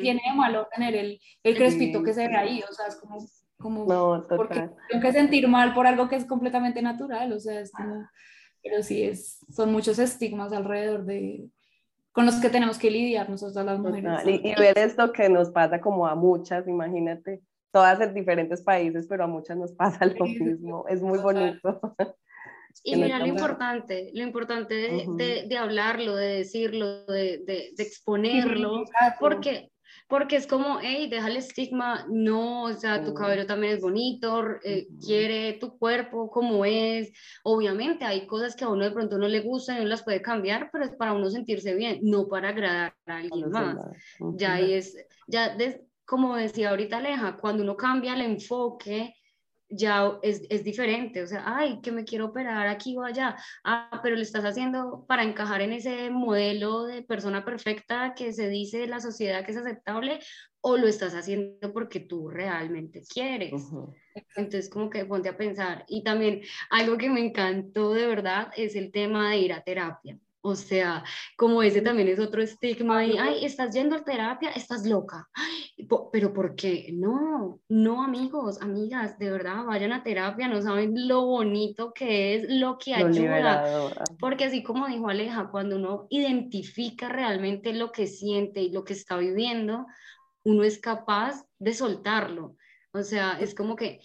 tiene 0.01 0.21
de 0.27 0.35
malo 0.35 0.67
tener 0.73 0.95
el, 0.95 1.19
el 1.43 1.55
crespito 1.55 2.03
que 2.03 2.13
se 2.13 2.27
ve 2.27 2.35
ahí, 2.35 2.63
o 2.69 2.73
sea, 2.73 2.87
es 2.87 2.95
como, 2.95 3.17
como, 3.57 3.85
no, 3.85 4.25
porque 4.27 4.69
tengo 4.89 5.01
que 5.01 5.13
sentir 5.13 5.47
mal 5.47 5.73
por 5.73 5.87
algo 5.87 6.07
que 6.07 6.15
es 6.15 6.25
completamente 6.25 6.81
natural, 6.81 7.31
o 7.33 7.39
sea, 7.39 7.59
es 7.59 7.71
como, 7.71 8.07
pero 8.61 8.81
sí, 8.83 9.03
es, 9.03 9.39
son 9.49 9.71
muchos 9.71 9.99
estigmas 9.99 10.51
alrededor 10.53 11.05
de, 11.05 11.49
con 12.13 12.27
los 12.27 12.35
que 12.35 12.49
tenemos 12.49 12.77
que 12.77 12.91
lidiar 12.91 13.29
nosotros 13.29 13.65
las 13.65 13.79
mujeres. 13.79 14.21
Y, 14.25 14.55
ver 14.55 14.77
esto 14.77 15.11
que 15.11 15.27
nos 15.29 15.49
pasa 15.49 15.81
como 15.81 16.07
a 16.07 16.15
muchas, 16.15 16.67
imagínate, 16.67 17.41
todas 17.71 17.99
en 17.99 18.13
diferentes 18.13 18.61
países, 18.61 19.07
pero 19.09 19.25
a 19.25 19.27
muchas 19.27 19.57
nos 19.57 19.73
pasa 19.73 20.05
lo 20.05 20.25
mismo, 20.25 20.85
es 20.87 21.01
muy 21.01 21.19
bonito. 21.19 21.81
Y 22.83 22.95
mira 22.95 23.19
lo 23.19 23.27
importante, 23.27 24.11
lo 24.13 24.23
importante 24.23 24.73
de, 24.73 25.45
de, 25.47 25.57
hablarlo, 25.57 26.15
de 26.15 26.37
decirlo, 26.37 27.05
de, 27.05 27.43
de 27.45 27.73
exponerlo, 27.77 28.83
porque 29.19 29.72
porque 30.07 30.35
es 30.35 30.47
como, 30.47 30.79
hey, 30.81 31.07
deja 31.09 31.27
el 31.27 31.37
estigma, 31.37 32.05
no, 32.09 32.63
o 32.63 32.73
sea, 32.73 33.03
tu 33.03 33.13
cabello 33.13 33.45
también 33.45 33.73
es 33.73 33.81
bonito, 33.81 34.43
eh, 34.63 34.87
quiere 35.03 35.53
tu 35.53 35.77
cuerpo 35.77 36.29
como 36.29 36.65
es, 36.65 37.11
obviamente 37.43 38.05
hay 38.05 38.27
cosas 38.27 38.55
que 38.55 38.65
a 38.65 38.69
uno 38.69 38.85
de 38.85 38.91
pronto 38.91 39.17
no 39.17 39.27
le 39.27 39.41
gustan 39.41 39.77
y 39.77 39.79
no 39.83 39.87
las 39.87 40.03
puede 40.03 40.21
cambiar, 40.21 40.69
pero 40.71 40.85
es 40.85 40.91
para 40.91 41.13
uno 41.13 41.29
sentirse 41.29 41.73
bien, 41.73 41.99
no 42.03 42.27
para 42.27 42.49
agradar 42.49 42.95
a 43.05 43.17
alguien 43.17 43.49
más. 43.49 43.77
Ya 44.37 44.59
es, 44.59 44.95
ya 45.27 45.55
como 46.05 46.35
decía 46.35 46.69
ahorita 46.69 46.97
Aleja, 46.97 47.37
cuando 47.37 47.63
uno 47.63 47.75
cambia 47.75 48.13
el 48.13 48.21
enfoque, 48.21 49.15
ya 49.75 50.19
es, 50.21 50.43
es, 50.49 50.63
diferente, 50.63 51.21
o 51.21 51.27
sea, 51.27 51.43
ay, 51.45 51.79
que 51.81 51.91
me 51.91 52.05
quiero 52.05 52.25
operar 52.25 52.67
aquí 52.67 52.95
o 52.97 53.03
allá, 53.03 53.35
ah, 53.63 53.99
pero 54.03 54.15
lo 54.15 54.21
estás 54.21 54.45
haciendo 54.45 55.05
para 55.07 55.23
encajar 55.23 55.61
en 55.61 55.73
ese 55.73 56.09
modelo 56.09 56.83
de 56.83 57.01
persona 57.01 57.43
perfecta 57.43 58.13
que 58.15 58.33
se 58.33 58.49
dice 58.49 58.79
de 58.79 58.87
la 58.87 58.99
sociedad 58.99 59.45
que 59.45 59.51
es 59.51 59.57
aceptable, 59.57 60.19
o 60.65 60.77
lo 60.77 60.87
estás 60.87 61.13
haciendo 61.13 61.73
porque 61.73 61.99
tú 61.99 62.29
realmente 62.29 63.03
quieres. 63.03 63.51
Entonces, 64.35 64.69
como 64.69 64.89
que 64.89 65.05
ponte 65.05 65.27
a 65.27 65.35
pensar. 65.35 65.83
Y 65.89 66.03
también 66.03 66.41
algo 66.69 66.97
que 66.97 67.09
me 67.09 67.19
encantó 67.19 67.93
de 67.93 68.07
verdad 68.07 68.49
es 68.55 68.75
el 68.75 68.91
tema 68.91 69.31
de 69.31 69.37
ir 69.39 69.53
a 69.53 69.61
terapia. 69.61 70.17
O 70.45 70.55
sea, 70.55 71.05
como 71.37 71.63
ese 71.63 71.81
también 71.81 72.09
es 72.09 72.19
otro 72.19 72.41
estigma 72.41 73.05
y, 73.05 73.17
ay, 73.17 73.45
estás 73.45 73.73
yendo 73.73 73.95
a 73.95 74.03
terapia, 74.03 74.49
estás 74.49 74.85
loca. 74.85 75.29
Pero 76.11 76.33
¿por 76.33 76.53
qué? 76.55 76.89
No, 76.91 77.61
no 77.69 78.03
amigos, 78.03 78.61
amigas, 78.61 79.17
de 79.17 79.31
verdad, 79.31 79.63
vayan 79.63 79.93
a 79.93 80.03
terapia, 80.03 80.49
no 80.49 80.61
saben 80.61 81.07
lo 81.07 81.25
bonito 81.25 81.93
que 81.93 82.35
es, 82.35 82.49
lo 82.49 82.77
que 82.77 82.93
ayuda. 82.93 83.89
Porque 84.19 84.43
así 84.43 84.63
como 84.63 84.87
dijo 84.87 85.07
Aleja, 85.07 85.49
cuando 85.49 85.77
uno 85.77 86.07
identifica 86.09 87.07
realmente 87.07 87.71
lo 87.71 87.93
que 87.93 88.05
siente 88.07 88.61
y 88.61 88.69
lo 88.69 88.83
que 88.83 88.93
está 88.93 89.15
viviendo, 89.15 89.85
uno 90.43 90.63
es 90.65 90.77
capaz 90.77 91.45
de 91.57 91.73
soltarlo. 91.73 92.57
O 92.91 93.01
sea, 93.01 93.39
es 93.39 93.55
como 93.55 93.77
que 93.77 94.01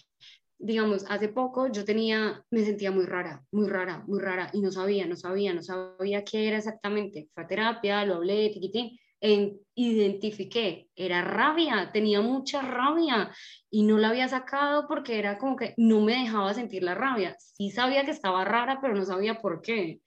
digamos, 0.59 1.05
hace 1.09 1.29
poco 1.29 1.69
yo 1.69 1.85
tenía, 1.85 2.45
me 2.51 2.65
sentía 2.65 2.91
muy 2.91 3.07
rara, 3.07 3.45
muy 3.53 3.69
rara, 3.69 4.05
muy 4.07 4.21
rara, 4.21 4.51
y 4.53 4.61
no 4.61 4.73
sabía, 4.73 5.07
no 5.07 5.17
sabía, 5.17 5.55
no 5.55 5.63
sabía 5.63 6.25
qué 6.25 6.49
era 6.49 6.59
exactamente. 6.59 7.29
Fue 7.33 7.45
a 7.45 7.47
terapia, 7.47 8.05
lo 8.05 8.17
hablé, 8.17 8.51
tiquitín, 8.51 8.99
e 9.21 9.57
identifiqué, 9.75 10.89
era 10.95 11.23
rabia, 11.23 11.91
tenía 11.93 12.21
mucha 12.21 12.63
rabia 12.63 13.31
y 13.71 13.83
no 13.83 13.99
la 13.99 14.11
había 14.11 14.29
sacado 14.29 14.87
porque 14.87 15.19
era 15.19 15.39
como 15.39 15.57
que 15.57 15.75
no 15.77 16.01
me 16.01 16.21
dejaba 16.21 16.55
sentir 16.55 16.83
la 16.83 16.95
rabia. 16.95 17.37
Sí 17.39 17.71
sabía 17.71 18.05
que 18.05 18.13
estaba 18.13 18.45
rara, 18.45 18.81
pero 18.81 18.95
no 18.95 19.05
sabía 19.05 19.41
por 19.41 19.61
qué. 19.61 20.01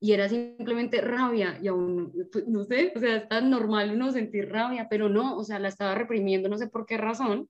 Y 0.00 0.12
era 0.12 0.28
simplemente 0.28 1.00
rabia 1.00 1.58
y 1.62 1.68
aún, 1.68 2.12
pues, 2.32 2.46
no 2.46 2.64
sé, 2.64 2.92
o 2.94 3.00
sea, 3.00 3.16
está 3.16 3.40
normal 3.40 3.92
uno 3.92 4.12
sentir 4.12 4.50
rabia, 4.50 4.88
pero 4.90 5.08
no, 5.08 5.36
o 5.36 5.44
sea, 5.44 5.58
la 5.58 5.68
estaba 5.68 5.94
reprimiendo, 5.94 6.48
no 6.48 6.58
sé 6.58 6.68
por 6.68 6.84
qué 6.84 6.98
razón 6.98 7.48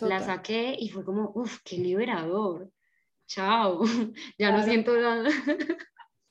la 0.00 0.20
saqué 0.20 0.76
y 0.78 0.88
fue 0.88 1.04
como, 1.04 1.32
uff, 1.34 1.60
qué 1.64 1.76
liberador. 1.76 2.70
Chao, 3.26 3.80
ya 4.38 4.52
no 4.52 4.62
siento 4.62 4.96
nada. 4.96 5.28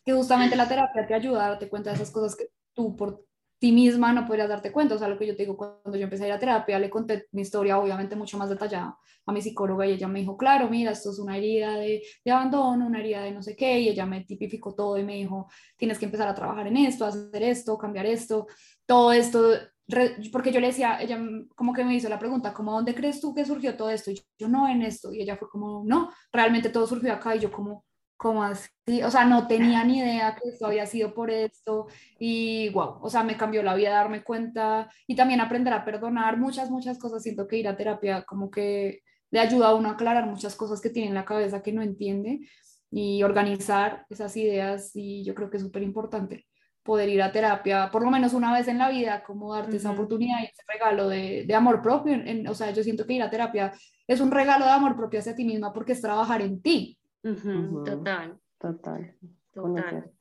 Que 0.05 0.13
justamente 0.13 0.55
la 0.55 0.67
terapia 0.67 1.07
te 1.07 1.13
ayuda 1.13 1.45
a 1.45 1.49
darte 1.49 1.69
cuenta 1.69 1.89
de 1.89 1.95
esas 1.95 2.11
cosas 2.11 2.35
que 2.35 2.49
tú 2.73 2.95
por 2.95 3.25
ti 3.63 3.71
misma 3.71 4.11
no 4.11 4.27
podrías 4.27 4.49
darte 4.49 4.73
cuenta. 4.73 4.95
O 4.95 4.97
sea, 4.97 5.07
lo 5.07 5.17
que 5.17 5.25
yo 5.25 5.35
te 5.35 5.43
digo, 5.43 5.55
cuando 5.55 5.97
yo 5.97 6.03
empecé 6.03 6.25
a 6.25 6.27
ir 6.27 6.33
a 6.33 6.39
terapia, 6.39 6.77
le 6.79 6.89
conté 6.89 7.27
mi 7.31 7.43
historia, 7.43 7.79
obviamente 7.79 8.15
mucho 8.15 8.37
más 8.37 8.49
detallada, 8.49 8.97
a 9.25 9.31
mi 9.31 9.41
psicóloga 9.41 9.87
y 9.87 9.93
ella 9.93 10.09
me 10.09 10.19
dijo, 10.19 10.35
claro, 10.35 10.67
mira, 10.67 10.91
esto 10.91 11.11
es 11.11 11.19
una 11.19 11.37
herida 11.37 11.77
de, 11.77 12.03
de, 12.25 12.31
abandono, 12.31 12.85
una 12.85 12.99
herida 12.99 13.21
de 13.21 13.31
no 13.31 13.41
sé 13.41 13.55
qué, 13.55 13.79
y 13.79 13.87
ella 13.87 14.05
me 14.05 14.25
tipificó 14.25 14.75
todo 14.75 14.97
y 14.97 15.03
me 15.05 15.15
dijo, 15.15 15.47
tienes 15.77 15.97
que 15.97 16.03
empezar 16.03 16.27
a 16.27 16.35
trabajar 16.35 16.67
en 16.67 16.75
esto, 16.75 17.05
hacer 17.05 17.41
esto, 17.41 17.77
cambiar 17.77 18.05
esto, 18.05 18.47
todo 18.85 19.13
esto 19.13 19.53
porque 20.31 20.51
yo 20.51 20.59
le 20.59 20.67
decía, 20.67 21.01
ella 21.01 21.19
como 21.55 21.73
que 21.73 21.83
me 21.83 21.95
hizo 21.95 22.09
la 22.09 22.19
pregunta, 22.19 22.53
como, 22.53 22.71
¿dónde 22.71 22.95
crees 22.95 23.19
tú 23.19 23.33
que 23.33 23.45
surgió 23.45 23.75
todo 23.75 23.89
esto? 23.89 24.11
Y 24.11 24.21
yo, 24.37 24.47
no 24.47 24.67
en 24.67 24.81
esto. 24.81 25.13
Y 25.13 25.21
ella 25.21 25.37
fue 25.37 25.49
como, 25.49 25.83
no, 25.85 26.09
realmente 26.31 26.69
todo 26.69 26.87
surgió 26.87 27.13
acá. 27.13 27.35
Y 27.35 27.39
yo 27.39 27.51
como, 27.51 27.85
como 28.15 28.43
así? 28.43 28.69
O 29.05 29.11
sea, 29.11 29.25
no 29.25 29.47
tenía 29.47 29.83
ni 29.83 29.99
idea 29.99 30.35
que 30.35 30.49
esto 30.49 30.67
había 30.67 30.85
sido 30.85 31.13
por 31.13 31.31
esto. 31.31 31.87
Y 32.17 32.69
wow, 32.69 32.99
o 33.01 33.09
sea, 33.09 33.23
me 33.23 33.37
cambió 33.37 33.61
la 33.63 33.75
vida 33.75 33.91
darme 33.91 34.23
cuenta 34.23 34.89
y 35.07 35.15
también 35.15 35.41
aprender 35.41 35.73
a 35.73 35.85
perdonar 35.85 36.37
muchas, 36.37 36.69
muchas 36.71 36.97
cosas. 36.97 37.23
Siento 37.23 37.47
que 37.47 37.57
ir 37.57 37.67
a 37.67 37.75
terapia 37.77 38.23
como 38.23 38.49
que 38.49 39.01
le 39.31 39.39
ayuda 39.39 39.69
a 39.69 39.75
uno 39.75 39.89
a 39.89 39.93
aclarar 39.93 40.27
muchas 40.27 40.55
cosas 40.55 40.79
que 40.81 40.89
tiene 40.89 41.09
en 41.09 41.15
la 41.15 41.25
cabeza 41.25 41.61
que 41.63 41.73
no 41.73 41.81
entiende. 41.81 42.39
y 42.95 43.23
organizar 43.23 44.05
esas 44.09 44.37
ideas 44.37 44.91
y 44.95 45.23
yo 45.25 45.33
creo 45.35 45.49
que 45.49 45.57
es 45.57 45.63
súper 45.63 45.81
importante 45.83 46.45
poder 46.83 47.09
ir 47.09 47.21
a 47.21 47.31
terapia 47.31 47.89
por 47.91 48.03
lo 48.03 48.11
menos 48.11 48.33
una 48.33 48.53
vez 48.53 48.67
en 48.67 48.77
la 48.77 48.89
vida, 48.89 49.23
como 49.23 49.53
darte 49.53 49.77
esa 49.77 49.91
oportunidad 49.91 50.41
y 50.41 50.45
ese 50.45 50.61
regalo 50.67 51.07
de, 51.09 51.45
de 51.47 51.55
amor 51.55 51.81
propio. 51.81 52.13
En, 52.13 52.47
o 52.47 52.53
sea, 52.53 52.71
yo 52.71 52.83
siento 52.83 53.05
que 53.05 53.13
ir 53.13 53.23
a 53.23 53.29
terapia 53.29 53.73
es 54.05 54.19
un 54.19 54.31
regalo 54.31 54.65
de 54.65 54.71
amor 54.71 54.95
propio 54.95 55.19
hacia 55.19 55.35
ti 55.35 55.45
misma 55.45 55.73
porque 55.73 55.93
es 55.93 56.01
trabajar 56.01 56.41
en 56.41 56.61
ti. 56.61 56.97
Total. 57.21 58.37
Total. 58.59 59.15
Total. 59.53 60.11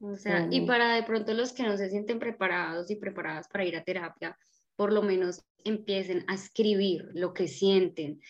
O 0.00 0.14
sea, 0.14 0.46
y 0.50 0.66
para 0.66 0.94
de 0.94 1.02
pronto 1.02 1.32
los 1.34 1.52
que 1.52 1.62
no 1.62 1.76
se 1.76 1.90
sienten 1.90 2.18
preparados 2.18 2.90
y 2.90 2.96
preparadas 2.96 3.48
para 3.48 3.64
ir 3.64 3.76
a 3.76 3.84
terapia, 3.84 4.38
por 4.76 4.92
lo 4.92 5.02
menos 5.02 5.44
empiecen 5.64 6.24
a 6.28 6.34
escribir 6.34 7.08
lo 7.14 7.32
que 7.32 7.48
sienten, 7.48 8.20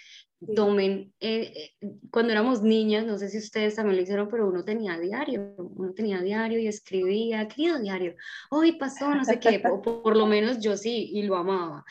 tomen, 0.55 1.13
eh, 1.21 1.73
eh, 1.81 1.89
cuando 2.11 2.33
éramos 2.33 2.63
niñas, 2.63 3.07
no 3.07 3.17
sé 3.19 3.29
si 3.29 3.39
ustedes 3.39 3.77
también 3.77 3.97
lo 3.97 4.03
hicieron, 4.03 4.29
pero 4.29 4.49
uno 4.49 4.65
tenía 4.65 4.99
diario, 4.99 5.55
uno 5.57 5.93
tenía 5.95 6.21
diario 6.21 6.59
y 6.59 6.67
escribía, 6.67 7.49
querido 7.49 7.79
diario, 7.79 8.15
hoy 8.51 8.73
pasó 8.73 9.15
no 9.15 9.25
sé 9.25 9.41
qué, 9.41 9.61
por, 10.05 10.17
lo 10.17 10.27
menos 10.27 10.61
yo 10.61 10.77
sí, 10.77 11.11
y 11.13 11.23
lo 11.23 11.37
amaba. 11.37 11.85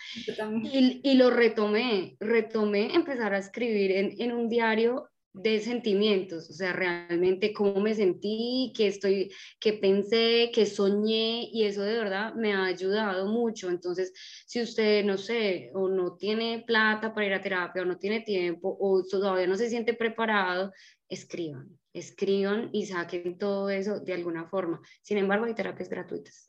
Y, 0.64 1.02
y, 1.04 1.14
lo 1.16 1.32
retomé, 1.32 2.18
retomé 2.20 2.94
empezar 2.94 3.34
a 3.34 3.40
escribir 3.40 3.92
en, 3.92 4.16
en 4.20 4.32
un 4.32 4.48
diario 4.48 5.10
de 5.36 5.60
sentimientos, 5.60 6.50
o 6.50 6.54
sea, 6.54 6.72
realmente 6.74 7.54
cómo 7.54 7.82
me 7.82 7.94
sentí, 7.94 8.72
qué 8.76 8.88
estoy, 8.88 9.32
qué 9.60 9.74
pensé, 9.74 10.50
qué 10.54 10.66
soñé, 10.66 11.50
y 11.52 11.64
eso 11.64 11.82
de 11.84 11.98
verdad 11.98 12.34
me 12.36 12.54
ha 12.54 12.66
ayudado 12.66 13.28
mucho. 13.28 13.70
Entonces, 13.70 14.14
si 14.48 14.62
usted, 14.62 15.04
no 15.04 15.18
sé, 15.18 15.72
o 15.74 15.90
no 15.90 16.16
tiene 16.16 16.64
plata 16.66 17.14
para 17.14 17.28
ir 17.28 17.34
a 17.34 17.42
terapia, 17.42 17.82
o 17.82 17.86
no 17.86 17.98
tiene 17.98 18.22
tiempo, 18.22 18.78
o 18.80 19.04
todavía 19.04 19.48
no 19.48 19.58
se 19.58 19.70
siente 19.70 19.94
preparado, 19.94 20.72
escriban, 21.10 21.70
escriban 21.94 22.70
y 22.72 22.86
saquen 22.86 23.38
todo 23.38 23.70
eso 23.70 24.00
de 24.00 24.14
alguna 24.14 24.48
forma. 24.48 24.82
Sin 25.02 25.18
embargo, 25.18 25.46
hay 25.46 25.54
terapias 25.54 25.90
gratuitas. 25.90 26.45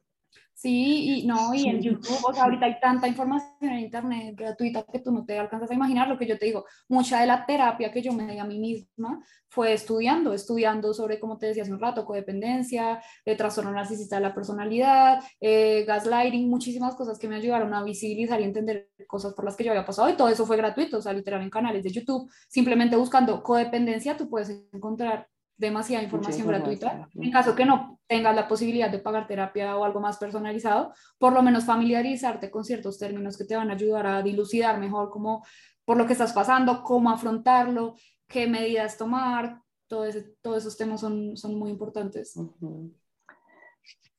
Sí, 0.66 1.20
y 1.20 1.26
no, 1.28 1.54
y 1.54 1.68
en 1.68 1.80
YouTube, 1.80 2.18
o 2.28 2.34
sea, 2.34 2.42
ahorita 2.42 2.66
hay 2.66 2.80
tanta 2.80 3.06
información 3.06 3.52
en 3.60 3.78
Internet 3.78 4.34
gratuita 4.36 4.82
que 4.82 4.98
tú 4.98 5.12
no 5.12 5.24
te 5.24 5.38
alcanzas 5.38 5.70
a 5.70 5.74
imaginar 5.74 6.08
lo 6.08 6.18
que 6.18 6.26
yo 6.26 6.36
te 6.36 6.46
digo. 6.46 6.64
Mucha 6.88 7.20
de 7.20 7.26
la 7.28 7.46
terapia 7.46 7.92
que 7.92 8.02
yo 8.02 8.12
me 8.12 8.26
di 8.32 8.40
a 8.40 8.44
mí 8.44 8.58
misma 8.58 9.22
fue 9.48 9.72
estudiando, 9.72 10.32
estudiando 10.32 10.92
sobre, 10.92 11.20
como 11.20 11.38
te 11.38 11.46
decía 11.46 11.62
hace 11.62 11.72
un 11.72 11.78
rato, 11.78 12.04
codependencia, 12.04 13.00
eh, 13.24 13.36
trastorno 13.36 13.70
narcisista 13.70 14.16
de 14.16 14.22
la 14.22 14.34
personalidad, 14.34 15.20
eh, 15.40 15.84
gaslighting, 15.86 16.50
muchísimas 16.50 16.96
cosas 16.96 17.16
que 17.16 17.28
me 17.28 17.36
ayudaron 17.36 17.72
a 17.72 17.84
visibilizar 17.84 18.40
y 18.40 18.44
entender 18.44 18.90
cosas 19.06 19.34
por 19.34 19.44
las 19.44 19.54
que 19.54 19.62
yo 19.62 19.70
había 19.70 19.86
pasado. 19.86 20.08
Y 20.08 20.16
todo 20.16 20.30
eso 20.30 20.46
fue 20.46 20.56
gratuito, 20.56 20.98
o 20.98 21.00
sea, 21.00 21.12
literal 21.12 21.42
en 21.42 21.50
canales 21.50 21.84
de 21.84 21.92
YouTube. 21.92 22.28
Simplemente 22.48 22.96
buscando 22.96 23.40
codependencia, 23.44 24.16
tú 24.16 24.28
puedes 24.28 24.50
encontrar 24.72 25.28
demasiada 25.56 26.04
información 26.04 26.46
gratuita. 26.46 27.08
En 27.14 27.30
caso 27.30 27.54
que 27.54 27.64
no 27.64 27.98
tengas 28.06 28.34
la 28.34 28.46
posibilidad 28.46 28.90
de 28.90 28.98
pagar 28.98 29.26
terapia 29.26 29.76
o 29.76 29.84
algo 29.84 30.00
más 30.00 30.18
personalizado, 30.18 30.92
por 31.18 31.32
lo 31.32 31.42
menos 31.42 31.64
familiarizarte 31.64 32.50
con 32.50 32.64
ciertos 32.64 32.98
términos 32.98 33.36
que 33.36 33.44
te 33.44 33.56
van 33.56 33.70
a 33.70 33.74
ayudar 33.74 34.06
a 34.06 34.22
dilucidar 34.22 34.78
mejor 34.78 35.10
cómo, 35.10 35.44
por 35.84 35.96
lo 35.96 36.06
que 36.06 36.12
estás 36.12 36.32
pasando, 36.32 36.82
cómo 36.82 37.10
afrontarlo, 37.10 37.94
qué 38.28 38.46
medidas 38.46 38.96
tomar, 38.96 39.60
todo 39.86 40.04
ese, 40.04 40.34
todos 40.42 40.58
esos 40.58 40.76
temas 40.76 41.00
son, 41.00 41.36
son 41.36 41.58
muy 41.58 41.70
importantes. 41.70 42.38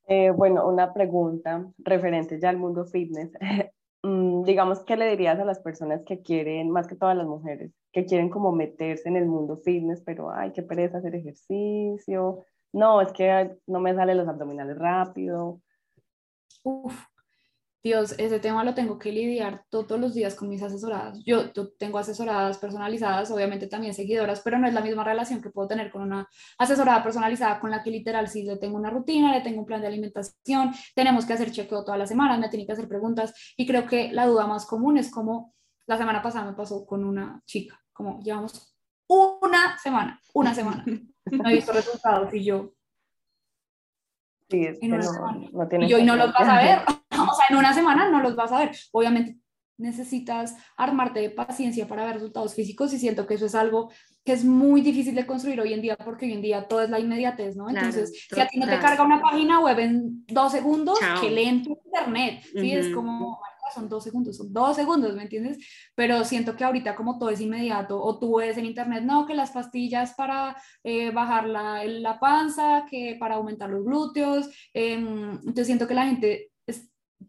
Eh, 0.08 0.32
bueno, 0.32 0.67
una 0.67 0.93
pregunta 0.93 1.67
referente 1.78 2.39
ya 2.39 2.50
al 2.50 2.58
mundo 2.58 2.86
fitness. 2.86 3.32
Digamos, 4.47 4.79
¿qué 4.86 4.95
le 4.95 5.10
dirías 5.10 5.38
a 5.39 5.43
las 5.43 5.60
personas 5.60 6.03
que 6.05 6.21
quieren, 6.21 6.71
más 6.71 6.88
que 6.88 6.95
todas 6.95 7.17
las 7.17 7.27
mujeres, 7.27 7.73
que 7.91 8.05
quieren 8.05 8.29
como 8.29 8.53
meterse 8.53 9.10
en 9.10 9.17
el 9.17 9.25
mundo 9.25 9.57
fitness, 9.57 10.01
pero 10.05 10.31
ay, 10.31 10.53
qué 10.53 10.63
pereza 10.63 10.99
hacer 10.99 11.15
ejercicio? 11.15 12.45
No, 12.71 13.01
es 13.01 13.12
que 13.12 13.57
no 13.67 13.81
me 13.81 13.93
salen 13.93 14.15
los 14.15 14.27
abdominales 14.29 14.77
rápido. 14.77 15.60
Uf, 16.63 16.97
Dios, 17.88 18.15
ese 18.17 18.39
tema 18.41 18.65
lo 18.65 18.73
tengo 18.73 19.00
que 19.00 19.13
lidiar 19.13 19.63
todos 19.69 19.97
los 19.97 20.13
días 20.13 20.36
con 20.36 20.50
mis 20.50 20.62
asesoradas. 20.62 21.23
Yo, 21.26 21.52
tengo 21.80 21.97
asesoradas 21.97 22.58
personalizadas, 22.58 23.32
obviamente 23.32 23.67
también 23.67 23.93
seguidoras, 23.93 24.41
pero 24.41 24.60
no 24.60 24.67
es 24.67 24.73
la 24.73 24.82
misma 24.82 25.06
relación 25.06 25.41
que 25.41 25.52
puedo 25.52 25.69
tener 25.69 25.89
con 25.89 26.02
una 26.02 26.28
asesorada 26.58 27.02
personalizada 27.02 27.62
con 27.62 27.71
la 27.71 27.82
que 27.84 27.91
literal 27.91 28.28
sí 28.28 28.43
le 28.43 28.58
tengo 28.58 28.76
una 28.76 28.89
rutina, 28.89 29.32
le 29.32 29.39
tengo 29.39 29.62
un 29.62 29.65
plan 29.65 29.80
de 29.80 29.88
alimentación, 29.88 30.73
tenemos 30.95 31.26
que 31.26 31.32
hacer 31.32 31.50
chequeo 31.50 31.86
todas 31.86 31.97
las 31.97 32.10
semanas, 32.10 32.39
me 32.39 32.50
tiene 32.50 32.65
que 32.65 32.73
hacer 32.73 32.89
preguntas 32.89 33.34
y 33.56 33.65
creo 33.65 33.88
que 33.88 34.12
la 34.12 34.28
duda 34.28 34.47
más 34.47 34.65
común 34.65 34.97
es 34.97 35.10
como 35.10 35.54
la 35.86 35.97
semana 35.97 36.21
pasada 36.21 36.45
me 36.45 36.58
pasó 36.58 36.86
con 36.86 37.06
una 37.06 37.41
chica, 37.45 37.82
como 37.93 38.19
llevamos 38.21 38.76
una 39.08 39.80
semana, 39.80 40.19
una 40.34 40.54
semana, 40.54 40.84
no 41.32 41.50
he 41.50 41.54
visto 41.54 41.71
resultados 41.71 42.34
y 42.34 42.43
yo, 42.43 42.73
Sí, 44.49 44.65
es 44.65 44.79
que 44.79 44.88
no, 44.88 44.97
no 44.97 45.88
y 45.88 45.93
hoy 45.93 46.03
no 46.03 46.15
los 46.15 46.31
vas 46.31 46.47
a 46.47 46.62
ver. 46.62 46.79
o 47.12 47.36
sea, 47.36 47.45
en 47.49 47.57
una 47.57 47.73
semana 47.73 48.10
no 48.10 48.21
los 48.21 48.36
vas 48.36 48.51
a 48.51 48.60
ver. 48.60 48.71
Obviamente 48.91 49.38
necesitas 49.77 50.55
armarte 50.75 51.19
de 51.19 51.29
paciencia 51.29 51.88
para 51.88 52.05
ver 52.05 52.15
resultados 52.15 52.55
físicos 52.55 52.93
y 52.93 52.99
siento 52.99 53.27
que 53.27 53.36
eso 53.36 53.45
es 53.45 53.55
algo 53.55 53.91
que 54.23 54.33
es 54.33 54.43
muy 54.43 54.81
difícil 54.81 55.15
de 55.15 55.25
construir 55.25 55.62
hoy 55.62 55.73
en 55.73 55.81
día 55.81 55.95
porque 55.97 56.25
hoy 56.25 56.33
en 56.33 56.41
día 56.41 56.67
todo 56.67 56.81
es 56.81 56.89
la 56.89 56.99
inmediatez, 56.99 57.55
¿no? 57.55 57.69
Entonces, 57.69 58.27
si 58.29 58.39
a 58.39 58.47
ti 58.47 58.60
no 58.60 58.65
te 58.65 58.79
carga 58.79 59.03
una 59.03 59.21
página 59.21 59.60
web 59.60 59.79
en 59.79 60.25
dos 60.27 60.51
segundos, 60.51 60.99
que 61.21 61.29
leen 61.29 61.63
tu 61.63 61.79
internet, 61.86 62.43
¿sí? 62.53 62.73
Es 62.73 62.89
como, 62.89 63.39
son 63.73 63.89
dos 63.89 64.03
segundos, 64.03 64.38
son 64.38 64.51
dos 64.53 64.75
segundos, 64.75 65.15
¿me 65.15 65.23
entiendes? 65.23 65.58
Pero 65.95 66.23
siento 66.23 66.56
que 66.56 66.63
ahorita 66.63 66.95
como 66.95 67.17
todo 67.17 67.30
es 67.30 67.41
inmediato, 67.41 68.01
o 68.01 68.19
tú 68.19 68.38
ves 68.38 68.58
en 68.58 68.65
internet, 68.65 69.03
no, 69.03 69.25
que 69.25 69.34
las 69.34 69.51
pastillas 69.51 70.13
para 70.15 70.56
eh, 70.84 71.12
bajar 71.12 71.47
la, 71.47 71.84
la, 71.86 72.19
panza, 72.19 72.86
que 72.89 73.17
para 73.19 73.36
aumentar 73.36 73.69
los 73.69 73.84
glúteos, 73.86 74.49
em, 74.73 75.32
entonces 75.32 75.67
siento 75.67 75.88
que 75.88 75.93
la 75.93 76.06
gente 76.06 76.51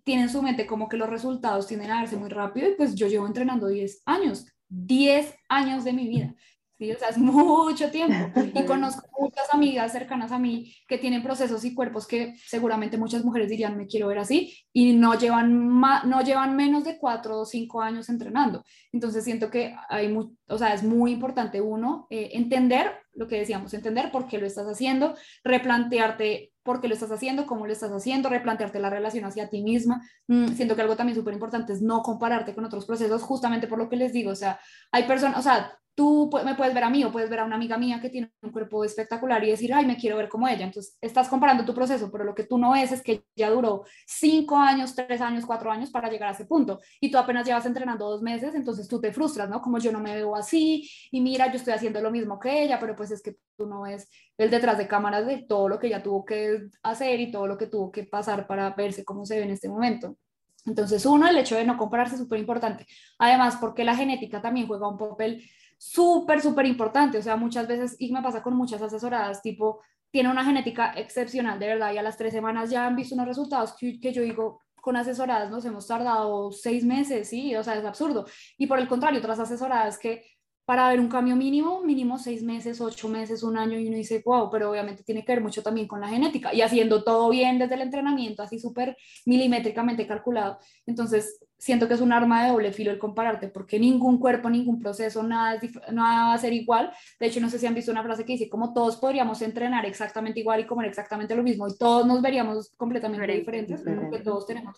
tiene 0.04 0.22
en 0.22 0.28
su 0.28 0.42
mente 0.42 0.66
como 0.66 0.88
que 0.88 0.96
los 0.96 1.08
resultados 1.08 1.66
tienden 1.66 1.90
a 1.90 1.96
darse 1.96 2.16
muy 2.16 2.28
rápido 2.28 2.68
y 2.68 2.74
pues 2.74 2.94
yo 2.94 3.08
llevo 3.08 3.26
entrenando 3.26 3.68
10 3.68 4.02
años, 4.06 4.46
10 4.68 5.34
años 5.48 5.84
de 5.84 5.92
mi 5.92 6.08
vida. 6.08 6.34
¿Sí? 6.78 6.92
O 6.92 6.98
sea, 6.98 7.08
es 7.08 7.18
mucho 7.18 7.90
tiempo. 7.90 8.14
Y 8.54 8.64
conozco 8.64 9.06
muchas 9.18 9.52
amigas 9.52 9.92
cercanas 9.92 10.32
a 10.32 10.38
mí 10.38 10.74
que 10.86 10.98
tienen 10.98 11.22
procesos 11.22 11.64
y 11.64 11.74
cuerpos 11.74 12.06
que 12.06 12.34
seguramente 12.46 12.96
muchas 12.96 13.24
mujeres 13.24 13.50
dirían, 13.50 13.76
me 13.76 13.86
quiero 13.86 14.08
ver 14.08 14.18
así, 14.18 14.56
y 14.72 14.94
no 14.94 15.18
llevan, 15.18 15.80
no 15.80 16.22
llevan 16.22 16.56
menos 16.56 16.84
de 16.84 16.98
cuatro 16.98 17.40
o 17.40 17.44
cinco 17.44 17.82
años 17.82 18.08
entrenando. 18.08 18.64
Entonces 18.92 19.24
siento 19.24 19.50
que 19.50 19.74
hay 19.88 20.08
o 20.48 20.58
sea, 20.58 20.72
es 20.72 20.82
muy 20.82 21.12
importante 21.12 21.60
uno 21.60 22.06
eh, 22.10 22.30
entender 22.32 22.92
lo 23.12 23.28
que 23.28 23.38
decíamos, 23.38 23.74
entender 23.74 24.10
por 24.10 24.28
qué 24.28 24.38
lo 24.38 24.46
estás 24.46 24.66
haciendo, 24.66 25.14
replantearte 25.44 26.52
por 26.62 26.80
qué 26.80 26.88
lo 26.88 26.94
estás 26.94 27.10
haciendo, 27.10 27.46
cómo 27.46 27.66
lo 27.66 27.72
estás 27.72 27.90
haciendo, 27.90 28.28
replantearte 28.28 28.78
la 28.78 28.90
relación 28.90 29.24
hacia 29.24 29.48
ti 29.48 29.62
misma. 29.62 30.02
Mm, 30.26 30.48
siento 30.48 30.76
que 30.76 30.82
algo 30.82 30.96
también 30.96 31.16
súper 31.16 31.34
importante 31.34 31.72
es 31.72 31.82
no 31.82 32.02
compararte 32.02 32.54
con 32.54 32.64
otros 32.64 32.86
procesos, 32.86 33.22
justamente 33.22 33.66
por 33.66 33.78
lo 33.78 33.88
que 33.88 33.96
les 33.96 34.12
digo, 34.12 34.30
o 34.30 34.36
sea, 34.36 34.60
hay 34.92 35.04
personas, 35.04 35.38
o 35.38 35.42
sea, 35.42 35.78
tú 35.98 36.30
me 36.44 36.54
puedes 36.54 36.72
ver 36.72 36.84
a 36.84 36.90
mí 36.90 37.02
o 37.02 37.10
puedes 37.10 37.28
ver 37.28 37.40
a 37.40 37.44
una 37.44 37.56
amiga 37.56 37.76
mía 37.76 38.00
que 38.00 38.08
tiene 38.08 38.30
un 38.40 38.52
cuerpo 38.52 38.84
espectacular 38.84 39.42
y 39.42 39.50
decir, 39.50 39.74
ay, 39.74 39.84
me 39.84 39.96
quiero 39.96 40.16
ver 40.16 40.28
como 40.28 40.46
ella. 40.46 40.64
Entonces, 40.64 40.96
estás 41.00 41.28
comparando 41.28 41.64
tu 41.64 41.74
proceso, 41.74 42.08
pero 42.12 42.22
lo 42.22 42.36
que 42.36 42.44
tú 42.44 42.56
no 42.56 42.70
ves 42.70 42.92
es 42.92 43.02
que 43.02 43.24
ya 43.34 43.50
duró 43.50 43.82
cinco 44.06 44.56
años, 44.56 44.94
tres 44.94 45.20
años, 45.20 45.44
cuatro 45.44 45.72
años 45.72 45.90
para 45.90 46.08
llegar 46.08 46.28
a 46.28 46.32
ese 46.34 46.44
punto. 46.44 46.78
Y 47.00 47.10
tú 47.10 47.18
apenas 47.18 47.44
llevas 47.44 47.66
entrenando 47.66 48.08
dos 48.08 48.22
meses, 48.22 48.54
entonces 48.54 48.86
tú 48.86 49.00
te 49.00 49.12
frustras, 49.12 49.50
¿no? 49.50 49.60
Como 49.60 49.78
yo 49.80 49.90
no 49.90 49.98
me 49.98 50.14
veo 50.14 50.36
así 50.36 50.88
y 51.10 51.20
mira, 51.20 51.48
yo 51.48 51.56
estoy 51.56 51.74
haciendo 51.74 52.00
lo 52.00 52.12
mismo 52.12 52.38
que 52.38 52.62
ella, 52.62 52.78
pero 52.78 52.94
pues 52.94 53.10
es 53.10 53.20
que 53.20 53.34
tú 53.56 53.66
no 53.66 53.80
ves 53.80 54.08
el 54.36 54.50
detrás 54.50 54.78
de 54.78 54.86
cámaras 54.86 55.26
de 55.26 55.46
todo 55.48 55.68
lo 55.68 55.80
que 55.80 55.88
ella 55.88 56.00
tuvo 56.00 56.24
que 56.24 56.68
hacer 56.84 57.18
y 57.18 57.32
todo 57.32 57.48
lo 57.48 57.58
que 57.58 57.66
tuvo 57.66 57.90
que 57.90 58.04
pasar 58.04 58.46
para 58.46 58.70
verse 58.70 59.04
cómo 59.04 59.26
se 59.26 59.38
ve 59.38 59.42
en 59.46 59.50
este 59.50 59.68
momento. 59.68 60.16
Entonces, 60.64 61.04
uno, 61.06 61.26
el 61.26 61.38
hecho 61.38 61.56
de 61.56 61.64
no 61.64 61.76
compararse 61.76 62.14
es 62.14 62.20
súper 62.20 62.38
importante. 62.38 62.86
Además, 63.18 63.56
porque 63.60 63.84
la 63.84 63.96
genética 63.96 64.40
también 64.40 64.68
juega 64.68 64.88
un 64.88 64.98
papel 64.98 65.42
súper, 65.78 66.40
súper 66.42 66.66
importante. 66.66 67.18
O 67.18 67.22
sea, 67.22 67.36
muchas 67.36 67.66
veces, 67.66 67.96
y 67.98 68.12
me 68.12 68.22
pasa 68.22 68.42
con 68.42 68.54
muchas 68.56 68.82
asesoradas, 68.82 69.40
tipo, 69.40 69.80
tiene 70.10 70.30
una 70.30 70.44
genética 70.44 70.92
excepcional, 70.96 71.58
de 71.58 71.68
verdad, 71.68 71.92
y 71.92 71.98
a 71.98 72.02
las 72.02 72.16
tres 72.16 72.32
semanas 72.32 72.70
ya 72.70 72.86
han 72.86 72.96
visto 72.96 73.14
unos 73.14 73.28
resultados 73.28 73.74
que, 73.78 74.00
que 74.00 74.12
yo 74.12 74.22
digo, 74.22 74.62
con 74.80 74.96
asesoradas 74.96 75.50
nos 75.50 75.64
hemos 75.64 75.86
tardado 75.86 76.50
seis 76.50 76.84
meses, 76.84 77.28
sí, 77.28 77.54
o 77.56 77.62
sea, 77.62 77.74
es 77.74 77.84
absurdo. 77.84 78.26
Y 78.56 78.66
por 78.66 78.78
el 78.78 78.88
contrario, 78.88 79.20
otras 79.20 79.38
asesoradas 79.38 79.98
que 79.98 80.24
para 80.68 80.86
ver 80.90 81.00
un 81.00 81.08
cambio 81.08 81.34
mínimo, 81.34 81.80
mínimo 81.80 82.18
seis 82.18 82.42
meses, 82.42 82.82
ocho 82.82 83.08
meses, 83.08 83.42
un 83.42 83.56
año, 83.56 83.78
y 83.78 83.88
uno 83.88 83.96
dice, 83.96 84.22
wow, 84.22 84.50
pero 84.50 84.70
obviamente 84.70 85.02
tiene 85.02 85.24
que 85.24 85.32
ver 85.32 85.42
mucho 85.42 85.62
también 85.62 85.88
con 85.88 85.98
la 85.98 86.08
genética 86.08 86.52
y 86.52 86.60
haciendo 86.60 87.02
todo 87.02 87.30
bien 87.30 87.58
desde 87.58 87.74
el 87.76 87.80
entrenamiento, 87.80 88.42
así 88.42 88.58
súper 88.58 88.94
milimétricamente 89.24 90.06
calculado. 90.06 90.58
Entonces, 90.84 91.40
siento 91.56 91.88
que 91.88 91.94
es 91.94 92.02
un 92.02 92.12
arma 92.12 92.44
de 92.44 92.50
doble 92.50 92.70
filo 92.70 92.90
el 92.90 92.98
compararte, 92.98 93.48
porque 93.48 93.80
ningún 93.80 94.18
cuerpo, 94.18 94.50
ningún 94.50 94.78
proceso, 94.78 95.22
nada, 95.22 95.58
nada 95.90 96.26
va 96.26 96.34
a 96.34 96.38
ser 96.38 96.52
igual. 96.52 96.92
De 97.18 97.28
hecho, 97.28 97.40
no 97.40 97.48
sé 97.48 97.58
si 97.58 97.64
han 97.64 97.74
visto 97.74 97.90
una 97.90 98.02
frase 98.02 98.26
que 98.26 98.34
dice, 98.34 98.50
como 98.50 98.74
todos 98.74 98.98
podríamos 98.98 99.40
entrenar 99.40 99.86
exactamente 99.86 100.40
igual 100.40 100.60
y 100.60 100.66
comer 100.66 100.88
exactamente 100.88 101.34
lo 101.34 101.42
mismo, 101.42 101.66
y 101.66 101.78
todos 101.78 102.06
nos 102.06 102.20
veríamos 102.20 102.74
completamente 102.76 103.32
diferentes, 103.32 103.80
porque 103.82 104.18
todos 104.18 104.46
tenemos 104.46 104.76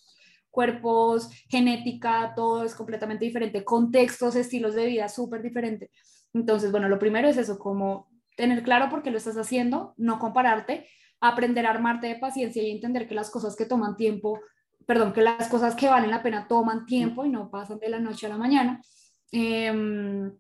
cuerpos, 0.50 1.30
genética, 1.48 2.32
todo 2.34 2.64
es 2.64 2.74
completamente 2.74 3.24
diferente, 3.24 3.64
contextos, 3.64 4.36
estilos 4.36 4.74
de 4.74 4.86
vida 4.86 5.08
súper 5.08 5.42
diferente. 5.42 5.90
Entonces, 6.32 6.70
bueno, 6.70 6.88
lo 6.88 6.98
primero 6.98 7.28
es 7.28 7.36
eso, 7.36 7.58
como 7.58 8.08
tener 8.36 8.62
claro 8.62 8.88
por 8.88 9.02
qué 9.02 9.10
lo 9.10 9.18
estás 9.18 9.36
haciendo, 9.36 9.94
no 9.96 10.18
compararte, 10.18 10.86
aprender 11.20 11.66
a 11.66 11.70
armarte 11.70 12.06
de 12.06 12.16
paciencia 12.16 12.62
y 12.62 12.70
entender 12.70 13.06
que 13.06 13.14
las 13.14 13.30
cosas 13.30 13.56
que 13.56 13.66
toman 13.66 13.96
tiempo, 13.96 14.40
perdón, 14.86 15.12
que 15.12 15.22
las 15.22 15.48
cosas 15.48 15.74
que 15.74 15.88
valen 15.88 16.10
la 16.10 16.22
pena 16.22 16.48
toman 16.48 16.86
tiempo 16.86 17.24
y 17.24 17.28
no 17.28 17.50
pasan 17.50 17.78
de 17.78 17.90
la 17.90 18.00
noche 18.00 18.26
a 18.26 18.30
la 18.30 18.38
mañana. 18.38 18.80
Em, 19.30 20.32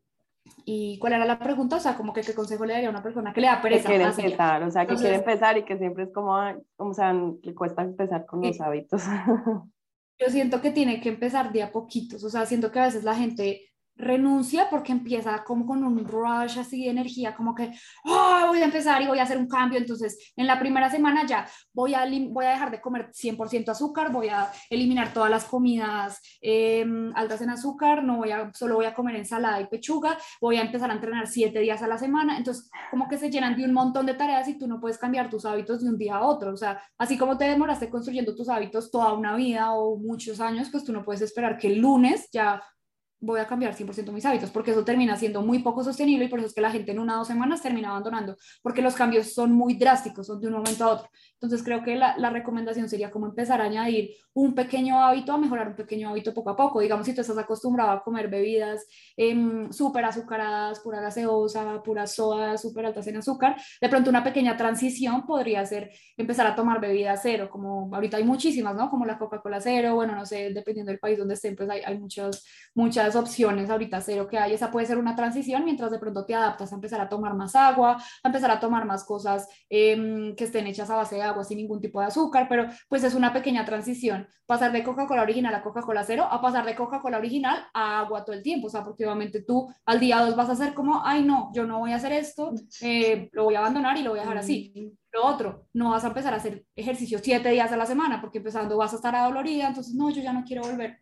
¿Y 0.64 0.98
cuál 0.98 1.12
era 1.12 1.24
la 1.24 1.38
pregunta? 1.38 1.76
O 1.76 1.80
sea, 1.80 1.96
como 1.96 2.12
que 2.12 2.22
qué 2.22 2.34
consejo 2.34 2.64
le 2.64 2.72
daría 2.72 2.88
a 2.88 2.90
una 2.90 3.02
persona 3.02 3.32
que 3.32 3.40
le 3.40 3.46
da 3.46 3.60
pereza. 3.60 3.88
Que 3.88 3.96
quiere 3.96 4.04
empezar, 4.10 4.62
o 4.62 4.70
sea, 4.70 4.86
que 4.86 4.96
quiere 4.96 5.16
empezar 5.16 5.58
y 5.58 5.64
que 5.64 5.78
siempre 5.78 6.04
es 6.04 6.12
como, 6.12 6.36
o 6.76 6.94
sea, 6.94 7.12
le 7.12 7.54
cuesta 7.54 7.82
empezar 7.82 8.26
con 8.26 8.42
los 8.42 8.60
hábitos. 8.60 9.02
Yo 10.20 10.28
siento 10.30 10.60
que 10.60 10.70
tiene 10.70 11.00
que 11.00 11.08
empezar 11.08 11.52
de 11.52 11.62
a 11.62 11.72
poquitos, 11.72 12.22
o 12.24 12.30
sea, 12.30 12.46
siento 12.46 12.70
que 12.70 12.78
a 12.78 12.84
veces 12.86 13.04
la 13.04 13.16
gente 13.16 13.69
renuncia 14.00 14.68
porque 14.70 14.92
empieza 14.92 15.44
como 15.44 15.66
con 15.66 15.84
un 15.84 16.04
rush 16.04 16.58
así 16.58 16.84
de 16.84 16.90
energía, 16.90 17.34
como 17.34 17.54
que 17.54 17.72
oh, 18.04 18.46
voy 18.48 18.60
a 18.60 18.64
empezar 18.64 19.00
y 19.02 19.06
voy 19.06 19.18
a 19.18 19.24
hacer 19.24 19.38
un 19.38 19.48
cambio. 19.48 19.78
Entonces, 19.78 20.32
en 20.36 20.46
la 20.46 20.58
primera 20.58 20.90
semana 20.90 21.26
ya 21.26 21.46
voy 21.72 21.94
a, 21.94 22.04
voy 22.30 22.44
a 22.46 22.50
dejar 22.50 22.70
de 22.70 22.80
comer 22.80 23.10
100% 23.12 23.68
azúcar, 23.68 24.10
voy 24.12 24.28
a 24.28 24.50
eliminar 24.70 25.12
todas 25.12 25.30
las 25.30 25.44
comidas 25.44 26.20
em, 26.40 27.12
altas 27.14 27.40
en 27.42 27.50
azúcar, 27.50 28.02
no 28.02 28.18
voy 28.18 28.30
a, 28.30 28.50
solo 28.54 28.76
voy 28.76 28.86
a 28.86 28.94
comer 28.94 29.16
ensalada 29.16 29.60
y 29.60 29.66
pechuga, 29.66 30.16
voy 30.40 30.56
a 30.56 30.62
empezar 30.62 30.90
a 30.90 30.94
entrenar 30.94 31.26
siete 31.26 31.60
días 31.60 31.82
a 31.82 31.86
la 31.86 31.98
semana. 31.98 32.36
Entonces, 32.36 32.70
como 32.90 33.08
que 33.08 33.18
se 33.18 33.30
llenan 33.30 33.56
de 33.56 33.64
un 33.64 33.72
montón 33.72 34.06
de 34.06 34.14
tareas 34.14 34.48
y 34.48 34.58
tú 34.58 34.66
no 34.66 34.80
puedes 34.80 34.98
cambiar 34.98 35.30
tus 35.30 35.44
hábitos 35.44 35.82
de 35.82 35.90
un 35.90 35.98
día 35.98 36.16
a 36.16 36.26
otro. 36.26 36.52
O 36.52 36.56
sea, 36.56 36.82
así 36.98 37.16
como 37.18 37.36
te 37.36 37.44
demoraste 37.44 37.90
construyendo 37.90 38.34
tus 38.34 38.48
hábitos 38.48 38.90
toda 38.90 39.12
una 39.12 39.36
vida 39.36 39.72
o 39.72 39.96
muchos 39.96 40.40
años, 40.40 40.68
pues 40.70 40.84
tú 40.84 40.92
no 40.92 41.04
puedes 41.04 41.22
esperar 41.22 41.58
que 41.58 41.68
el 41.68 41.78
lunes 41.78 42.28
ya 42.32 42.62
voy 43.20 43.40
a 43.40 43.46
cambiar 43.46 43.74
100% 43.74 44.12
mis 44.12 44.24
hábitos, 44.24 44.50
porque 44.50 44.70
eso 44.70 44.84
termina 44.84 45.16
siendo 45.16 45.42
muy 45.42 45.60
poco 45.60 45.84
sostenible 45.84 46.24
y 46.24 46.28
por 46.28 46.38
eso 46.38 46.48
es 46.48 46.54
que 46.54 46.60
la 46.60 46.70
gente 46.70 46.92
en 46.92 46.98
una 46.98 47.14
o 47.14 47.18
dos 47.18 47.28
semanas 47.28 47.62
termina 47.62 47.90
abandonando, 47.90 48.36
porque 48.62 48.82
los 48.82 48.94
cambios 48.94 49.32
son 49.32 49.52
muy 49.52 49.74
drásticos, 49.74 50.26
son 50.26 50.40
de 50.40 50.48
un 50.48 50.54
momento 50.54 50.84
a 50.84 50.88
otro. 50.88 51.10
Entonces 51.34 51.62
creo 51.62 51.82
que 51.82 51.96
la, 51.96 52.16
la 52.18 52.30
recomendación 52.30 52.88
sería 52.88 53.10
como 53.10 53.26
empezar 53.26 53.60
a 53.60 53.64
añadir 53.64 54.10
un 54.32 54.54
pequeño 54.54 55.02
hábito 55.02 55.32
a 55.32 55.38
mejorar 55.38 55.68
un 55.68 55.74
pequeño 55.74 56.08
hábito 56.08 56.32
poco 56.32 56.50
a 56.50 56.56
poco. 56.56 56.80
Digamos, 56.80 57.06
si 57.06 57.14
tú 57.14 57.20
estás 57.20 57.36
acostumbrado 57.38 57.90
a 57.90 58.02
comer 58.02 58.28
bebidas 58.28 58.86
eh, 59.16 59.68
súper 59.70 60.04
azucaradas, 60.04 60.80
pura 60.80 61.00
gaseosa, 61.00 61.82
pura 61.82 62.06
soda, 62.06 62.56
súper 62.56 62.86
altas 62.86 63.06
en 63.08 63.16
azúcar, 63.16 63.56
de 63.80 63.88
pronto 63.88 64.08
una 64.10 64.22
pequeña 64.22 64.56
transición 64.56 65.26
podría 65.26 65.64
ser 65.66 65.90
empezar 66.16 66.46
a 66.46 66.54
tomar 66.54 66.80
bebidas 66.80 67.20
cero, 67.22 67.48
como 67.50 67.90
ahorita 67.92 68.18
hay 68.18 68.24
muchísimas, 68.24 68.76
¿no? 68.76 68.88
Como 68.88 69.04
la 69.04 69.18
Coca-Cola 69.18 69.60
cero, 69.60 69.94
bueno, 69.96 70.14
no 70.14 70.24
sé, 70.24 70.50
dependiendo 70.52 70.90
del 70.90 71.00
país 71.00 71.18
donde 71.18 71.34
estén, 71.34 71.56
pues 71.56 71.68
hay, 71.68 71.80
hay 71.80 71.98
muchas, 71.98 72.44
muchas 72.74 73.09
opciones 73.16 73.70
ahorita 73.70 74.00
cero 74.00 74.26
que 74.28 74.38
hay, 74.38 74.54
esa 74.54 74.70
puede 74.70 74.86
ser 74.86 74.98
una 74.98 75.16
transición 75.16 75.64
mientras 75.64 75.90
de 75.90 75.98
pronto 75.98 76.24
te 76.24 76.34
adaptas 76.34 76.72
a 76.72 76.74
empezar 76.74 77.00
a 77.00 77.08
tomar 77.08 77.34
más 77.34 77.54
agua, 77.54 78.02
a 78.22 78.28
empezar 78.28 78.50
a 78.50 78.60
tomar 78.60 78.84
más 78.84 79.04
cosas 79.04 79.48
em, 79.68 80.34
que 80.36 80.44
estén 80.44 80.66
hechas 80.66 80.90
a 80.90 80.96
base 80.96 81.16
de 81.16 81.22
agua 81.22 81.44
sin 81.44 81.58
ningún 81.58 81.80
tipo 81.80 82.00
de 82.00 82.06
azúcar, 82.06 82.46
pero 82.48 82.66
pues 82.88 83.04
es 83.04 83.14
una 83.14 83.32
pequeña 83.32 83.64
transición, 83.64 84.26
pasar 84.46 84.72
de 84.72 84.82
Coca-Cola 84.82 85.22
original 85.22 85.54
a 85.54 85.62
Coca-Cola 85.62 86.04
cero 86.04 86.26
a 86.30 86.40
pasar 86.40 86.64
de 86.64 86.74
Coca-Cola 86.74 87.18
original 87.18 87.66
a 87.72 88.00
agua 88.00 88.24
todo 88.24 88.34
el 88.34 88.42
tiempo, 88.42 88.66
o 88.66 88.70
sea, 88.70 88.84
porque 88.84 89.04
obviamente 89.04 89.42
tú 89.42 89.68
al 89.86 90.00
día 90.00 90.20
dos 90.20 90.36
vas 90.36 90.48
a 90.48 90.52
hacer 90.52 90.74
como, 90.74 91.04
ay 91.04 91.24
no, 91.24 91.50
yo 91.54 91.66
no 91.66 91.78
voy 91.78 91.92
a 91.92 91.96
hacer 91.96 92.12
esto, 92.12 92.52
eh, 92.80 93.28
lo 93.32 93.44
voy 93.44 93.54
a 93.54 93.60
abandonar 93.60 93.96
y 93.96 94.02
lo 94.02 94.10
voy 94.10 94.18
a 94.18 94.22
dejar 94.22 94.38
así. 94.38 94.96
Lo 95.12 95.26
otro, 95.26 95.66
no 95.72 95.90
vas 95.90 96.04
a 96.04 96.08
empezar 96.08 96.32
a 96.32 96.36
hacer 96.36 96.64
ejercicio 96.76 97.18
siete 97.20 97.50
días 97.50 97.72
a 97.72 97.76
la 97.76 97.86
semana, 97.86 98.20
porque 98.20 98.38
empezando 98.38 98.76
vas 98.76 98.92
a 98.92 98.96
estar 98.96 99.14
adolorida, 99.14 99.66
entonces 99.66 99.94
no, 99.94 100.10
yo 100.10 100.22
ya 100.22 100.32
no 100.32 100.44
quiero 100.44 100.62
volver. 100.62 101.00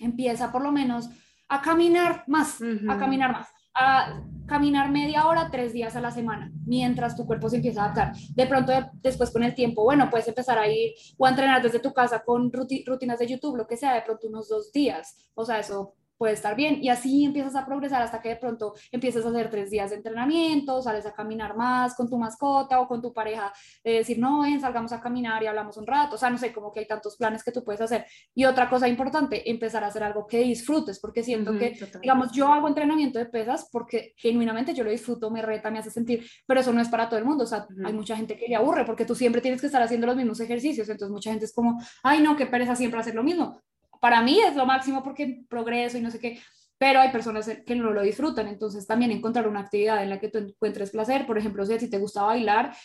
Empieza 0.00 0.50
por 0.50 0.62
lo 0.62 0.72
menos 0.72 1.08
a 1.48 1.60
caminar 1.60 2.24
más, 2.26 2.58
a 2.88 2.98
caminar 2.98 3.32
más, 3.32 3.48
a 3.74 4.22
caminar 4.46 4.90
media 4.90 5.26
hora, 5.26 5.50
tres 5.50 5.72
días 5.72 5.96
a 5.96 6.00
la 6.00 6.10
semana, 6.10 6.52
mientras 6.66 7.16
tu 7.16 7.26
cuerpo 7.26 7.48
se 7.48 7.56
empieza 7.56 7.82
a 7.82 7.84
adaptar. 7.86 8.12
De 8.34 8.46
pronto, 8.46 8.72
después 8.94 9.30
con 9.30 9.42
el 9.42 9.54
tiempo, 9.54 9.84
bueno, 9.84 10.10
puedes 10.10 10.28
empezar 10.28 10.58
a 10.58 10.68
ir 10.68 10.92
o 11.16 11.26
a 11.26 11.30
entrenar 11.30 11.62
desde 11.62 11.80
tu 11.80 11.92
casa 11.92 12.22
con 12.24 12.52
rutinas 12.52 13.18
de 13.18 13.26
YouTube, 13.26 13.56
lo 13.56 13.66
que 13.66 13.76
sea, 13.76 13.94
de 13.94 14.02
pronto 14.02 14.28
unos 14.28 14.48
dos 14.48 14.72
días. 14.72 15.16
O 15.34 15.44
sea, 15.44 15.58
eso 15.58 15.94
puede 16.16 16.34
estar 16.34 16.56
bien. 16.56 16.78
Y 16.82 16.88
así 16.88 17.24
empiezas 17.24 17.54
a 17.56 17.66
progresar 17.66 18.02
hasta 18.02 18.20
que 18.20 18.30
de 18.30 18.36
pronto 18.36 18.74
empiezas 18.90 19.24
a 19.24 19.28
hacer 19.28 19.50
tres 19.50 19.70
días 19.70 19.90
de 19.90 19.96
entrenamiento, 19.96 20.82
sales 20.82 21.06
a 21.06 21.12
caminar 21.12 21.56
más 21.56 21.94
con 21.94 22.08
tu 22.08 22.18
mascota 22.18 22.80
o 22.80 22.88
con 22.88 23.02
tu 23.02 23.12
pareja, 23.12 23.52
de 23.82 23.92
decir, 23.92 24.18
no, 24.18 24.42
ven, 24.42 24.60
salgamos 24.60 24.92
a 24.92 25.00
caminar 25.00 25.42
y 25.42 25.46
hablamos 25.46 25.76
un 25.76 25.86
rato. 25.86 26.16
O 26.16 26.18
sea, 26.18 26.30
no 26.30 26.38
sé, 26.38 26.52
como 26.52 26.72
que 26.72 26.80
hay 26.80 26.86
tantos 26.86 27.16
planes 27.16 27.42
que 27.42 27.52
tú 27.52 27.64
puedes 27.64 27.80
hacer. 27.80 28.06
Y 28.34 28.44
otra 28.44 28.68
cosa 28.68 28.88
importante, 28.88 29.48
empezar 29.50 29.84
a 29.84 29.88
hacer 29.88 30.02
algo 30.02 30.26
que 30.26 30.38
disfrutes, 30.38 31.00
porque 31.00 31.22
siento 31.22 31.52
que, 31.58 31.76
digamos, 32.00 32.32
yo 32.32 32.48
hago 32.48 32.68
entrenamiento 32.68 33.18
de 33.18 33.26
pesas 33.26 33.68
porque 33.70 34.14
genuinamente 34.16 34.74
yo 34.74 34.84
lo 34.84 34.90
disfruto, 34.90 35.30
me 35.30 35.42
reta, 35.42 35.70
me 35.70 35.78
hace 35.78 35.90
sentir, 35.90 36.26
pero 36.46 36.60
eso 36.60 36.72
no 36.72 36.80
es 36.80 36.88
para 36.88 37.08
todo 37.08 37.18
el 37.18 37.24
mundo. 37.24 37.44
O 37.44 37.46
sea, 37.46 37.66
hay 37.84 37.92
mucha 37.92 38.16
gente 38.16 38.36
que 38.36 38.48
le 38.48 38.56
aburre 38.56 38.84
porque 38.84 39.04
tú 39.04 39.14
siempre 39.14 39.40
tienes 39.40 39.60
que 39.60 39.66
estar 39.66 39.82
haciendo 39.82 40.06
los 40.06 40.16
mismos 40.16 40.40
ejercicios. 40.40 40.88
Entonces, 40.88 41.12
mucha 41.12 41.30
gente 41.30 41.44
es 41.46 41.54
como, 41.54 41.80
ay, 42.02 42.22
no, 42.22 42.36
qué 42.36 42.46
pereza 42.46 42.74
siempre 42.76 43.00
hacer 43.00 43.14
lo 43.14 43.22
mismo 43.22 43.60
para 44.04 44.20
mí 44.20 44.38
es 44.38 44.54
lo 44.54 44.66
máximo 44.66 45.02
porque 45.02 45.46
progreso 45.48 45.96
y 45.96 46.02
no 46.02 46.10
sé 46.10 46.18
qué, 46.18 46.38
pero 46.76 47.00
hay 47.00 47.10
personas 47.10 47.50
que 47.64 47.74
no 47.74 47.90
lo 47.90 48.02
disfrutan, 48.02 48.48
entonces 48.48 48.86
también 48.86 49.10
encontrar 49.10 49.48
una 49.48 49.60
actividad 49.60 50.02
en 50.02 50.10
la 50.10 50.20
que 50.20 50.28
tú 50.28 50.36
encuentres 50.36 50.90
placer, 50.90 51.24
por 51.24 51.38
ejemplo, 51.38 51.64
si 51.64 51.88
te 51.88 51.96
gusta 51.96 52.24
bailar, 52.24 52.76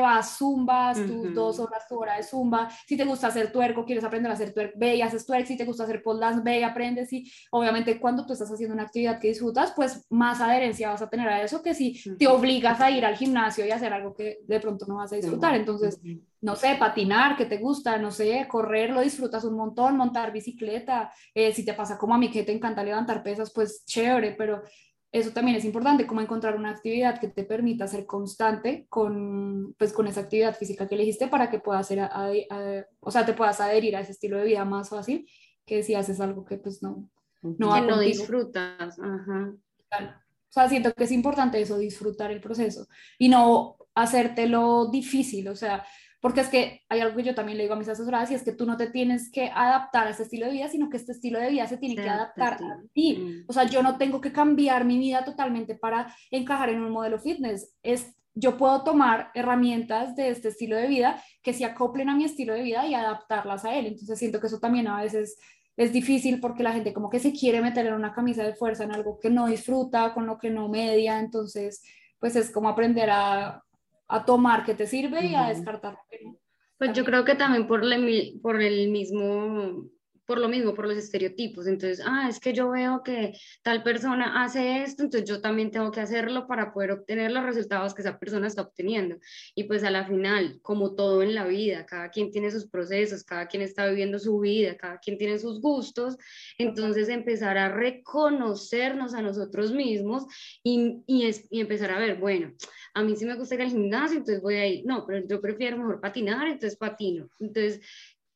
vas, 0.00 0.36
zumbas, 0.38 0.98
tus 1.06 1.34
dos 1.34 1.58
horas, 1.58 1.86
tu 1.88 1.98
hora 1.98 2.16
de 2.16 2.22
zumba, 2.22 2.68
si 2.86 2.96
te 2.96 3.04
gusta 3.04 3.28
hacer 3.28 3.52
tuerco, 3.52 3.84
quieres 3.84 4.04
aprender 4.04 4.30
a 4.30 4.34
hacer 4.34 4.52
tuerco, 4.52 4.78
ve 4.78 4.96
y 4.96 5.02
haces 5.02 5.26
tuerco, 5.26 5.46
si 5.46 5.56
te 5.56 5.64
gusta 5.64 5.84
hacer 5.84 6.02
pole 6.02 6.20
dance, 6.20 6.42
ve 6.42 6.60
y 6.60 6.62
aprendes, 6.62 7.12
y 7.12 7.30
obviamente 7.50 7.98
cuando 8.00 8.24
tú 8.24 8.32
estás 8.32 8.50
haciendo 8.50 8.74
una 8.74 8.84
actividad 8.84 9.18
que 9.18 9.28
disfrutas, 9.28 9.72
pues 9.74 10.06
más 10.10 10.40
adherencia 10.40 10.90
vas 10.90 11.02
a 11.02 11.08
tener 11.08 11.28
a 11.28 11.42
eso 11.42 11.62
que 11.62 11.74
si 11.74 12.00
te 12.18 12.26
obligas 12.26 12.80
a 12.80 12.90
ir 12.90 13.04
al 13.04 13.16
gimnasio 13.16 13.66
y 13.66 13.70
hacer 13.70 13.92
algo 13.92 14.14
que 14.14 14.38
de 14.46 14.60
pronto 14.60 14.86
no 14.86 14.96
vas 14.96 15.12
a 15.12 15.16
disfrutar, 15.16 15.54
entonces 15.54 16.00
no 16.40 16.54
sé, 16.54 16.76
patinar, 16.78 17.36
que 17.36 17.46
te 17.46 17.58
gusta, 17.58 17.98
no 17.98 18.10
sé, 18.10 18.46
correr, 18.48 18.90
lo 18.90 19.00
disfrutas 19.00 19.44
un 19.44 19.56
montón, 19.56 19.96
montar 19.96 20.32
bicicleta, 20.32 21.12
eh, 21.34 21.52
si 21.52 21.64
te 21.64 21.74
pasa 21.74 21.98
como 21.98 22.14
a 22.14 22.18
mí 22.18 22.30
que 22.30 22.44
te 22.44 22.52
encanta 22.52 22.84
levantar 22.84 23.22
pesas, 23.22 23.52
pues 23.52 23.84
chévere, 23.84 24.36
pero 24.38 24.62
eso 25.10 25.30
también 25.30 25.56
es 25.56 25.64
importante, 25.64 26.06
como 26.06 26.20
encontrar 26.20 26.56
una 26.56 26.70
actividad 26.70 27.18
que 27.18 27.28
te 27.28 27.44
permita 27.44 27.86
ser 27.86 28.04
constante 28.04 28.86
con, 28.88 29.74
pues, 29.78 29.92
con 29.92 30.06
esa 30.06 30.20
actividad 30.20 30.54
física 30.54 30.86
que 30.86 30.94
elegiste 30.94 31.28
para 31.28 31.50
que 31.50 31.60
puedas 31.60 31.86
ser, 31.86 32.08
o 33.00 33.10
sea, 33.10 33.24
te 33.24 33.32
puedas 33.32 33.60
adherir 33.60 33.96
a 33.96 34.00
ese 34.00 34.12
estilo 34.12 34.36
de 34.36 34.44
vida 34.44 34.64
más 34.64 34.90
fácil 34.90 35.26
que 35.64 35.82
si 35.82 35.94
haces 35.94 36.20
algo 36.20 36.44
que 36.44 36.58
pues 36.58 36.82
no, 36.82 37.08
no, 37.42 37.74
que 37.74 37.80
no 37.82 37.98
disfrutas. 38.00 38.98
Ajá. 38.98 39.54
O 39.90 40.50
sea, 40.50 40.68
siento 40.68 40.92
que 40.92 41.04
es 41.04 41.12
importante 41.12 41.60
eso, 41.60 41.78
disfrutar 41.78 42.30
el 42.30 42.40
proceso 42.40 42.86
y 43.18 43.28
no 43.28 43.76
hacértelo 43.94 44.90
difícil, 44.90 45.48
o 45.48 45.56
sea, 45.56 45.84
porque 46.20 46.40
es 46.40 46.48
que 46.48 46.82
hay 46.88 47.00
algo 47.00 47.16
que 47.16 47.22
yo 47.22 47.34
también 47.34 47.58
le 47.58 47.64
digo 47.64 47.74
a 47.74 47.78
mis 47.78 47.88
asesoradas 47.88 48.30
y 48.30 48.34
es 48.34 48.42
que 48.42 48.52
tú 48.52 48.66
no 48.66 48.76
te 48.76 48.88
tienes 48.88 49.30
que 49.30 49.50
adaptar 49.54 50.06
a 50.06 50.10
este 50.10 50.24
estilo 50.24 50.46
de 50.46 50.52
vida, 50.52 50.68
sino 50.68 50.90
que 50.90 50.96
este 50.96 51.12
estilo 51.12 51.38
de 51.38 51.50
vida 51.50 51.66
se 51.66 51.78
tiene 51.78 51.94
que 51.94 52.08
adaptar 52.08 52.54
a 52.54 52.80
ti. 52.92 53.18
Mm. 53.18 53.44
O 53.48 53.52
sea, 53.52 53.64
yo 53.64 53.82
no 53.82 53.98
tengo 53.98 54.20
que 54.20 54.32
cambiar 54.32 54.84
mi 54.84 54.98
vida 54.98 55.24
totalmente 55.24 55.76
para 55.76 56.12
encajar 56.30 56.70
en 56.70 56.82
un 56.82 56.90
modelo 56.90 57.18
fitness. 57.18 57.74
Es 57.82 58.14
yo 58.34 58.56
puedo 58.56 58.84
tomar 58.84 59.30
herramientas 59.34 60.14
de 60.14 60.30
este 60.30 60.48
estilo 60.48 60.76
de 60.76 60.86
vida 60.86 61.22
que 61.42 61.52
se 61.52 61.64
acoplen 61.64 62.08
a 62.08 62.14
mi 62.14 62.24
estilo 62.24 62.54
de 62.54 62.62
vida 62.62 62.86
y 62.86 62.94
adaptarlas 62.94 63.64
a 63.64 63.74
él. 63.74 63.86
Entonces 63.86 64.18
siento 64.18 64.40
que 64.40 64.46
eso 64.46 64.60
también 64.60 64.86
a 64.86 65.02
veces 65.02 65.38
es 65.76 65.92
difícil 65.92 66.40
porque 66.40 66.62
la 66.62 66.72
gente 66.72 66.92
como 66.92 67.10
que 67.10 67.18
se 67.18 67.32
quiere 67.32 67.60
meter 67.60 67.86
en 67.86 67.94
una 67.94 68.12
camisa 68.12 68.44
de 68.44 68.54
fuerza, 68.54 68.84
en 68.84 68.92
algo 68.92 69.18
que 69.18 69.30
no 69.30 69.46
disfruta, 69.46 70.14
con 70.14 70.26
lo 70.26 70.38
que 70.38 70.50
no 70.50 70.68
media. 70.68 71.18
Entonces, 71.18 71.82
pues 72.18 72.36
es 72.36 72.50
como 72.50 72.68
aprender 72.68 73.10
a, 73.10 73.62
a 74.08 74.24
tomar 74.24 74.64
que 74.64 74.74
te 74.74 74.86
sirve 74.86 75.26
y 75.26 75.34
a 75.34 75.48
descartar 75.48 75.98
Pues 76.78 76.92
yo 76.92 77.04
creo 77.04 77.24
que 77.24 77.34
también 77.34 77.66
por, 77.66 77.82
por 78.42 78.60
el 78.60 78.90
mismo 78.90 79.84
por 80.28 80.38
lo 80.38 80.48
mismo, 80.50 80.74
por 80.74 80.86
los 80.86 80.98
estereotipos. 80.98 81.66
Entonces, 81.66 82.04
ah, 82.06 82.28
es 82.28 82.38
que 82.38 82.52
yo 82.52 82.68
veo 82.68 83.02
que 83.02 83.32
tal 83.62 83.82
persona 83.82 84.44
hace 84.44 84.82
esto, 84.82 85.02
entonces 85.02 85.26
yo 85.26 85.40
también 85.40 85.70
tengo 85.70 85.90
que 85.90 86.02
hacerlo 86.02 86.46
para 86.46 86.70
poder 86.74 86.90
obtener 86.90 87.32
los 87.32 87.44
resultados 87.44 87.94
que 87.94 88.02
esa 88.02 88.18
persona 88.18 88.46
está 88.46 88.60
obteniendo. 88.60 89.16
Y 89.54 89.64
pues 89.64 89.84
a 89.84 89.90
la 89.90 90.06
final, 90.06 90.58
como 90.60 90.94
todo 90.94 91.22
en 91.22 91.34
la 91.34 91.46
vida, 91.46 91.86
cada 91.86 92.10
quien 92.10 92.30
tiene 92.30 92.50
sus 92.50 92.68
procesos, 92.68 93.24
cada 93.24 93.48
quien 93.48 93.62
está 93.62 93.86
viviendo 93.86 94.18
su 94.18 94.38
vida, 94.38 94.76
cada 94.76 94.98
quien 94.98 95.16
tiene 95.16 95.38
sus 95.38 95.62
gustos, 95.62 96.18
entonces 96.58 97.08
empezar 97.08 97.56
a 97.56 97.70
reconocernos 97.70 99.14
a 99.14 99.22
nosotros 99.22 99.72
mismos 99.72 100.26
y, 100.62 101.02
y, 101.06 101.30
y 101.50 101.60
empezar 101.62 101.90
a 101.90 101.98
ver, 101.98 102.18
bueno, 102.18 102.52
a 102.92 103.02
mí 103.02 103.16
sí 103.16 103.24
me 103.24 103.34
gusta 103.34 103.54
ir 103.54 103.62
al 103.62 103.70
gimnasio, 103.70 104.18
entonces 104.18 104.42
voy 104.42 104.56
a 104.56 104.66
ir, 104.66 104.84
no, 104.84 105.06
pero 105.06 105.26
yo 105.26 105.40
prefiero 105.40 105.78
mejor 105.78 106.02
patinar, 106.02 106.48
entonces 106.48 106.76
patino. 106.76 107.30
Entonces, 107.40 107.80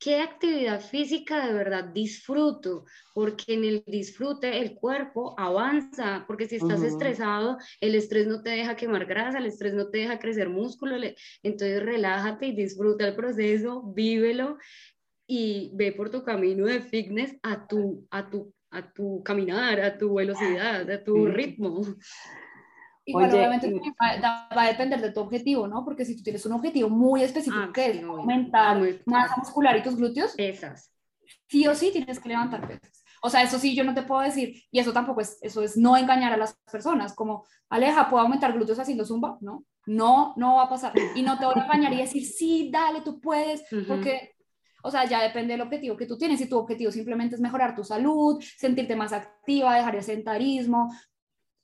¿Qué 0.03 0.21
actividad 0.21 0.81
física 0.81 1.47
de 1.47 1.53
verdad 1.53 1.85
disfruto? 1.85 2.87
Porque 3.15 3.55
en 3.55 3.65
el 3.65 3.85
disfrute 3.87 4.59
el 4.59 4.75
cuerpo 4.75 5.39
avanza, 5.39 6.25
porque 6.27 6.49
si 6.49 6.57
estás 6.57 6.83
estresado, 6.83 7.57
el 7.81 7.95
estrés 7.95 8.27
no 8.27 8.43
te 8.43 8.51
deja 8.51 8.75
quemar 8.75 9.07
grasa, 9.07 9.39
el 9.39 9.47
estrés 9.47 9.75
no 9.75 9.91
te 9.91 9.99
deja 9.99 10.19
crecer 10.19 10.49
músculo, 10.49 10.97
entonces 11.45 11.83
relájate 11.85 12.47
y 12.47 12.57
disfruta 12.57 13.07
el 13.07 13.15
proceso, 13.15 13.83
vívelo 13.95 14.59
y 15.29 15.71
ve 15.75 15.93
por 15.93 16.11
tu 16.11 16.25
camino 16.25 16.67
de 16.67 16.81
fitness 16.81 17.37
a 17.45 17.69
tu, 17.69 18.05
a 18.11 18.29
tu, 18.29 18.53
a 18.73 18.93
tu 18.93 19.23
caminar, 19.23 19.81
a 19.81 19.99
tu 19.99 20.15
velocidad, 20.15 20.91
a 20.91 21.05
tu 21.05 21.27
ritmo. 21.27 21.81
Igual 23.05 23.31
Oye, 23.31 23.39
obviamente 23.39 23.67
y- 23.69 23.91
va, 24.23 24.49
va 24.57 24.63
a 24.63 24.69
depender 24.69 25.01
de 25.01 25.11
tu 25.13 25.21
objetivo, 25.21 25.67
¿no? 25.67 25.85
Porque 25.85 26.05
si 26.05 26.17
tú 26.17 26.23
tienes 26.23 26.47
un 26.47 26.53
objetivo 26.53 26.89
muy 26.89 27.23
específico 27.23 27.65
Ah, 27.69 27.71
que 27.75 27.87
es 27.91 27.97
obvio. 27.99 28.13
aumentar 28.19 28.79
Muy- 28.79 29.01
masa 29.07 29.35
muscular 29.37 29.77
y 29.77 29.83
tus 29.83 29.97
glúteos, 29.97 30.33
Pesas. 30.37 30.93
sí 31.49 31.67
o 31.67 31.75
sí 31.75 31.91
tienes 31.93 32.21
que 32.21 32.29
levantar 32.29 32.67
pesas. 32.67 33.03
O 33.25 33.31
sea, 33.31 33.43
eso 33.43 33.59
sí 33.59 33.75
yo 33.75 33.85
no 33.85 33.95
te 33.95 34.03
puedo 34.03 34.21
decir, 34.21 34.55
y 34.71 34.79
eso 34.79 34.93
tampoco 34.93 35.21
es, 35.21 35.39
eso 35.43 35.63
es 35.63 35.77
no 35.77 35.97
engañar 35.97 36.33
a 36.33 36.37
las 36.37 36.55
personas, 36.71 37.15
como, 37.15 37.45
Aleja, 37.71 38.09
¿puedo 38.11 38.23
aumentar 38.23 38.53
glúteos 38.53 38.79
haciendo 38.79 39.05
zumba? 39.05 39.39
No, 39.41 39.65
no, 39.87 40.35
no 40.37 40.57
va 40.57 40.65
a 40.65 40.69
pasar. 40.69 40.93
Y 41.15 41.23
no 41.23 41.39
te 41.39 41.45
voy 41.47 41.55
a 41.57 41.65
engañar 41.65 41.93
y 41.93 41.99
decir, 41.99 42.25
sí, 42.27 42.71
dale, 42.73 43.01
tú 43.03 43.21
puedes, 43.21 43.63
Ujú. 43.73 43.85
porque, 43.87 44.33
o 44.83 44.91
sea, 44.91 45.05
ya 45.07 45.23
depende 45.23 45.53
del 45.55 45.61
objetivo 45.63 45.97
que 45.97 46.07
tú 46.07 46.17
tienes. 46.19 46.39
Si 46.41 46.49
tu 46.49 46.59
objetivo 46.59 46.91
simplemente 46.93 47.35
es 47.37 47.41
mejorar 47.41 47.75
tu 47.75 47.83
salud, 47.85 48.43
sentirte 48.59 48.95
más 48.97 49.13
activa, 49.13 49.75
dejar 49.77 49.95
el 49.97 50.03
sedentarismo, 50.03 50.93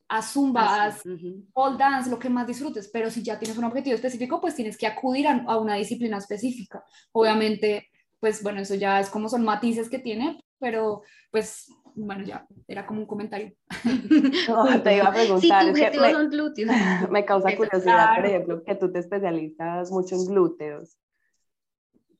haz 0.08 0.32
zumba, 0.32 0.88
ujú. 1.04 1.46
pole 1.52 1.76
dance, 1.76 2.10
lo 2.10 2.18
que 2.18 2.30
más 2.30 2.46
disfrutes, 2.46 2.88
pero 2.88 3.10
si 3.10 3.22
ya 3.22 3.38
tienes 3.38 3.58
un 3.58 3.64
objetivo 3.64 3.94
específico, 3.94 4.40
pues 4.40 4.54
tienes 4.54 4.76
que 4.76 4.86
acudir 4.86 5.26
a, 5.28 5.44
a 5.46 5.58
una 5.58 5.74
disciplina 5.74 6.18
específica. 6.18 6.82
Obviamente, 7.12 7.88
pues 8.20 8.42
bueno, 8.42 8.60
eso 8.60 8.74
ya 8.74 9.00
es 9.00 9.10
como 9.10 9.28
son 9.28 9.44
matices 9.44 9.88
que 9.88 9.98
tiene, 9.98 10.40
pero 10.58 11.02
pues 11.30 11.72
bueno, 11.94 12.24
ya 12.24 12.46
era 12.66 12.86
como 12.86 13.00
un 13.00 13.06
comentario. 13.06 13.52
No, 14.48 14.82
te 14.82 14.96
iba 14.96 15.08
a 15.08 15.12
preguntar, 15.14 15.64
tu 15.64 15.78
es 15.78 15.90
que 15.90 16.00
me, 16.00 16.12
son 16.12 16.30
glúteos. 16.30 16.70
me 17.10 17.24
causa 17.24 17.50
Eso, 17.50 17.58
curiosidad, 17.58 18.16
por 18.16 18.26
ejemplo, 18.26 18.62
que 18.64 18.74
tú 18.74 18.90
te 18.90 18.98
especializas 19.00 19.90
mucho 19.90 20.14
en 20.14 20.26
glúteos. 20.26 20.96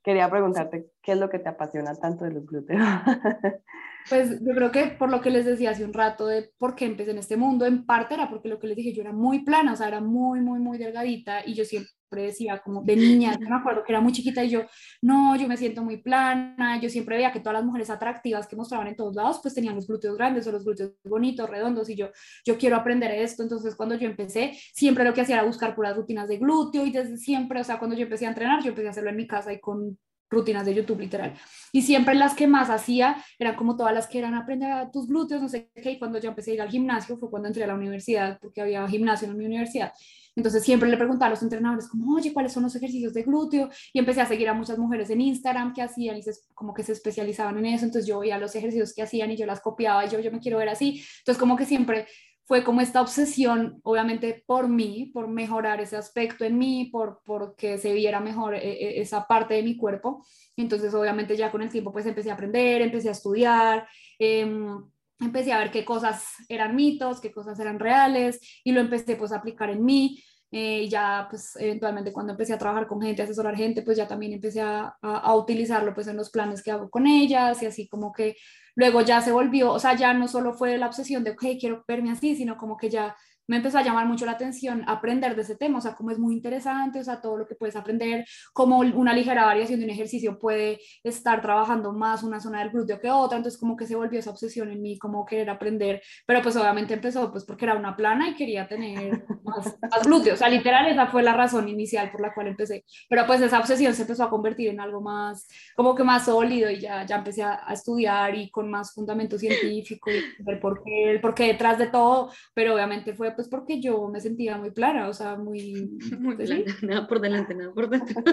Quería 0.03 0.31
preguntarte 0.31 0.91
qué 1.09 1.13
es 1.13 1.19
lo 1.19 1.31
que 1.31 1.39
te 1.39 1.49
apasiona 1.49 1.95
tanto 1.95 2.27
de 2.27 2.33
los 2.33 2.47
glúteos. 2.47 2.79
Pues 4.09 4.41
yo 4.41 4.55
creo 4.55 4.71
que 4.71 4.87
por 4.87 5.11
lo 5.11 5.21
que 5.21 5.29
les 5.29 5.45
decía 5.45 5.73
hace 5.73 5.85
un 5.85 5.93
rato 5.93 6.27
de 6.27 6.51
por 6.57 6.75
qué 6.75 6.87
empecé 6.87 7.11
en 7.11 7.19
este 7.19 7.37
mundo, 7.37 7.67
en 7.67 7.85
parte 7.85 8.15
era 8.15 8.31
porque 8.31 8.49
lo 8.49 8.59
que 8.59 8.67
les 8.67 8.77
dije, 8.77 8.95
yo 8.95 9.03
era 9.03 9.13
muy 9.13 9.45
plana, 9.45 9.75
o 9.75 9.77
sea, 9.77 9.89
era 9.89 10.01
muy, 10.01 10.41
muy, 10.41 10.61
muy 10.61 10.79
delgadita 10.79 11.45
y 11.45 11.53
yo 11.53 11.67
siempre 11.67 12.23
decía 12.23 12.63
como 12.65 12.83
de 12.83 12.97
niña, 12.97 13.37
yo 13.39 13.47
me 13.51 13.57
acuerdo 13.57 13.85
que 13.85 13.93
era 13.93 14.01
muy 14.01 14.13
chiquita 14.13 14.43
y 14.43 14.49
yo, 14.49 14.63
no, 15.03 15.37
yo 15.37 15.47
me 15.47 15.59
siento 15.59 15.85
muy 15.85 15.99
plana, 15.99 16.81
yo 16.81 16.89
siempre 16.89 17.17
veía 17.17 17.33
que 17.33 17.41
todas 17.41 17.59
las 17.59 17.67
mujeres 17.67 17.91
atractivas 17.91 18.47
que 18.47 18.57
mostraban 18.57 18.87
en 18.87 18.97
todos 18.97 19.15
lados, 19.15 19.41
pues 19.43 19.53
tenían 19.53 19.75
los 19.75 19.87
glúteos 19.87 20.17
grandes 20.17 20.47
o 20.47 20.53
los 20.53 20.65
glúteos 20.65 20.93
bonitos, 21.05 21.51
redondos 21.51 21.91
y 21.91 21.97
yo, 21.97 22.09
yo 22.47 22.57
quiero 22.57 22.77
aprender 22.77 23.11
esto, 23.11 23.43
entonces 23.43 23.77
cuando 23.77 23.95
yo 23.95 24.09
empecé, 24.09 24.57
siempre 24.73 25.05
lo 25.05 25.13
que 25.13 25.21
hacía 25.21 25.35
era 25.35 25.45
buscar 25.45 25.75
puras 25.75 25.95
rutinas 25.95 26.29
de 26.29 26.39
glúteo 26.39 26.87
y 26.87 26.93
desde 26.93 27.19
siempre, 27.19 27.61
o 27.61 27.65
sea, 27.65 27.79
cuando 27.79 27.95
yo 27.95 28.05
empecé 28.05 28.25
a 28.25 28.31
entrenar, 28.31 28.63
yo 28.63 28.71
empecé 28.71 28.89
a 28.89 28.93
hacerlo 28.93 29.11
en 29.11 29.17
mi 29.17 29.27
casa 29.27 29.53
y 29.53 29.61
con 29.61 29.99
rutinas 30.31 30.67
de 30.67 30.75
YouTube 30.75 31.01
literal. 31.01 31.35
Y 31.73 31.83
siempre 31.83 32.15
las 32.15 32.35
que 32.35 32.47
más 32.47 32.71
hacía 32.71 33.23
eran 33.39 33.57
como 33.57 33.77
todas 33.77 33.95
las 33.95 34.07
que 34.07 34.19
eran 34.19 34.35
aprender 34.35 34.71
a 34.71 34.91
tus 34.91 35.09
glúteos, 35.09 35.43
no 35.43 35.49
sé 35.49 35.71
qué, 35.75 35.93
y 35.93 35.99
cuando 35.99 36.19
yo 36.19 36.29
empecé 36.29 36.53
a 36.53 36.55
ir 36.55 36.63
al 36.63 36.71
gimnasio 36.71 37.17
fue 37.19 37.31
cuando 37.31 37.49
entré 37.49 37.65
a 37.65 37.67
la 37.67 37.75
universidad, 37.75 38.39
porque 38.41 38.61
había 38.61 38.87
gimnasio 38.89 39.29
en 39.29 39.37
mi 39.37 39.45
universidad. 39.47 39.93
Entonces 40.39 40.63
siempre 40.63 40.89
le 40.89 40.97
preguntaba 40.97 41.27
a 41.27 41.31
los 41.31 41.43
entrenadores 41.43 41.89
como, 41.89 42.15
oye, 42.15 42.33
¿cuáles 42.33 42.53
son 42.53 42.63
los 42.63 42.75
ejercicios 42.77 43.13
de 43.13 43.25
glúteo? 43.25 43.71
Y 43.93 43.99
empecé 43.99 44.21
a 44.21 44.27
seguir 44.27 44.49
a 44.49 44.55
muchas 44.55 44.79
mujeres 44.79 45.11
en 45.11 45.21
Instagram 45.21 45.73
que 45.73 45.83
hacían 45.83 46.17
y 46.17 46.23
se, 46.23 46.31
como 46.55 46.73
que 46.73 46.85
se 46.85 46.93
especializaban 46.93 47.59
en 47.59 47.67
eso. 47.67 47.87
Entonces 47.87 48.07
yo 48.07 48.21
veía 48.21 48.39
los 48.39 48.55
ejercicios 48.55 48.95
que 48.95 49.03
hacían 49.03 49.33
y 49.33 49.37
yo 49.37 49.47
las 49.47 49.61
copiaba 49.61 50.07
y 50.07 50.09
yo, 50.09 50.21
yo 50.21 50.31
me 50.31 50.39
quiero 50.39 50.59
ver 50.59 50.69
así. 50.69 51.03
Entonces 51.19 51.41
como 51.41 51.57
que 51.57 51.65
siempre 51.65 52.07
fue 52.49 52.65
como 52.65 52.81
esta 52.81 53.03
obsesión, 53.03 53.79
obviamente 53.83 54.43
por 54.47 54.69
mí, 54.69 55.11
por 55.13 55.29
mejorar 55.29 55.83
ese 55.83 55.99
aspecto 55.99 56.47
en 56.47 56.57
mí, 56.57 56.87
por, 56.91 57.21
por 57.23 57.55
que 57.57 57.77
se 57.77 57.93
viera 57.93 58.21
mejor 58.21 58.55
eh, 58.55 58.61
eh, 58.63 59.03
esa 59.03 59.27
parte 59.27 59.53
de 59.53 59.63
mi 59.63 59.77
cuerpo. 59.77 60.25
Entonces, 60.57 60.95
obviamente 60.95 61.37
ya 61.37 61.51
con 61.51 61.61
el 61.61 61.69
tiempo, 61.69 61.93
pues 61.93 62.07
empecé 62.07 62.31
a 62.31 62.35
aprender, 62.35 62.81
empecé 62.81 63.11
a 63.11 63.13
estudiar, 63.13 63.87
em, 64.19 64.83
empecé 65.21 65.53
a 65.53 65.59
ver 65.59 65.71
qué 65.71 65.85
cosas 65.85 66.25
eran 66.49 66.75
mitos, 66.75 67.21
qué 67.21 67.31
cosas 67.31 67.61
eran 67.61 67.79
reales, 67.79 68.41
y 68.65 68.73
lo 68.73 68.81
empecé 68.81 69.17
pues 69.17 69.31
a 69.33 69.37
aplicar 69.37 69.69
en 69.69 69.85
mí. 69.85 70.25
Eh, 70.51 70.89
ya 70.89 71.27
pues 71.29 71.57
eventualmente 71.57 72.11
cuando 72.13 72.33
empecé 72.33 72.55
a 72.55 72.59
trabajar 72.59 72.87
con 72.87 73.03
gente, 73.03 73.21
a 73.23 73.25
asesorar 73.27 73.55
gente, 73.57 73.83
pues 73.83 73.99
ya 73.99 74.09
también 74.09 74.33
empecé 74.33 74.63
a, 74.63 74.97
a, 75.03 75.17
a 75.19 75.35
utilizarlo 75.37 75.93
pues 75.95 76.07
en 76.07 76.17
los 76.17 76.31
planes 76.31 76.63
que 76.63 76.71
hago 76.71 76.89
con 76.91 77.07
ellas 77.07 77.63
y 77.63 77.67
así 77.67 77.87
como 77.87 78.13
que 78.13 78.37
luego 78.75 79.03
ya 79.03 79.21
se 79.21 79.33
volvió, 79.33 79.73
o 79.73 79.79
sea, 79.79 79.95
ya 79.97 80.15
no 80.15 80.29
solo 80.29 80.55
fue 80.55 80.79
la 80.79 80.87
obsesión 80.87 81.25
de, 81.25 81.33
ok, 81.33 81.45
quiero 81.61 81.85
verme 81.87 82.13
así, 82.13 82.37
sino 82.37 82.57
como 82.57 82.77
que 82.77 82.89
ya 82.89 83.15
me 83.49 83.57
empezó 83.57 83.79
a 83.79 83.83
llamar 83.83 84.07
mucho 84.07 84.27
la 84.27 84.33
atención 84.33 84.85
aprender 84.87 85.35
de 85.35 85.43
ese 85.43 85.57
tema, 85.57 85.79
o 85.79 85.81
sea, 85.81 85.95
como 85.95 86.11
es 86.11 86.19
muy 86.19 86.35
interesante, 86.35 87.01
o 87.01 87.05
sea, 87.05 87.21
todo 87.21 87.37
lo 87.37 87.47
que 87.47 87.55
puedes 87.55 87.77
aprender, 87.77 88.25
como 88.53 88.79
una 88.79 89.13
ligera 89.13 89.47
variación 89.47 89.81
de 89.81 89.87
un 89.87 89.91
ejercicio 89.91 90.39
puede 90.39 90.81
estar 91.03 91.41
trabajando 91.41 91.93
más 91.93 92.23
una 92.23 92.41
zona 92.41 92.61
del 92.61 92.71
glúteo 92.71 93.01
que 93.01 93.11
otra, 93.11 93.39
entonces 93.39 93.59
como 93.59 93.77
que 93.77 93.87
se 93.87 93.97
volvió 93.97 94.21
esa 94.21 94.31
obsesión 94.31 94.71
en 94.71 94.83
mí, 94.83 94.99
como 94.99 95.25
querer 95.25 95.51
aprender, 95.51 96.03
pero 96.27 96.43
pues 96.43 96.57
obviamente 96.57 96.95
empezó 96.95 97.33
pues 97.33 97.45
porque 97.45 97.65
era 97.65 97.75
una 97.75 97.97
plana 97.97 98.29
y 98.29 98.35
quería 98.35 98.69
tener 98.69 99.25
más, 99.43 99.77
más 99.81 100.03
glúteos, 100.05 100.35
o 100.35 100.39
sea, 100.39 100.49
literal 100.49 100.87
esa 100.87 101.07
fue 101.07 101.23
la 101.23 101.33
razón 101.33 101.69
inicial 101.69 102.11
por 102.11 102.21
la 102.21 102.35
cual 102.35 102.49
empecé, 102.49 102.85
pero 103.09 103.27
pues 103.27 103.41
esa 103.41 103.59
obsesión 103.59 103.95
se 103.95 104.03
empezó 104.03 104.25
a 104.25 104.31
convertir 104.31 104.69
en 104.69 104.81
algo 104.81 105.01
más, 105.01 105.49
como 105.75 105.95
que 105.95 106.05
más 106.05 106.27
sólido 106.27 106.71
y 106.71 106.81
ya, 106.81 107.07
ya 107.07 107.17
empecé 107.17 107.43
a, 107.43 107.63
a 107.67 107.73
estudiar 107.73 108.35
y 108.35 108.51
con 108.51 108.71
más 108.71 108.93
fundamento 108.93 109.39
científico 109.39 110.11
y 110.11 110.43
ver 110.43 110.61
por 110.61 110.83
qué, 110.85 111.13
el 111.13 111.21
por 111.21 111.35
qué 111.35 111.45
detrás 111.47 111.79
de 111.79 111.87
todo, 111.87 112.31
pero 112.53 112.75
obviamente 112.75 113.15
fue 113.15 113.38
pues 113.39 113.49
porque 113.49 113.81
yo 113.81 114.09
me 114.09 114.21
sentía 114.21 114.59
muy 114.59 114.73
plana, 114.73 115.09
o 115.09 115.13
sea, 115.15 115.37
muy... 115.37 115.97
Muy 116.19 116.35
pues, 116.35 116.49
sí, 116.49 116.65
plana, 116.65 116.79
nada 116.83 117.07
por 117.07 117.21
delante, 117.21 117.55
nada 117.55 117.73
por 117.73 117.89
detrás. 117.89 118.25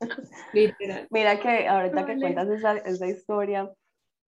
literal. 0.54 1.06
Mira 1.10 1.38
que 1.38 1.68
ahorita 1.68 2.06
que 2.06 2.18
cuentas 2.18 2.48
esa, 2.48 2.78
esa 2.78 3.06
historia, 3.08 3.70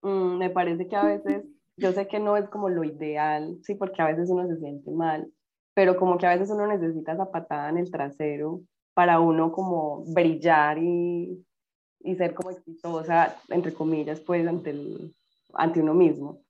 mm, 0.02 0.36
me 0.36 0.50
parece 0.50 0.86
que 0.88 0.94
a 0.94 1.06
veces, 1.06 1.46
yo 1.78 1.90
sé 1.92 2.06
que 2.06 2.20
no 2.20 2.36
es 2.36 2.50
como 2.50 2.68
lo 2.68 2.84
ideal, 2.84 3.56
sí, 3.62 3.76
porque 3.76 4.02
a 4.02 4.08
veces 4.08 4.28
uno 4.28 4.46
se 4.46 4.58
siente 4.58 4.90
mal, 4.90 5.26
pero 5.72 5.96
como 5.96 6.18
que 6.18 6.26
a 6.26 6.34
veces 6.34 6.50
uno 6.50 6.66
necesita 6.66 7.14
esa 7.14 7.30
patada 7.30 7.70
en 7.70 7.78
el 7.78 7.90
trasero 7.90 8.60
para 8.92 9.20
uno 9.20 9.52
como 9.52 10.04
brillar 10.12 10.76
y, 10.76 11.42
y 12.00 12.14
ser 12.16 12.34
como 12.34 12.50
exitosa, 12.50 13.38
entre 13.48 13.72
comillas, 13.72 14.20
pues 14.20 14.46
ante, 14.46 14.68
el, 14.68 15.14
ante 15.54 15.80
uno 15.80 15.94
mismo. 15.94 16.42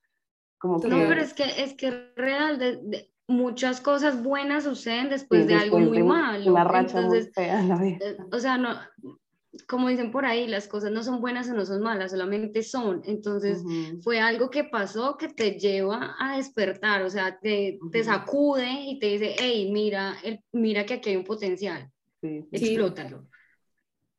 Como 0.58 0.80
que, 0.80 0.88
No, 0.88 0.96
pero 1.06 1.20
es 1.20 1.34
que 1.34 1.44
es 1.62 1.74
que 1.74 1.92
real, 2.16 2.58
de, 2.58 2.78
de- 2.82 3.13
muchas 3.28 3.80
cosas 3.80 4.22
buenas 4.22 4.64
suceden 4.64 5.08
después 5.10 5.46
sí, 5.46 5.48
de 5.48 5.54
algo 5.54 5.80
muy 5.80 5.98
de 5.98 6.02
malo. 6.02 6.50
Una 6.50 6.64
racha 6.64 7.00
Entonces, 7.00 7.26
muy 7.26 7.30
fea 7.34 7.62
la 7.62 7.76
vida. 7.76 8.00
eh, 8.00 8.16
o 8.32 8.38
sea, 8.40 8.58
no, 8.58 8.78
como 9.68 9.88
dicen 9.88 10.10
por 10.10 10.24
ahí, 10.26 10.46
las 10.48 10.68
cosas 10.68 10.90
no 10.92 11.02
son 11.02 11.20
buenas 11.20 11.48
o 11.48 11.54
no 11.54 11.64
son 11.66 11.82
malas, 11.82 12.10
solamente 12.12 12.62
son. 12.62 13.02
Entonces, 13.06 13.64
Ujú, 13.64 14.00
fue 14.00 14.20
algo 14.20 14.50
que 14.50 14.64
pasó 14.64 15.16
que 15.16 15.28
te 15.28 15.52
lleva 15.58 16.16
a 16.18 16.36
despertar, 16.36 17.02
o 17.02 17.10
sea, 17.10 17.38
te, 17.40 17.82
te 17.90 18.02
Ujú. 18.02 18.04
sacude 18.04 18.68
y 18.86 18.98
te 18.98 19.06
dice, 19.08 19.36
hey, 19.38 19.70
mira, 19.72 20.16
el, 20.24 20.40
mira 20.52 20.84
que 20.86 20.94
aquí 20.94 21.10
hay 21.10 21.16
un 21.16 21.24
potencial, 21.24 21.90
sí, 22.20 22.42
sí, 22.52 22.52
explótalo. 22.52 23.28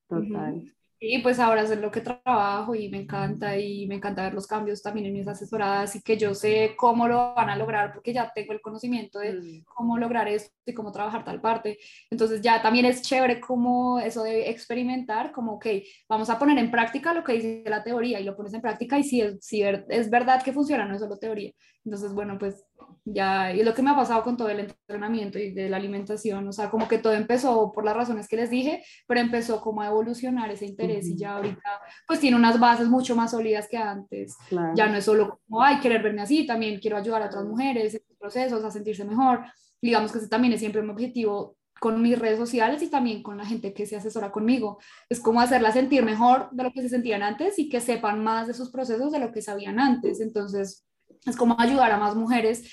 total. 0.08 0.75
Y 1.00 1.20
pues 1.20 1.40
ahora 1.40 1.62
es 1.64 1.78
lo 1.78 1.92
que 1.92 2.02
trabajo 2.02 2.74
y 2.74 2.90
me 2.90 2.98
encanta 3.02 3.58
y 3.58 3.86
me 3.88 3.96
encanta 3.96 4.24
ver 4.24 4.34
los 4.34 4.48
cambios 4.48 4.82
también 4.82 5.08
en 5.08 5.14
mis 5.14 5.28
asesoradas 5.28 5.96
y 5.96 6.02
que 6.02 6.18
yo 6.18 6.34
sé 6.34 6.74
cómo 6.78 7.08
lo 7.08 7.34
van 7.36 7.50
a 7.50 7.58
lograr 7.58 7.94
porque 7.94 8.14
ya 8.14 8.32
tengo 8.34 8.54
el 8.54 8.62
conocimiento 8.62 9.20
de 9.20 9.34
Mm. 9.34 9.64
cómo 9.66 9.98
lograr 9.98 10.28
esto 10.30 10.52
y 10.66 10.74
cómo 10.74 10.92
trabajar 10.92 11.24
tal 11.26 11.42
parte. 11.42 11.78
Entonces 12.10 12.42
ya 12.42 12.62
también 12.62 12.86
es 12.86 13.02
chévere 13.02 13.40
como 13.42 14.00
eso 14.00 14.24
de 14.24 14.50
experimentar, 14.50 15.32
como, 15.32 15.54
ok, 15.56 15.66
vamos 16.10 16.30
a 16.30 16.40
poner 16.40 16.58
en 16.58 16.72
práctica 16.72 17.14
lo 17.14 17.24
que 17.24 17.34
dice 17.34 17.64
la 17.68 17.84
teoría 17.84 18.20
y 18.20 18.24
lo 18.24 18.36
pones 18.36 18.54
en 18.54 18.62
práctica 18.62 18.98
y 18.98 19.04
si 19.04 19.22
es, 19.22 19.36
si 19.46 19.62
es 19.64 20.10
verdad 20.10 20.42
que 20.44 20.54
funciona, 20.54 20.86
no 20.86 20.96
es 20.96 21.02
solo 21.02 21.18
teoría. 21.18 21.52
Entonces, 21.84 22.14
bueno, 22.14 22.38
pues 22.40 22.64
ya, 23.06 23.54
y 23.54 23.60
es 23.60 23.66
lo 23.66 23.76
que 23.76 23.84
me 23.84 23.92
ha 23.92 23.96
pasado 23.96 24.24
con 24.24 24.36
todo 24.36 24.50
el 24.50 24.62
entrenamiento 24.62 25.38
y 25.38 25.52
de 25.52 25.70
la 25.70 25.78
alimentación, 25.78 26.48
o 26.48 26.52
sea, 26.52 26.72
como 26.72 26.88
que 26.88 26.98
todo 26.98 27.14
empezó 27.14 27.72
por 27.72 27.86
las 27.86 27.96
razones 27.96 28.28
que 28.28 28.36
les 28.36 28.50
dije, 28.50 28.84
pero 29.08 29.20
empezó 29.20 29.62
como 29.62 29.82
a 29.82 29.88
evolucionar 29.88 30.50
ese 30.50 30.66
interés 30.66 31.08
y 31.08 31.16
ya 31.16 31.36
ahorita 31.36 31.82
pues 32.08 32.20
tiene 32.20 32.36
unas 32.36 32.60
bases 32.60 32.88
mucho 32.88 33.16
más 33.16 33.32
sólidas 33.32 33.68
que 33.70 33.78
antes. 33.78 34.36
Claro. 34.50 34.74
Ya 34.76 34.88
no 34.88 34.98
es 34.98 35.06
solo 35.06 35.40
como, 35.46 35.62
ay, 35.62 35.80
querer 35.80 36.02
verme 36.02 36.24
así, 36.24 36.48
también 36.48 36.80
quiero 36.80 36.98
ayudar 36.98 37.22
a 37.22 37.28
otras 37.28 37.46
mujeres 37.46 37.94
en 37.94 38.02
sus 38.08 38.18
procesos 38.18 38.64
a 38.64 38.72
sentirse 38.72 39.06
mejor. 39.06 39.46
Digamos 39.80 40.12
que 40.12 40.18
ese 40.18 40.28
también 40.28 40.54
es 40.54 40.60
siempre 40.60 40.82
mi 40.82 40.90
objetivo 40.90 41.58
con 41.80 42.02
mis 42.02 42.18
redes 42.18 42.40
sociales 42.40 42.82
y 42.82 42.90
también 42.90 43.22
con 43.22 43.38
la 43.38 43.46
gente 43.46 43.74
que 43.74 43.86
se 43.86 43.98
asesora 43.98 44.32
conmigo. 44.32 44.80
Es 45.10 45.20
como 45.20 45.42
hacerla 45.42 45.72
sentir 45.72 46.04
mejor 46.04 46.50
de 46.52 46.64
lo 46.64 46.72
que 46.72 46.82
se 46.82 46.90
sentían 46.90 47.22
antes 47.22 47.60
y 47.60 47.70
que 47.70 47.82
sepan 47.82 48.24
más 48.24 48.48
de 48.48 48.56
sus 48.56 48.72
procesos 48.72 49.12
de 49.12 49.20
lo 49.20 49.32
que 49.32 49.44
sabían 49.44 49.80
antes. 49.80 50.22
Entonces, 50.22 50.86
es 51.26 51.36
como 51.38 51.56
ayudar 51.60 51.92
a 51.92 51.98
más 51.98 52.16
mujeres 52.16 52.64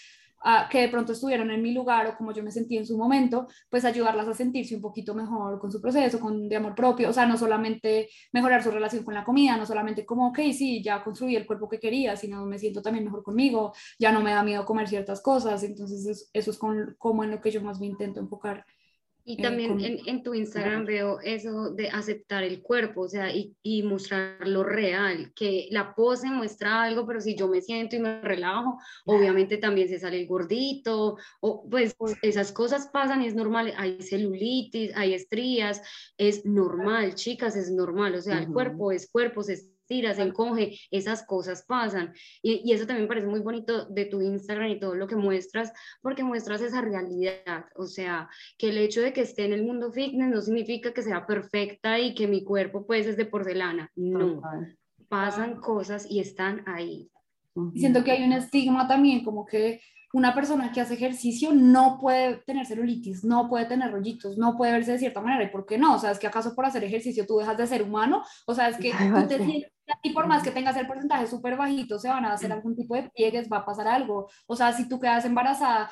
a, 0.45 0.69
que 0.69 0.81
de 0.81 0.89
pronto 0.89 1.13
estuvieron 1.13 1.51
en 1.53 1.63
mi 1.63 1.73
lugar 1.73 2.07
o 2.09 2.17
como 2.17 2.33
yo 2.33 2.43
me 2.43 2.51
sentí 2.51 2.77
en 2.77 2.85
su 2.87 2.99
momento, 2.99 3.47
pues 3.71 3.85
ayudarlas 3.85 4.27
a 4.27 4.35
sentirse 4.35 4.75
un 4.75 4.83
poquito 4.83 5.15
mejor 5.15 5.61
con 5.61 5.71
su 5.71 5.81
proceso, 5.81 6.19
con 6.19 6.49
de 6.49 6.57
amor 6.57 6.75
propio, 6.75 7.11
o 7.11 7.13
sea, 7.13 7.27
no 7.27 7.37
solamente 7.37 8.09
mejorar 8.33 8.63
su 8.63 8.71
relación 8.73 9.05
con 9.05 9.15
la 9.15 9.23
comida, 9.25 9.57
no 9.57 9.67
solamente 9.67 10.05
como, 10.05 10.29
ok, 10.29 10.39
sí, 10.53 10.83
ya 10.83 11.03
construí 11.05 11.37
el 11.37 11.47
cuerpo 11.47 11.69
que 11.69 11.79
quería, 11.79 12.17
sino 12.17 12.45
me 12.45 12.59
siento 12.59 12.83
también 12.83 13.05
mejor 13.05 13.23
conmigo, 13.23 13.73
ya 13.99 14.11
no 14.11 14.21
me 14.21 14.33
da 14.33 14.43
miedo 14.43 14.65
comer 14.65 14.89
ciertas 14.89 15.21
cosas, 15.23 15.63
entonces 15.63 16.07
es- 16.07 16.31
eso 16.33 16.51
es 16.51 16.59
con, 16.59 16.97
como 16.99 17.23
en 17.25 17.31
lo 17.31 17.41
que 17.41 17.51
yo 17.53 17.63
más 17.63 17.79
me 17.81 17.87
intento 17.87 18.19
enfocar 18.21 18.65
Y 19.25 19.35
eh, 19.39 19.43
también 19.43 19.71
con- 19.73 19.85
en, 19.85 19.99
en 20.07 20.23
tu 20.23 20.35
Instagram 20.35 20.85
veo 20.85 21.21
eso 21.21 21.71
de 21.71 21.89
aceptar 21.91 22.43
el 22.43 22.61
cuerpo, 22.61 23.03
o 23.03 23.09
sea, 23.09 23.33
y, 23.35 23.55
y 23.63 23.83
mostrar 23.85 24.37
lo 24.49 24.65
real, 24.65 25.33
que 25.35 25.69
la 25.71 25.95
pose 25.95 26.29
muestra 26.29 26.83
algo, 26.83 27.07
pero 27.07 27.21
si 27.21 27.37
yo 27.37 27.47
me 27.47 27.61
siento 27.63 27.95
y 27.97 28.01
me 28.01 28.21
relajo, 28.21 28.79
obviamente 29.07 29.59
también 29.59 29.89
se 29.89 30.01
sale 30.01 30.21
el 30.21 30.27
gordito, 30.27 31.17
o 31.41 31.69
pues 31.71 31.95
esas 32.23 32.51
cosas 32.53 32.89
pasan 32.93 33.23
y 33.23 33.27
es 33.27 33.35
normal, 33.35 33.73
hay 33.77 34.03
celulitis, 34.03 34.91
hay 34.97 35.15
estrías, 35.15 35.83
es 36.19 36.45
normal, 36.45 37.15
chicas, 37.15 37.55
es 37.55 37.71
normal, 37.71 38.15
o 38.17 38.21
sea, 38.21 38.39
el 38.39 38.49
cuerpo 38.49 38.91
es 38.93 39.09
cuerpo, 39.11 39.43
se 39.43 39.71
estira, 39.93 40.15
se 40.15 40.23
encoge, 40.23 40.79
esas 40.91 41.25
cosas 41.25 41.65
pasan. 41.67 42.13
Y, 42.43 42.63
y 42.65 42.73
eso 42.73 42.87
también 42.87 43.05
me 43.05 43.09
parece 43.09 43.27
muy 43.27 43.41
bonito 43.41 43.87
de 43.87 44.07
tu 44.07 44.21
Instagram 44.21 44.71
y 44.71 44.81
todo 44.81 44.95
lo 44.95 45.07
que 45.07 45.17
muestras, 45.17 45.73
porque 46.01 46.25
muestras 46.25 46.63
esa 46.63 46.81
realidad, 46.81 47.67
o 47.77 47.87
sea, 47.87 48.29
que 48.59 48.71
el 48.71 48.79
hecho 48.79 49.03
de 49.03 49.13
que 49.13 49.23
esté 49.23 49.45
en 49.45 49.53
el 49.53 49.65
mundo 49.65 49.93
fitness 49.93 50.31
no 50.31 50.41
significa 50.41 50.93
que 50.93 51.03
sea 51.03 51.27
perfecta 51.27 51.99
y 51.99 52.15
que 52.15 52.27
mi 52.27 52.43
cuerpo 52.45 52.87
pues 52.87 53.07
es 53.07 53.17
de 53.17 53.27
porcelana, 53.27 53.91
no, 53.95 54.37
Total. 54.37 54.79
pasan 55.09 55.61
cosas 55.61 56.07
y 56.09 56.21
están 56.21 56.63
ahí. 56.67 57.11
Siento 57.75 58.03
que 58.03 58.13
hay 58.13 58.25
un 58.25 58.33
estigma 58.33 58.89
también, 58.89 59.23
como 59.25 59.45
que 59.45 59.83
una 60.13 60.35
persona 60.35 60.73
que 60.73 60.81
hace 60.81 60.95
ejercicio 60.95 61.53
no 61.53 61.99
puede 61.99 62.37
tener 62.47 62.67
celulitis, 62.67 63.25
no 63.25 63.49
puede 63.49 63.65
tener 63.65 63.91
rollitos, 63.91 64.37
no 64.37 64.57
puede 64.57 64.73
verse 64.73 64.93
de 64.93 64.99
cierta 64.99 65.21
manera. 65.21 65.45
¿Y 65.45 65.49
por 65.49 65.65
qué 65.65 65.79
no? 65.79 65.95
O 65.95 65.99
sea, 65.99 66.11
es 66.11 66.19
que 66.19 66.27
acaso 66.27 66.55
por 66.55 66.67
hacer 66.67 66.85
ejercicio 66.85 67.27
tú 67.27 67.39
dejas 67.39 67.57
de 67.57 67.67
ser 67.67 67.83
humano. 67.83 68.23
O 68.47 68.55
sea, 68.55 68.69
es 68.69 68.77
que 68.77 68.93
tú 68.93 69.27
te 69.29 69.39
sientes 69.39 69.73
y 70.03 70.13
por 70.13 70.27
más 70.27 70.43
que 70.43 70.51
tengas 70.51 70.77
el 70.77 70.87
porcentaje 70.87 71.27
súper 71.27 71.57
bajito, 71.57 71.99
se 71.99 72.09
van 72.09 72.25
a 72.25 72.33
hacer 72.33 72.53
algún 72.53 72.77
tipo 72.77 72.95
de 72.95 73.11
pliegues, 73.11 73.49
va 73.53 73.59
a 73.59 73.65
pasar 73.65 73.89
algo. 73.89 74.29
O 74.47 74.57
sea, 74.57 74.73
si 74.73 74.89
tú 74.89 75.01
quedas 75.01 75.25
embarazada 75.25 75.91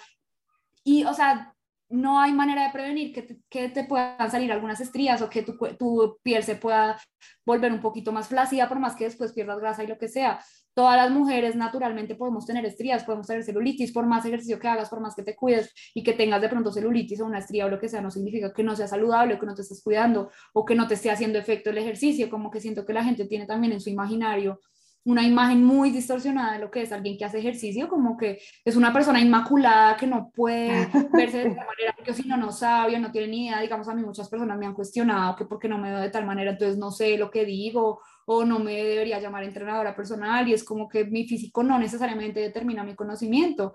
y, 0.84 1.04
o 1.04 1.12
sea, 1.12 1.54
no 1.88 2.20
hay 2.20 2.32
manera 2.32 2.64
de 2.64 2.72
prevenir 2.72 3.12
que 3.12 3.22
te, 3.22 3.40
que 3.48 3.68
te 3.68 3.84
puedan 3.84 4.30
salir 4.30 4.52
algunas 4.52 4.80
estrías 4.80 5.20
o 5.22 5.28
que 5.28 5.42
tu, 5.42 5.58
tu 5.76 6.18
piel 6.22 6.42
se 6.44 6.54
pueda 6.54 6.96
volver 7.44 7.72
un 7.72 7.80
poquito 7.80 8.12
más 8.12 8.28
flácida, 8.28 8.68
por 8.68 8.78
más 8.78 8.94
que 8.94 9.04
después 9.04 9.32
pierdas 9.32 9.58
grasa 9.58 9.82
y 9.82 9.88
lo 9.88 9.98
que 9.98 10.08
sea. 10.08 10.40
Todas 10.74 10.96
las 10.96 11.10
mujeres 11.10 11.56
naturalmente 11.56 12.14
podemos 12.14 12.46
tener 12.46 12.64
estrías, 12.64 13.04
podemos 13.04 13.26
tener 13.26 13.42
celulitis, 13.42 13.92
por 13.92 14.06
más 14.06 14.24
ejercicio 14.24 14.58
que 14.58 14.68
hagas, 14.68 14.88
por 14.88 15.00
más 15.00 15.14
que 15.14 15.22
te 15.22 15.34
cuides 15.34 15.72
y 15.94 16.02
que 16.02 16.12
tengas 16.12 16.40
de 16.40 16.48
pronto 16.48 16.72
celulitis 16.72 17.20
o 17.20 17.26
una 17.26 17.38
estría 17.38 17.66
o 17.66 17.68
lo 17.68 17.78
que 17.78 17.88
sea, 17.88 18.00
no 18.00 18.10
significa 18.10 18.52
que 18.52 18.62
no 18.62 18.76
sea 18.76 18.86
saludable 18.86 19.34
o 19.34 19.38
que 19.38 19.46
no 19.46 19.54
te 19.54 19.62
estés 19.62 19.82
cuidando 19.82 20.30
o 20.52 20.64
que 20.64 20.74
no 20.74 20.86
te 20.86 20.94
esté 20.94 21.10
haciendo 21.10 21.38
efecto 21.38 21.70
el 21.70 21.78
ejercicio, 21.78 22.30
como 22.30 22.50
que 22.50 22.60
siento 22.60 22.86
que 22.86 22.92
la 22.92 23.04
gente 23.04 23.26
tiene 23.26 23.46
también 23.46 23.72
en 23.72 23.80
su 23.80 23.90
imaginario 23.90 24.60
una 25.04 25.22
imagen 25.22 25.64
muy 25.64 25.90
distorsionada 25.90 26.54
de 26.54 26.58
lo 26.58 26.70
que 26.70 26.82
es 26.82 26.92
alguien 26.92 27.16
que 27.16 27.24
hace 27.24 27.38
ejercicio, 27.38 27.88
como 27.88 28.16
que 28.16 28.38
es 28.64 28.76
una 28.76 28.92
persona 28.92 29.20
inmaculada 29.20 29.96
que 29.96 30.06
no 30.06 30.30
puede 30.30 30.88
verse 31.12 31.38
de 31.38 31.44
tal 31.44 31.66
manera, 31.66 31.94
porque 31.96 32.12
si 32.12 32.28
no, 32.28 32.36
no 32.36 32.52
sabe, 32.52 32.98
no 32.98 33.10
tiene 33.10 33.28
ni 33.28 33.46
idea, 33.46 33.60
digamos, 33.60 33.88
a 33.88 33.94
mí 33.94 34.02
muchas 34.02 34.28
personas 34.28 34.58
me 34.58 34.66
han 34.66 34.74
cuestionado 34.74 35.36
que 35.36 35.46
por 35.46 35.58
qué 35.58 35.68
no 35.68 35.78
me 35.78 35.90
veo 35.90 36.00
de 36.00 36.10
tal 36.10 36.26
manera, 36.26 36.50
entonces 36.50 36.76
no 36.76 36.90
sé 36.90 37.16
lo 37.16 37.30
que 37.30 37.46
digo, 37.46 38.00
o 38.32 38.44
no 38.44 38.60
me 38.60 38.76
debería 38.76 39.18
llamar 39.18 39.42
entrenadora 39.42 39.96
personal, 39.96 40.46
y 40.46 40.52
es 40.52 40.62
como 40.62 40.88
que 40.88 41.04
mi 41.04 41.26
físico 41.26 41.64
no 41.64 41.80
necesariamente 41.80 42.38
determina 42.38 42.84
mi 42.84 42.94
conocimiento, 42.94 43.74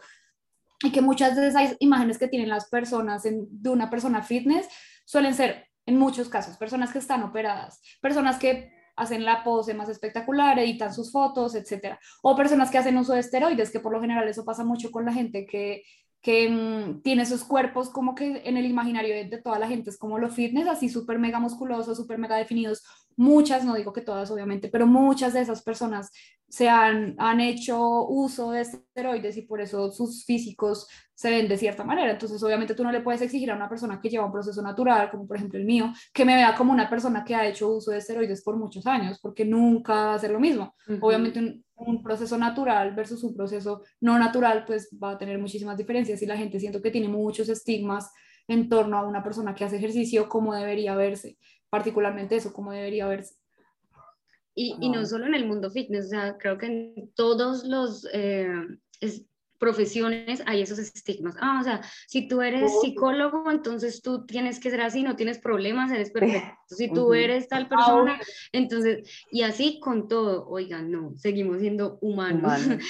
y 0.81 0.93
que 0.93 1.01
muchas 1.01 1.35
de 1.35 1.49
esas 1.49 1.75
imágenes 1.79 2.17
que 2.17 2.29
tienen 2.29 2.47
las 2.47 2.69
personas 2.69 3.23
de 3.23 3.69
una 3.69 3.89
persona 3.89 4.23
fitness 4.23 4.69
suelen 5.03 5.33
ser, 5.33 5.67
en 5.85 5.99
muchos 5.99 6.29
casos, 6.29 6.55
personas 6.55 6.93
que 6.93 6.99
están 6.99 7.23
operadas, 7.23 7.81
personas 8.01 8.39
que 8.39 8.71
hacen 8.95 9.25
la 9.25 9.43
pose 9.43 9.73
más 9.73 9.89
espectacular, 9.89 10.57
editan 10.57 10.93
sus 10.93 11.11
fotos, 11.11 11.53
etcétera. 11.53 11.99
O 12.21 12.33
personas 12.37 12.71
que 12.71 12.77
hacen 12.77 12.97
uso 12.97 13.11
de 13.11 13.19
esteroides, 13.19 13.71
que 13.71 13.81
por 13.81 13.91
lo 13.91 13.99
general 13.99 14.25
eso 14.25 14.45
pasa 14.45 14.63
mucho 14.63 14.89
con 14.89 15.03
la 15.03 15.11
gente 15.11 15.45
que, 15.45 15.83
que 16.21 16.49
mm, 16.49 17.01
tiene 17.01 17.23
esos 17.23 17.43
cuerpos 17.43 17.89
como 17.89 18.15
que 18.15 18.41
en 18.45 18.55
el 18.55 18.65
imaginario 18.65 19.13
de, 19.13 19.25
de 19.25 19.41
toda 19.41 19.59
la 19.59 19.67
gente 19.67 19.89
es 19.89 19.97
como 19.97 20.17
lo 20.17 20.29
fitness, 20.29 20.67
así 20.67 20.87
súper 20.87 21.19
mega 21.19 21.41
musculosos, 21.41 21.97
súper 21.97 22.19
mega 22.19 22.37
definidos. 22.37 22.83
Muchas, 23.17 23.63
no 23.63 23.75
digo 23.75 23.93
que 23.93 24.01
todas 24.01 24.29
obviamente, 24.31 24.67
pero 24.69 24.87
muchas 24.87 25.33
de 25.33 25.41
esas 25.41 25.63
personas 25.63 26.11
se 26.47 26.69
han, 26.69 27.15
han 27.17 27.39
hecho 27.39 28.05
uso 28.07 28.51
de 28.51 28.61
esteroides 28.61 29.37
y 29.37 29.43
por 29.43 29.61
eso 29.61 29.91
sus 29.91 30.25
físicos 30.25 30.87
se 31.13 31.29
ven 31.29 31.47
de 31.47 31.57
cierta 31.57 31.83
manera. 31.83 32.11
Entonces, 32.11 32.41
obviamente 32.43 32.75
tú 32.75 32.83
no 32.83 32.91
le 32.91 33.01
puedes 33.01 33.21
exigir 33.21 33.51
a 33.51 33.55
una 33.55 33.69
persona 33.69 33.99
que 33.99 34.09
lleva 34.09 34.25
un 34.25 34.31
proceso 34.31 34.61
natural, 34.61 35.09
como 35.09 35.27
por 35.27 35.37
ejemplo 35.37 35.59
el 35.59 35.65
mío, 35.65 35.91
que 36.13 36.25
me 36.25 36.35
vea 36.35 36.55
como 36.55 36.71
una 36.71 36.89
persona 36.89 37.23
que 37.23 37.35
ha 37.35 37.47
hecho 37.47 37.69
uso 37.69 37.91
de 37.91 37.97
esteroides 37.97 38.43
por 38.43 38.57
muchos 38.57 38.85
años, 38.85 39.19
porque 39.21 39.45
nunca 39.45 39.93
va 39.93 40.13
a 40.15 40.19
ser 40.19 40.31
lo 40.31 40.39
mismo. 40.39 40.75
Obviamente 41.01 41.39
un, 41.39 41.65
un 41.75 42.03
proceso 42.03 42.37
natural 42.37 42.93
versus 42.95 43.23
un 43.23 43.35
proceso 43.35 43.83
no 44.01 44.17
natural, 44.19 44.65
pues 44.65 44.89
va 45.01 45.11
a 45.11 45.17
tener 45.17 45.39
muchísimas 45.39 45.77
diferencias 45.77 46.21
y 46.21 46.25
la 46.25 46.37
gente 46.37 46.59
siento 46.59 46.81
que 46.81 46.91
tiene 46.91 47.07
muchos 47.07 47.49
estigmas 47.49 48.11
en 48.47 48.69
torno 48.69 48.97
a 48.97 49.07
una 49.07 49.23
persona 49.23 49.55
que 49.55 49.65
hace 49.65 49.77
ejercicio, 49.77 50.29
cómo 50.29 50.53
debería 50.53 50.95
verse, 50.95 51.37
particularmente 51.75 52.37
eso, 52.37 52.53
cómo 52.53 52.71
debería 52.71 53.05
verse. 53.05 53.35
Y, 54.57 54.77
y 54.79 54.89
no 54.89 55.05
solo 55.05 55.25
en 55.25 55.35
el 55.35 55.45
mundo 55.45 55.69
fitness, 55.69 56.05
o 56.05 56.09
sea, 56.09 56.37
creo 56.37 56.57
que 56.57 56.67
en 56.67 57.11
todos 57.15 57.65
los 57.65 58.07
eh, 58.13 58.47
es- 59.01 59.23
profesiones 59.57 60.41
hay 60.45 60.61
esos 60.61 60.79
estigmas. 60.79 61.35
Ah, 61.39 61.59
o 61.61 61.63
sea, 61.63 61.81
si 62.07 62.27
tú 62.27 62.41
eres 62.41 62.71
psicólogo, 62.81 63.49
entonces 63.51 64.01
tú 64.01 64.25
tienes 64.25 64.59
que 64.59 64.69
ser 64.69 64.81
así, 64.81 65.01
no 65.03 65.15
tienes 65.15 65.39
problemas, 65.39 65.91
eres 65.91 66.11
perfecto. 66.11 66.47
Si 66.67 66.87
tú 66.91 67.13
eres 67.13 67.47
tal 67.47 67.67
persona, 67.69 68.19
entonces, 68.51 69.09
y 69.31 69.43
así 69.43 69.79
con 69.79 70.07
todo, 70.07 70.47
oigan, 70.47 70.91
no, 70.91 71.13
seguimos 71.15 71.59
siendo 71.59 71.97
humanos. 72.01 72.53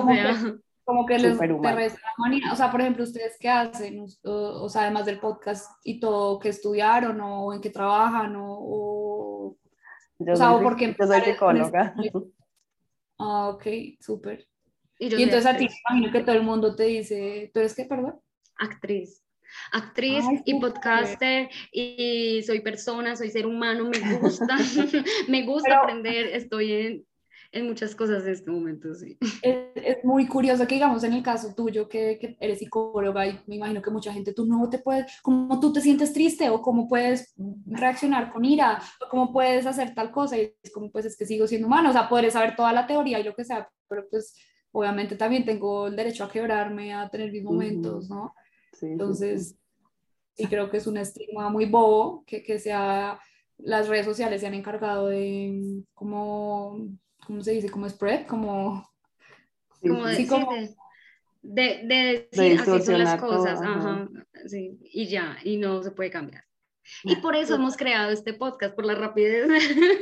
O 0.00 0.08
sea, 0.08 0.54
como 0.84 1.06
que 1.06 1.18
les 1.18 1.38
resta 1.38 2.00
la 2.02 2.12
humanidad. 2.18 2.52
O 2.52 2.56
sea, 2.56 2.70
por 2.70 2.80
ejemplo, 2.80 3.04
ustedes 3.04 3.36
qué 3.40 3.48
hacen, 3.48 4.04
o, 4.24 4.68
sea, 4.68 4.82
además 4.82 5.06
del 5.06 5.18
podcast 5.18 5.70
y 5.84 5.98
todo, 6.00 6.38
que 6.38 6.50
estudiaron 6.50 7.20
o 7.20 7.52
en 7.54 7.60
qué 7.60 7.70
trabajan 7.70 8.36
o, 8.36 8.56
o- 8.58 9.56
Yo 10.18 10.32
o 10.32 10.36
sea, 10.36 10.46
soy, 10.50 10.60
o 10.60 10.62
porque 10.62 10.94
yo 10.98 11.06
soy 11.06 11.20
psicóloga. 11.22 11.94
este- 12.02 12.18
Ah, 13.18 13.48
ok, 13.50 13.66
súper. 14.00 14.46
y 14.98 15.08
yo 15.08 15.16
Y 15.16 15.20
soy 15.20 15.22
entonces 15.24 15.46
a 15.50 15.56
ti, 15.56 15.68
imagino 15.90 16.12
que 16.12 16.20
todo 16.20 16.36
el 16.36 16.42
mundo 16.42 16.74
te 16.76 16.84
dice, 16.84 17.50
¿tú 17.52 17.60
eres 17.60 17.74
qué, 17.74 17.84
perdón? 17.84 18.20
actriz. 18.56 19.20
Actriz 19.72 20.24
Ay, 20.28 20.42
y 20.46 20.60
podcaster 20.60 21.48
y 21.72 22.42
soy 22.44 22.60
persona, 22.60 23.14
soy 23.14 23.30
ser 23.30 23.46
humano, 23.46 23.84
me 23.88 24.18
gusta, 24.18 24.46
me 25.28 25.42
gusta 25.44 25.68
Pero- 25.68 25.82
aprender, 25.82 26.26
estoy 26.26 26.72
en, 26.72 27.06
en 27.54 27.66
muchas 27.66 27.94
cosas 27.94 28.24
en 28.24 28.32
este 28.32 28.50
momento, 28.50 28.92
sí. 28.94 29.16
Es, 29.42 29.56
es 29.76 30.04
muy 30.04 30.26
curioso 30.26 30.66
que, 30.66 30.74
digamos, 30.74 31.04
en 31.04 31.12
el 31.12 31.22
caso 31.22 31.54
tuyo, 31.54 31.88
que, 31.88 32.18
que 32.18 32.36
eres 32.40 32.58
psicóloga 32.58 33.26
y 33.26 33.40
me 33.46 33.56
imagino 33.56 33.80
que 33.80 33.90
mucha 33.90 34.12
gente, 34.12 34.34
tú 34.34 34.44
no 34.44 34.68
te 34.68 34.80
puedes, 34.80 35.06
cómo 35.22 35.60
tú 35.60 35.72
te 35.72 35.80
sientes 35.80 36.12
triste 36.12 36.50
o 36.50 36.60
cómo 36.60 36.88
puedes 36.88 37.32
reaccionar 37.66 38.32
con 38.32 38.44
ira 38.44 38.82
o 39.00 39.08
cómo 39.08 39.32
puedes 39.32 39.66
hacer 39.66 39.94
tal 39.94 40.10
cosa 40.10 40.36
y 40.36 40.52
es 40.62 40.72
como, 40.72 40.90
pues 40.90 41.04
es 41.04 41.16
que 41.16 41.26
sigo 41.26 41.46
siendo 41.46 41.68
humano, 41.68 41.90
o 41.90 41.92
sea, 41.92 42.08
podré 42.08 42.30
saber 42.30 42.56
toda 42.56 42.72
la 42.72 42.86
teoría 42.86 43.20
y 43.20 43.24
lo 43.24 43.34
que 43.34 43.44
sea, 43.44 43.68
pero 43.88 44.06
pues 44.10 44.36
obviamente 44.72 45.14
también 45.14 45.44
tengo 45.44 45.86
el 45.86 45.94
derecho 45.94 46.24
a 46.24 46.30
quebrarme, 46.30 46.92
a 46.92 47.08
tener 47.08 47.30
mis 47.30 47.44
momentos, 47.44 48.10
¿no? 48.10 48.34
Sí, 48.72 48.78
sí, 48.80 48.86
sí. 48.86 48.92
Entonces, 48.92 49.56
sí 50.34 50.46
creo 50.46 50.68
que 50.70 50.78
es 50.78 50.86
un 50.88 50.96
estigma 50.96 51.50
muy 51.50 51.66
bobo 51.66 52.24
que, 52.26 52.42
que 52.42 52.58
sea, 52.58 53.20
las 53.58 53.86
redes 53.88 54.06
sociales 54.06 54.40
se 54.40 54.48
han 54.48 54.54
encargado 54.54 55.06
de, 55.06 55.84
como, 55.94 56.88
¿cómo 57.26 57.42
se 57.42 57.52
dice? 57.52 57.70
Como 57.70 57.88
spread, 57.88 58.26
como... 58.26 58.88
Sí, 59.82 59.88
Como 59.88 60.06
de, 60.06 60.16
sí. 60.16 60.26
como- 60.26 60.52
de, 60.52 60.68
de- 61.42 61.82
de 61.86 62.28
De 62.32 62.38
decir 62.48 62.58
así 62.60 62.64
son 62.64 62.98
las 62.98 63.12
distorsionar 63.12 63.20
todo, 63.20 63.36
cosas, 63.38 63.60
ajá. 63.60 63.78
ajá, 63.78 64.08
sí, 64.46 64.78
y 64.82 65.06
ya, 65.08 65.36
y 65.44 65.56
no 65.58 65.82
se 65.82 65.90
puede 65.90 66.10
cambiar. 66.10 66.44
Y 67.02 67.16
por 67.16 67.34
eso 67.34 67.54
hemos 67.54 67.76
creado 67.76 68.10
este 68.10 68.34
podcast, 68.34 68.74
por 68.74 68.84
la 68.86 68.94
rapidez, 68.94 69.46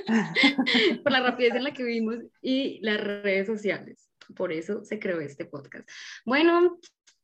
por 1.02 1.12
la 1.12 1.20
rapidez 1.22 1.54
en 1.54 1.64
la 1.64 1.72
que 1.72 1.84
vivimos 1.84 2.16
y 2.40 2.80
las 2.82 3.00
redes 3.00 3.46
sociales. 3.46 4.08
Por 4.36 4.52
eso 4.52 4.84
se 4.84 4.98
creó 4.98 5.20
este 5.20 5.44
podcast. 5.44 5.88
Bueno, 6.24 6.78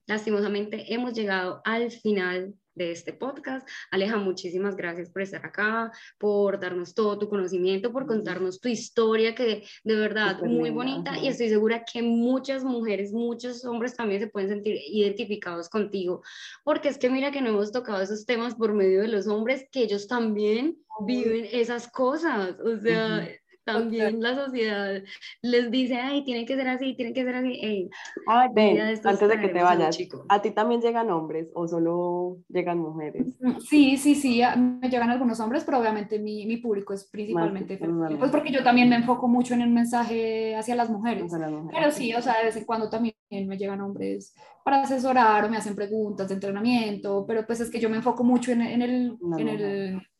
lastimosamente 0.06 0.92
hemos 0.92 1.12
llegado 1.14 1.60
al 1.64 1.90
final 1.90 2.54
de 2.78 2.92
este 2.92 3.12
podcast. 3.12 3.68
Aleja, 3.90 4.16
muchísimas 4.16 4.76
gracias 4.76 5.10
por 5.10 5.22
estar 5.22 5.44
acá, 5.44 5.92
por 6.16 6.58
darnos 6.58 6.94
todo 6.94 7.18
tu 7.18 7.28
conocimiento, 7.28 7.92
por 7.92 8.06
contarnos 8.06 8.60
tu 8.60 8.68
historia, 8.68 9.34
que 9.34 9.64
de 9.84 9.94
verdad 9.96 10.36
Súper 10.36 10.50
muy 10.50 10.70
bonita 10.70 11.10
ajá. 11.10 11.20
y 11.20 11.28
estoy 11.28 11.48
segura 11.48 11.84
que 11.84 12.00
muchas 12.02 12.64
mujeres, 12.64 13.12
muchos 13.12 13.64
hombres 13.64 13.96
también 13.96 14.20
se 14.20 14.28
pueden 14.28 14.48
sentir 14.48 14.78
identificados 14.90 15.68
contigo, 15.68 16.22
porque 16.64 16.88
es 16.88 16.96
que 16.96 17.10
mira 17.10 17.30
que 17.30 17.42
no 17.42 17.50
hemos 17.50 17.72
tocado 17.72 18.00
esos 18.00 18.24
temas 18.24 18.54
por 18.54 18.72
medio 18.72 19.02
de 19.02 19.08
los 19.08 19.26
hombres, 19.26 19.66
que 19.70 19.82
ellos 19.82 20.06
también 20.06 20.78
viven 21.04 21.46
esas 21.52 21.88
cosas, 21.88 22.56
o 22.60 22.78
sea. 22.78 23.28
También 23.72 24.22
la 24.22 24.34
sociedad 24.34 25.02
les 25.42 25.70
dice, 25.70 25.96
ay, 25.96 26.24
tiene 26.24 26.44
que 26.44 26.56
ser 26.56 26.68
así, 26.68 26.94
tiene 26.94 27.12
que 27.12 27.24
ser 27.24 27.34
así. 27.36 27.60
Ey, 27.62 27.90
Ay, 28.26 28.48
ven, 28.52 28.80
antes 28.80 29.28
de 29.28 29.38
que 29.38 29.48
te 29.48 29.62
vayas. 29.62 29.98
¿a 30.28 30.42
ti 30.42 30.50
también 30.50 30.80
llegan 30.80 31.10
hombres 31.10 31.48
o 31.54 31.66
solo 31.68 32.38
llegan 32.48 32.78
mujeres? 32.78 33.26
Sí, 33.60 33.96
sí, 33.96 34.14
sí, 34.14 34.42
a- 34.42 34.56
me 34.56 34.88
llegan 34.88 35.10
algunos 35.10 35.40
hombres, 35.40 35.64
pero 35.64 35.78
obviamente 35.78 36.18
mi, 36.18 36.46
mi 36.46 36.56
público 36.58 36.92
es 36.94 37.04
principalmente 37.08 37.78
femenino, 37.78 38.18
pues 38.18 38.30
porque 38.30 38.52
yo 38.52 38.62
también 38.62 38.88
me 38.88 38.96
enfoco 38.96 39.28
mucho 39.28 39.54
en 39.54 39.62
el 39.62 39.70
mensaje 39.70 40.56
hacia 40.56 40.74
las 40.74 40.90
mujeres. 40.90 41.32
Las. 41.32 41.52
Pero 41.72 41.90
sí, 41.90 42.14
o 42.14 42.22
sea, 42.22 42.38
de 42.38 42.44
vez 42.44 42.56
en 42.56 42.64
cuando 42.64 42.88
también 42.90 43.14
me 43.30 43.56
llegan 43.56 43.80
hombres 43.80 44.34
para 44.64 44.82
asesorar 44.82 45.44
o 45.44 45.48
me 45.48 45.56
hacen 45.56 45.74
preguntas 45.74 46.28
de 46.28 46.34
entrenamiento, 46.34 47.24
pero 47.26 47.46
pues 47.46 47.60
es 47.60 47.70
que 47.70 47.80
yo 47.80 47.88
me 47.88 47.96
enfoco 47.96 48.24
mucho 48.24 48.52
en, 48.52 48.62
en 48.62 48.82
el 48.82 49.16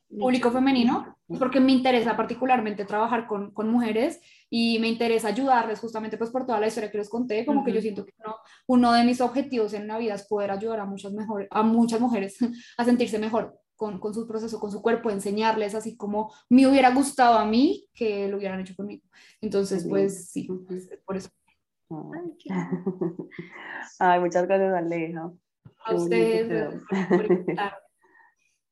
público 0.09 0.51
femenino, 0.51 1.17
pues, 1.27 1.39
porque 1.39 1.61
me 1.61 1.73
interesa 1.73 2.17
particularmente 2.17 2.85
trabajar 2.85 3.27
con, 3.27 3.51
con 3.53 3.69
mujeres 3.69 4.21
y 4.49 4.79
me 4.79 4.89
interesa 4.89 5.29
ayudarles 5.29 5.79
justamente 5.79 6.17
pues 6.17 6.31
por 6.31 6.47
toda 6.47 6.61
la 6.61 6.67
historia 6.67 6.91
que 6.91 6.99
les 6.99 7.11
conté, 7.11 7.45
como 7.45 7.65
que 7.65 7.73
yo 7.73 7.81
siento 7.81 8.05
que 8.05 8.15
uno, 8.19 8.37
uno 8.67 8.93
de 8.93 9.05
mis 9.05 9.21
objetivos 9.21 9.75
en 9.75 9.87
la 9.87 9.99
vida 9.99 10.15
es 10.15 10.27
poder 10.27 10.51
ayudar 10.51 10.81
a 10.81 10.87
muchas, 10.87 11.13
mejor, 11.13 11.47
a 11.51 11.63
muchas 11.63 12.01
mujeres 12.01 12.39
a 12.79 12.85
sentirse 12.85 13.19
mejor. 13.19 13.59
Con, 13.77 14.01
con 14.01 14.13
su 14.13 14.27
proceso, 14.27 14.59
con 14.59 14.73
su 14.73 14.83
cuerpo, 14.83 15.09
enseñarles 15.09 15.73
así 15.77 15.97
como 15.97 16.35
me 16.49 16.67
hubiera 16.67 16.93
gustado 16.93 17.39
a 17.39 17.47
mí 17.47 17.87
que 17.95 18.27
lo 18.27 18.39
hubieran 18.39 18.59
hecho 18.59 18.75
conmigo. 18.75 19.05
Entonces, 19.41 19.87
pues 19.89 20.33
sí, 20.33 20.49
pues, 20.67 20.91
por 21.07 21.17
eso. 21.17 21.29
Ay, 21.89 22.35
qué 22.43 22.53
lindo. 22.53 23.29
Ay, 24.01 24.19
muchas 24.19 24.49
gracias, 24.49 24.75
Aleja. 24.75 25.31
a 25.85 25.95
ustedes 25.95 26.49
quedó. 26.49 26.71
gracias 26.91 27.09
por 27.09 27.31
invitarme. 27.31 27.79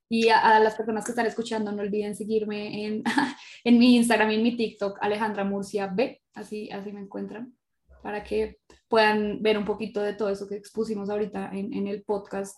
Y 0.08 0.28
a, 0.28 0.38
a 0.38 0.60
las 0.60 0.74
personas 0.74 1.04
que 1.04 1.12
están 1.12 1.26
escuchando, 1.26 1.72
no 1.72 1.82
olviden 1.82 2.14
seguirme 2.14 2.84
en, 2.84 3.02
en 3.64 3.78
mi 3.78 3.96
Instagram 3.96 4.30
y 4.30 4.34
en 4.36 4.42
mi 4.42 4.56
TikTok, 4.56 4.98
Alejandra 5.00 5.44
Murcia 5.44 5.88
B, 5.88 6.22
así, 6.34 6.70
así 6.70 6.92
me 6.92 7.00
encuentran, 7.00 7.54
para 8.02 8.22
que 8.22 8.58
puedan 8.88 9.42
ver 9.42 9.58
un 9.58 9.64
poquito 9.64 10.00
de 10.00 10.14
todo 10.14 10.28
eso 10.28 10.46
que 10.46 10.56
expusimos 10.56 11.10
ahorita 11.10 11.50
en, 11.52 11.72
en 11.72 11.86
el 11.88 12.02
podcast. 12.02 12.56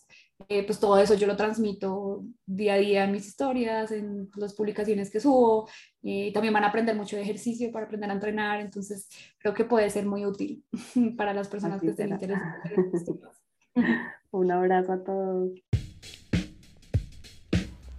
Eh, 0.48 0.64
pues 0.64 0.78
todo 0.78 0.98
eso 0.98 1.14
yo 1.14 1.26
lo 1.26 1.36
transmito 1.36 2.24
día 2.46 2.74
a 2.74 2.78
día 2.78 3.04
en 3.04 3.12
mis 3.12 3.26
historias, 3.26 3.90
en 3.90 4.30
las 4.36 4.54
publicaciones 4.54 5.10
que 5.10 5.20
subo. 5.20 5.68
Eh, 6.02 6.32
también 6.32 6.54
van 6.54 6.64
a 6.64 6.68
aprender 6.68 6.94
mucho 6.94 7.16
de 7.16 7.22
ejercicio 7.22 7.72
para 7.72 7.86
aprender 7.86 8.10
a 8.10 8.14
entrenar, 8.14 8.60
entonces 8.60 9.08
creo 9.38 9.52
que 9.52 9.64
puede 9.64 9.90
ser 9.90 10.06
muy 10.06 10.24
útil 10.24 10.64
para 11.16 11.34
las 11.34 11.48
personas 11.48 11.78
Así 11.78 11.86
que 11.86 11.90
estén 11.90 12.10
interesadas. 12.10 12.62
Un 14.30 14.52
abrazo 14.52 14.92
a 14.92 15.02
todos. 15.02 15.67